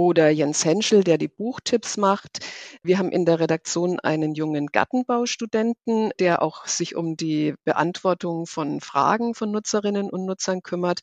oder 0.00 0.30
Jens 0.30 0.64
Henschel, 0.64 1.04
der 1.04 1.18
die 1.18 1.28
Buchtipps 1.28 1.98
macht. 1.98 2.38
Wir 2.82 2.96
haben 2.96 3.12
in 3.12 3.26
der 3.26 3.38
Redaktion 3.38 4.00
einen 4.00 4.34
jungen 4.34 4.68
Gartenbaustudenten, 4.68 6.12
der 6.18 6.40
auch 6.40 6.66
sich 6.66 6.96
um 6.96 7.18
die 7.18 7.52
Beantwortung 7.64 8.46
von 8.46 8.80
Fragen 8.80 9.34
von 9.34 9.50
Nutzerinnen 9.50 10.08
und 10.08 10.24
Nutzern 10.24 10.62
kümmert. 10.62 11.00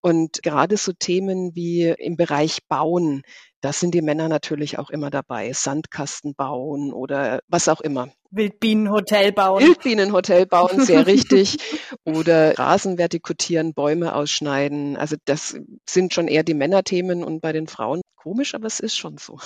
Und 0.00 0.44
gerade 0.44 0.76
so 0.76 0.92
Themen 0.92 1.56
wie 1.56 1.92
im 1.98 2.16
Bereich 2.16 2.60
Bauen, 2.68 3.22
da 3.66 3.72
sind 3.72 3.94
die 3.94 4.00
Männer 4.00 4.28
natürlich 4.28 4.78
auch 4.78 4.90
immer 4.90 5.10
dabei. 5.10 5.52
Sandkasten 5.52 6.36
bauen 6.36 6.92
oder 6.92 7.40
was 7.48 7.68
auch 7.68 7.80
immer. 7.80 8.12
Wildbienenhotel 8.30 9.32
bauen. 9.32 9.60
Wildbienenhotel 9.60 10.46
bauen, 10.46 10.84
sehr 10.84 11.04
richtig. 11.08 11.58
Oder 12.04 12.56
Rasen 12.56 12.96
vertikutieren, 12.96 13.74
Bäume 13.74 14.14
ausschneiden. 14.14 14.96
Also 14.96 15.16
das 15.24 15.58
sind 15.84 16.14
schon 16.14 16.28
eher 16.28 16.44
die 16.44 16.54
Männerthemen 16.54 17.24
und 17.24 17.40
bei 17.40 17.50
den 17.50 17.66
Frauen 17.66 18.02
komisch, 18.14 18.54
aber 18.54 18.68
es 18.68 18.78
ist 18.78 18.96
schon 18.96 19.18
so. 19.18 19.40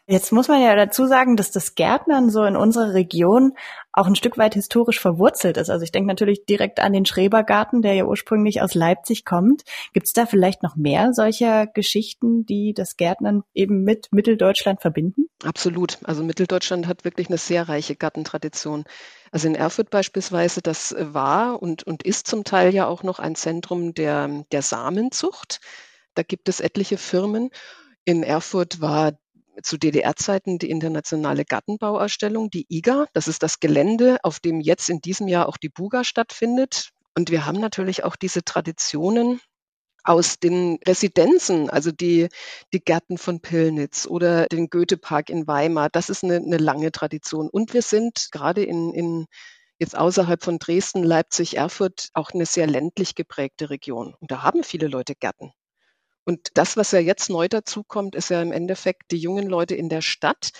Jetzt 0.08 0.30
muss 0.30 0.46
man 0.46 0.62
ja 0.62 0.76
dazu 0.76 1.08
sagen, 1.08 1.36
dass 1.36 1.50
das 1.50 1.74
Gärtnern 1.74 2.30
so 2.30 2.44
in 2.44 2.56
unserer 2.56 2.94
Region 2.94 3.54
auch 3.90 4.06
ein 4.06 4.14
Stück 4.14 4.38
weit 4.38 4.54
historisch 4.54 5.00
verwurzelt 5.00 5.56
ist. 5.56 5.68
Also 5.68 5.82
ich 5.82 5.90
denke 5.90 6.06
natürlich 6.06 6.44
direkt 6.44 6.78
an 6.78 6.92
den 6.92 7.06
Schrebergarten, 7.06 7.82
der 7.82 7.94
ja 7.94 8.04
ursprünglich 8.04 8.62
aus 8.62 8.74
Leipzig 8.74 9.24
kommt. 9.24 9.64
Gibt 9.94 10.06
es 10.06 10.12
da 10.12 10.26
vielleicht 10.26 10.62
noch 10.62 10.76
mehr 10.76 11.12
solcher 11.12 11.66
Geschichten, 11.66 12.46
die 12.46 12.72
das 12.72 12.96
Gärtnern 12.96 13.42
eben 13.52 13.82
mit 13.82 14.06
Mitteldeutschland 14.12 14.80
verbinden? 14.80 15.28
Absolut. 15.42 15.98
Also 16.04 16.22
Mitteldeutschland 16.22 16.86
hat 16.86 17.04
wirklich 17.04 17.26
eine 17.26 17.38
sehr 17.38 17.68
reiche 17.68 17.96
Gartentradition. 17.96 18.84
Also 19.32 19.48
in 19.48 19.56
Erfurt 19.56 19.90
beispielsweise, 19.90 20.62
das 20.62 20.94
war 20.98 21.60
und, 21.60 21.82
und 21.82 22.04
ist 22.04 22.28
zum 22.28 22.44
Teil 22.44 22.72
ja 22.72 22.86
auch 22.86 23.02
noch 23.02 23.18
ein 23.18 23.34
Zentrum 23.34 23.92
der, 23.92 24.44
der 24.52 24.62
Samenzucht. 24.62 25.60
Da 26.14 26.22
gibt 26.22 26.48
es 26.48 26.60
etliche 26.60 26.96
Firmen. 26.96 27.50
In 28.04 28.22
Erfurt 28.22 28.80
war 28.80 29.18
zu 29.62 29.76
DDR-Zeiten 29.78 30.58
die 30.58 30.70
internationale 30.70 31.44
Gartenbauausstellung, 31.44 32.50
die 32.50 32.66
IGA. 32.68 33.06
Das 33.12 33.28
ist 33.28 33.42
das 33.42 33.60
Gelände, 33.60 34.18
auf 34.22 34.40
dem 34.40 34.60
jetzt 34.60 34.88
in 34.88 35.00
diesem 35.00 35.28
Jahr 35.28 35.48
auch 35.48 35.56
die 35.56 35.68
Buga 35.68 36.04
stattfindet. 36.04 36.90
Und 37.14 37.30
wir 37.30 37.46
haben 37.46 37.60
natürlich 37.60 38.04
auch 38.04 38.16
diese 38.16 38.44
Traditionen 38.44 39.40
aus 40.04 40.38
den 40.38 40.78
Residenzen, 40.86 41.68
also 41.68 41.90
die, 41.90 42.28
die 42.72 42.80
Gärten 42.80 43.18
von 43.18 43.40
Pillnitz 43.40 44.06
oder 44.06 44.46
den 44.46 44.68
Goethepark 44.70 45.30
in 45.30 45.46
Weimar. 45.46 45.88
Das 45.90 46.10
ist 46.10 46.22
eine, 46.22 46.36
eine 46.36 46.58
lange 46.58 46.92
Tradition. 46.92 47.48
Und 47.48 47.74
wir 47.74 47.82
sind 47.82 48.28
gerade 48.30 48.62
in, 48.62 48.92
in 48.94 49.26
jetzt 49.78 49.96
außerhalb 49.96 50.42
von 50.42 50.58
Dresden, 50.58 51.02
Leipzig, 51.02 51.56
Erfurt 51.56 52.08
auch 52.14 52.30
eine 52.30 52.46
sehr 52.46 52.66
ländlich 52.66 53.14
geprägte 53.14 53.70
Region. 53.70 54.14
Und 54.20 54.30
da 54.30 54.42
haben 54.42 54.62
viele 54.62 54.86
Leute 54.86 55.14
Gärten. 55.14 55.52
Und 56.26 56.50
das, 56.54 56.76
was 56.76 56.90
ja 56.90 56.98
jetzt 56.98 57.30
neu 57.30 57.48
dazukommt, 57.48 58.16
ist 58.16 58.30
ja 58.30 58.42
im 58.42 58.52
Endeffekt 58.52 59.12
die 59.12 59.18
jungen 59.18 59.48
Leute 59.48 59.76
in 59.76 59.88
der 59.88 60.02
Stadt, 60.02 60.50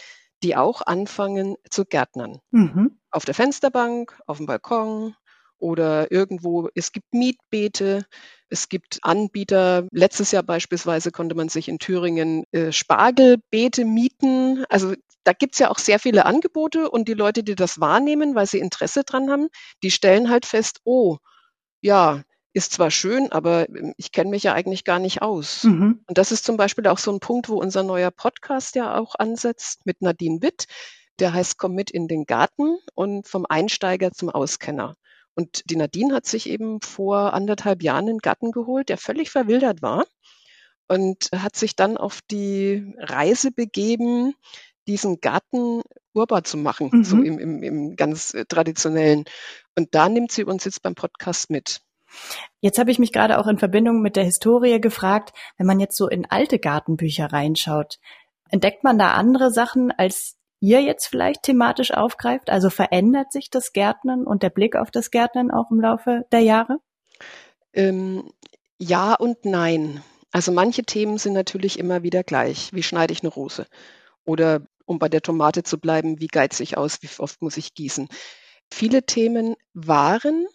die 0.43 0.57
auch 0.57 0.81
anfangen 0.81 1.57
zu 1.69 1.85
gärtnern. 1.85 2.39
Mhm. 2.53 2.99
Auf 3.11 3.25
der 3.25 3.35
Fensterbank, 3.35 4.19
auf 4.27 4.37
dem 4.37 4.47
Balkon 4.47 5.17
oder 5.59 6.13
irgendwo. 6.13 6.69
Es 6.75 6.93
gibt 6.93 7.13
Mietbeete, 7.13 8.07
es 8.49 8.69
gibt 8.69 9.01
Anbieter. 9.03 9.89
Letztes 9.91 10.31
Jahr 10.31 10.45
beispielsweise 10.45 11.11
konnte 11.11 11.35
man 11.35 11.49
sich 11.49 11.69
in 11.69 11.81
Thüringen 11.81 12.45
äh, 12.53 12.71
Spargelbeete 12.71 13.85
mieten. 13.85 14.65
Also 14.69 14.95
da 15.25 15.33
gibt's 15.33 15.59
ja 15.59 15.71
auch 15.71 15.79
sehr 15.79 15.99
viele 15.99 16.27
Angebote 16.27 16.89
und 16.91 17.09
die 17.09 17.15
Leute, 17.15 17.43
die 17.43 17.57
das 17.57 17.81
wahrnehmen, 17.81 18.37
weil 18.37 18.47
sie 18.47 18.61
Interesse 18.61 19.03
dran 19.03 19.31
haben, 19.31 19.49
die 19.83 19.91
stellen 19.91 20.31
halt 20.31 20.47
fest, 20.47 20.81
oh, 20.85 21.17
ja, 21.81 22.23
ist 22.57 22.73
zwar 22.73 22.91
schön, 22.91 23.31
aber 23.33 23.69
ähm, 23.69 23.93
ich 23.99 24.13
kenne 24.13 24.31
mich 24.31 24.43
ja 24.43 24.55
eigentlich 24.55 24.85
gar 24.85 24.99
nicht 24.99 25.21
aus. 25.21 25.65
Mhm. 25.65 26.01
Und 26.07 26.19
das 26.19 26.33
ist 26.33 26.45
zum 26.45 26.57
Beispiel 26.57 26.87
auch 26.87 26.97
so 26.97 27.13
ein 27.13 27.21
Punkt, 27.21 27.51
wo 27.51 27.61
unser 27.61 27.83
neuer 27.83 28.11
Podcast 28.11 28.75
ja 28.77 28.99
auch 28.99 29.15
ansetzt 29.19 29.85
mit 29.85 30.01
Nadine 30.01 30.41
Witt. 30.41 30.65
Der 31.19 31.35
heißt 31.35 31.59
Komm 31.59 31.75
mit 31.75 31.91
in 31.91 32.09
den 32.09 32.25
Garten 32.25 32.79
und 32.95 33.29
vom 33.29 33.45
Einsteiger 33.47 34.13
zum 34.13 34.31
Auskenner. 34.31 34.95
Und 35.35 35.69
die 35.69 35.77
Nadine 35.77 36.15
hat 36.15 36.25
sich 36.25 36.49
eben 36.49 36.81
vor 36.81 37.35
anderthalb 37.35 37.83
Jahren 37.83 38.09
einen 38.09 38.19
Garten 38.19 38.53
geholt, 38.53 38.89
der 38.89 38.97
völlig 38.97 39.31
verwildert 39.31 39.83
war 39.83 40.07
und 40.89 41.29
hat 41.37 41.57
sich 41.57 41.77
dann 41.77 41.99
auf 41.99 42.21
die 42.31 42.95
Reise 42.99 43.53
begeben, 43.53 44.33
diesen 44.89 45.21
Garten 45.21 45.83
urbar 46.15 46.45
zu 46.45 46.57
machen, 46.57 46.89
mhm. 46.91 47.05
so 47.05 47.17
im, 47.17 47.39
im, 47.39 47.63
im 47.63 47.97
ganz 47.97 48.33
äh, 48.33 48.47
traditionellen. 48.47 49.25
Und 49.75 49.95
da 49.95 50.09
nimmt 50.09 50.33
sie 50.33 50.45
uns 50.45 50.65
jetzt 50.65 50.81
beim 50.83 50.95
Podcast 50.95 51.51
mit. 51.51 51.83
Jetzt 52.61 52.79
habe 52.79 52.91
ich 52.91 52.99
mich 52.99 53.13
gerade 53.13 53.39
auch 53.39 53.47
in 53.47 53.59
Verbindung 53.59 54.03
mit 54.03 54.17
der 54.17 54.25
Historie 54.25 54.81
gefragt, 54.81 55.33
wenn 55.57 55.67
man 55.67 55.81
jetzt 55.81 55.97
so 55.97 56.09
in 56.09 56.27
alte 56.31 56.59
Gartenbücher 56.59 57.33
reinschaut, 57.33 57.99
entdeckt 58.51 58.85
man 58.85 58.99
da 58.99 59.13
andere 59.13 59.51
Sachen, 59.51 59.93
als 59.93 60.37
ihr 60.61 60.81
jetzt 60.81 61.07
vielleicht 61.07 61.43
thematisch 61.43 61.93
aufgreift? 61.93 62.51
Also 62.51 62.71
verändert 62.71 63.33
sich 63.33 63.51
das 63.51 63.73
Gärtnern 63.73 64.25
und 64.27 64.43
der 64.43 64.51
Blick 64.51 64.77
auf 64.77 64.91
das 64.91 65.11
Gärtnern 65.11 65.51
auch 65.51 65.71
im 65.71 65.81
Laufe 65.81 66.25
der 66.33 66.41
Jahre? 66.41 66.79
Ähm, 67.73 68.31
ja 68.79 69.15
und 69.15 69.45
nein. 69.45 70.03
Also 70.33 70.53
manche 70.53 70.83
Themen 70.83 71.19
sind 71.19 71.35
natürlich 71.35 71.79
immer 71.79 72.03
wieder 72.03 72.23
gleich. 72.23 72.73
Wie 72.73 72.83
schneide 72.83 73.13
ich 73.13 73.23
eine 73.23 73.33
Rose? 73.33 73.67
Oder 74.25 74.63
um 74.87 74.99
bei 74.99 75.09
der 75.09 75.23
Tomate 75.23 75.63
zu 75.63 75.79
bleiben, 75.79 76.21
wie 76.21 76.27
geizt 76.27 76.61
ich 76.61 76.77
aus? 76.77 77.03
Wie 77.03 77.09
oft 77.19 77.43
muss 77.43 77.57
ich 77.57 77.75
gießen? 77.75 78.09
Viele 78.73 79.05
Themen 79.05 79.57
waren 79.75 80.47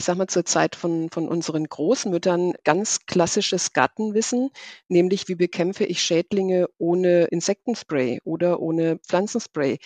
ich 0.00 0.06
sag 0.06 0.16
mal, 0.16 0.28
zur 0.28 0.46
Zeit 0.46 0.76
von, 0.76 1.10
von 1.10 1.28
unseren 1.28 1.64
Großmüttern 1.64 2.54
ganz 2.64 3.00
klassisches 3.04 3.74
Gartenwissen, 3.74 4.48
nämlich 4.88 5.28
wie 5.28 5.34
bekämpfe 5.34 5.84
ich 5.84 6.00
Schädlinge 6.00 6.68
ohne 6.78 7.24
Insektenspray 7.24 8.20
oder 8.24 8.60
ohne 8.60 8.98
Pflanzenspray. 9.06 9.78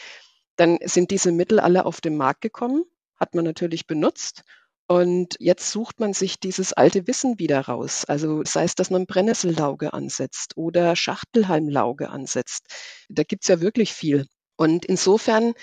Dann 0.55 0.79
sind 0.85 1.11
diese 1.11 1.33
Mittel 1.33 1.59
alle 1.59 1.85
auf 1.85 2.01
den 2.01 2.17
Markt 2.17 2.43
gekommen, 2.43 2.85
hat 3.19 3.35
man 3.35 3.45
natürlich 3.45 3.89
benutzt. 3.89 4.45
Und 4.87 5.35
jetzt 5.41 5.73
sucht 5.73 5.99
man 5.99 6.13
sich 6.13 6.39
dieses 6.39 6.73
alte 6.73 7.09
Wissen 7.09 7.41
wieder 7.41 7.63
raus. 7.63 8.05
Also 8.05 8.45
sei 8.45 8.63
es, 8.63 8.77
dass 8.77 8.91
man 8.91 9.07
Brennnessellauge 9.07 9.95
ansetzt 9.95 10.57
oder 10.57 10.95
Schachtelhalmlauge 10.95 12.09
ansetzt. 12.09 12.69
Da 13.09 13.25
gibt's 13.25 13.49
ja 13.49 13.61
wirklich 13.61 13.93
viel. 13.93 14.29
Und 14.55 14.85
insofern 14.85 15.55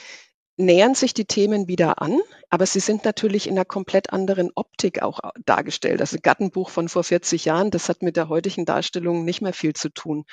nähern 0.62 0.96
sich 0.96 1.14
die 1.14 1.26
Themen 1.26 1.68
wieder 1.68 2.02
an, 2.02 2.20
aber 2.50 2.66
sie 2.66 2.80
sind 2.80 3.06
natürlich 3.06 3.48
in 3.48 3.54
einer 3.54 3.66
komplett 3.66 4.14
anderen 4.14 4.52
Optik 4.56 5.02
auch 5.02 5.20
dargestellt. 5.46 6.02
Also 6.02 6.18
Gattenbuch 6.22 6.70
von 6.70 6.90
vor 6.90 7.04
40 7.04 7.46
Jahren, 7.46 7.72
das 7.72 7.90
hat 7.90 8.02
mit 8.02 8.18
der 8.18 8.30
heutigen 8.30 8.66
Darstellung 8.66 9.26
nicht 9.26 9.42
mehr 9.42 9.54
viel 9.54 9.74
zu 9.74 9.90
tun. 9.90 10.26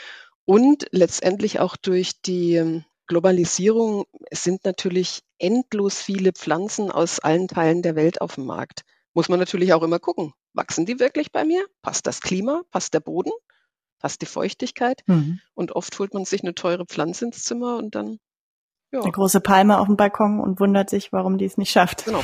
Und 0.44 0.86
letztendlich 0.92 1.60
auch 1.60 1.76
durch 1.76 2.22
die 2.22 2.54
ähm, 2.54 2.84
Globalisierung 3.06 4.04
sind 4.30 4.64
natürlich 4.64 5.22
endlos 5.38 6.00
viele 6.00 6.32
Pflanzen 6.32 6.90
aus 6.90 7.20
allen 7.20 7.48
Teilen 7.48 7.82
der 7.82 7.96
Welt 7.96 8.20
auf 8.20 8.36
dem 8.36 8.46
Markt. 8.46 8.82
Muss 9.14 9.28
man 9.28 9.38
natürlich 9.38 9.72
auch 9.72 9.82
immer 9.82 9.98
gucken. 9.98 10.32
Wachsen 10.52 10.86
die 10.86 11.00
wirklich 11.00 11.32
bei 11.32 11.44
mir? 11.44 11.66
Passt 11.82 12.06
das 12.06 12.20
Klima? 12.20 12.62
Passt 12.70 12.94
der 12.94 13.00
Boden? 13.00 13.30
Passt 13.98 14.22
die 14.22 14.26
Feuchtigkeit? 14.26 15.02
Mhm. 15.06 15.40
Und 15.54 15.72
oft 15.72 15.98
holt 15.98 16.14
man 16.14 16.24
sich 16.24 16.42
eine 16.42 16.54
teure 16.54 16.86
Pflanze 16.86 17.26
ins 17.26 17.42
Zimmer 17.44 17.76
und 17.76 17.94
dann 17.94 18.18
ja. 18.92 19.02
Eine 19.02 19.12
große 19.12 19.40
Palme 19.40 19.78
auf 19.78 19.86
dem 19.86 19.96
Balkon 19.96 20.40
und 20.40 20.60
wundert 20.60 20.88
sich, 20.88 21.12
warum 21.12 21.36
die 21.36 21.44
es 21.44 21.58
nicht 21.58 21.70
schafft. 21.70 22.06
Genau. 22.06 22.22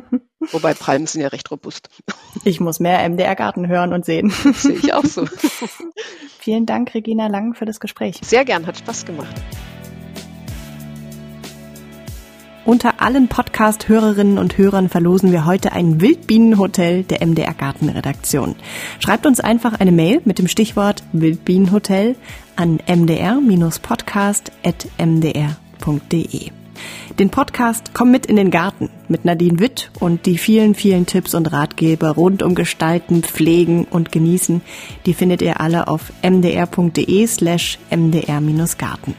Wobei 0.52 0.72
Palmen 0.72 1.06
sind 1.06 1.20
ja 1.20 1.28
recht 1.28 1.50
robust. 1.50 1.90
Ich 2.44 2.58
muss 2.58 2.80
mehr 2.80 3.06
MDR-Garten 3.06 3.68
hören 3.68 3.92
und 3.92 4.06
sehen. 4.06 4.30
Sehe 4.30 4.76
ich 4.76 4.94
auch 4.94 5.04
so. 5.04 5.26
Vielen 6.38 6.64
Dank, 6.64 6.94
Regina 6.94 7.26
Lang, 7.26 7.52
für 7.54 7.66
das 7.66 7.80
Gespräch. 7.80 8.20
Sehr 8.22 8.46
gern, 8.46 8.66
hat 8.66 8.78
Spaß 8.78 9.04
gemacht. 9.04 9.34
Unter 12.64 13.00
allen 13.00 13.28
Podcast-Hörerinnen 13.28 14.38
und 14.38 14.56
Hörern 14.58 14.88
verlosen 14.88 15.30
wir 15.32 15.44
heute 15.44 15.72
ein 15.72 16.00
Wildbienenhotel 16.00 17.04
der 17.04 17.24
MDR 17.24 17.54
Gartenredaktion. 17.54 18.56
Schreibt 18.98 19.26
uns 19.26 19.38
einfach 19.38 19.78
eine 19.78 19.92
Mail 19.92 20.22
mit 20.24 20.38
dem 20.38 20.48
Stichwort 20.48 21.04
Wildbienenhotel 21.12 22.16
an 22.56 22.80
mdr-podcast.mdr 22.86 25.56
www.mdr.de. 25.80 26.50
Den 27.18 27.30
Podcast 27.30 27.94
Komm 27.94 28.10
mit 28.10 28.26
in 28.26 28.36
den 28.36 28.50
Garten 28.50 28.90
mit 29.08 29.24
Nadine 29.24 29.58
Witt 29.60 29.90
und 29.98 30.26
die 30.26 30.36
vielen, 30.36 30.74
vielen 30.74 31.06
Tipps 31.06 31.34
und 31.34 31.50
Ratgeber 31.50 32.10
rund 32.10 32.42
um 32.42 32.54
Gestalten, 32.54 33.22
Pflegen 33.22 33.84
und 33.84 34.12
Genießen, 34.12 34.60
die 35.06 35.14
findet 35.14 35.40
ihr 35.40 35.60
alle 35.60 35.88
auf 35.88 36.12
mdr.de 36.22 37.26
slash 37.26 37.78
mdr-garten. 37.90 39.14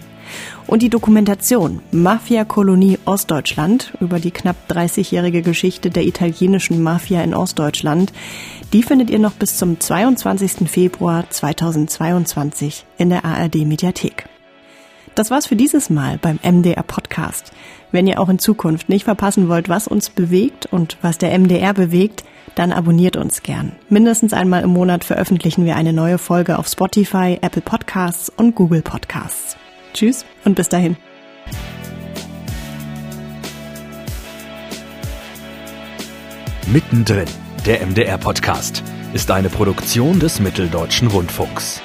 Und 0.67 0.81
die 0.83 0.89
Dokumentation 0.89 1.81
Mafia-Kolonie 1.91 2.99
Ostdeutschland 3.05 3.93
über 4.01 4.19
die 4.19 4.31
knapp 4.31 4.57
30-jährige 4.69 5.41
Geschichte 5.41 5.89
der 5.89 6.05
italienischen 6.05 6.83
Mafia 6.83 7.23
in 7.23 7.33
Ostdeutschland, 7.33 8.11
die 8.73 8.83
findet 8.83 9.09
ihr 9.09 9.19
noch 9.19 9.33
bis 9.33 9.57
zum 9.57 9.79
22. 9.79 10.69
Februar 10.69 11.27
2022 11.27 12.85
in 12.97 13.09
der 13.09 13.23
ARD 13.25 13.65
Mediathek. 13.65 14.25
Das 15.17 15.31
war's 15.31 15.47
für 15.47 15.55
dieses 15.55 15.89
Mal 15.89 16.19
beim 16.19 16.37
MDR 16.43 16.83
Podcast. 16.83 17.51
Wenn 17.91 18.05
ihr 18.05 18.19
auch 18.19 18.29
in 18.29 18.37
Zukunft 18.37 18.87
nicht 18.87 19.05
verpassen 19.05 19.49
wollt, 19.49 19.67
was 19.67 19.87
uns 19.87 20.11
bewegt 20.11 20.67
und 20.67 20.99
was 21.01 21.17
der 21.17 21.35
MDR 21.35 21.73
bewegt, 21.73 22.23
dann 22.53 22.71
abonniert 22.71 23.17
uns 23.17 23.41
gern. 23.41 23.71
Mindestens 23.89 24.31
einmal 24.31 24.61
im 24.61 24.69
Monat 24.69 25.03
veröffentlichen 25.03 25.65
wir 25.65 25.75
eine 25.75 25.91
neue 25.91 26.19
Folge 26.19 26.59
auf 26.59 26.67
Spotify, 26.67 27.39
Apple 27.41 27.63
Podcasts 27.63 28.31
und 28.37 28.53
Google 28.53 28.83
Podcasts. 28.83 29.57
Tschüss 29.95 30.23
und 30.45 30.53
bis 30.53 30.69
dahin. 30.69 30.97
Mittendrin, 36.67 37.27
der 37.65 37.83
MDR 37.83 38.19
Podcast, 38.19 38.83
ist 39.13 39.31
eine 39.31 39.49
Produktion 39.49 40.19
des 40.19 40.39
Mitteldeutschen 40.39 41.07
Rundfunks. 41.07 41.81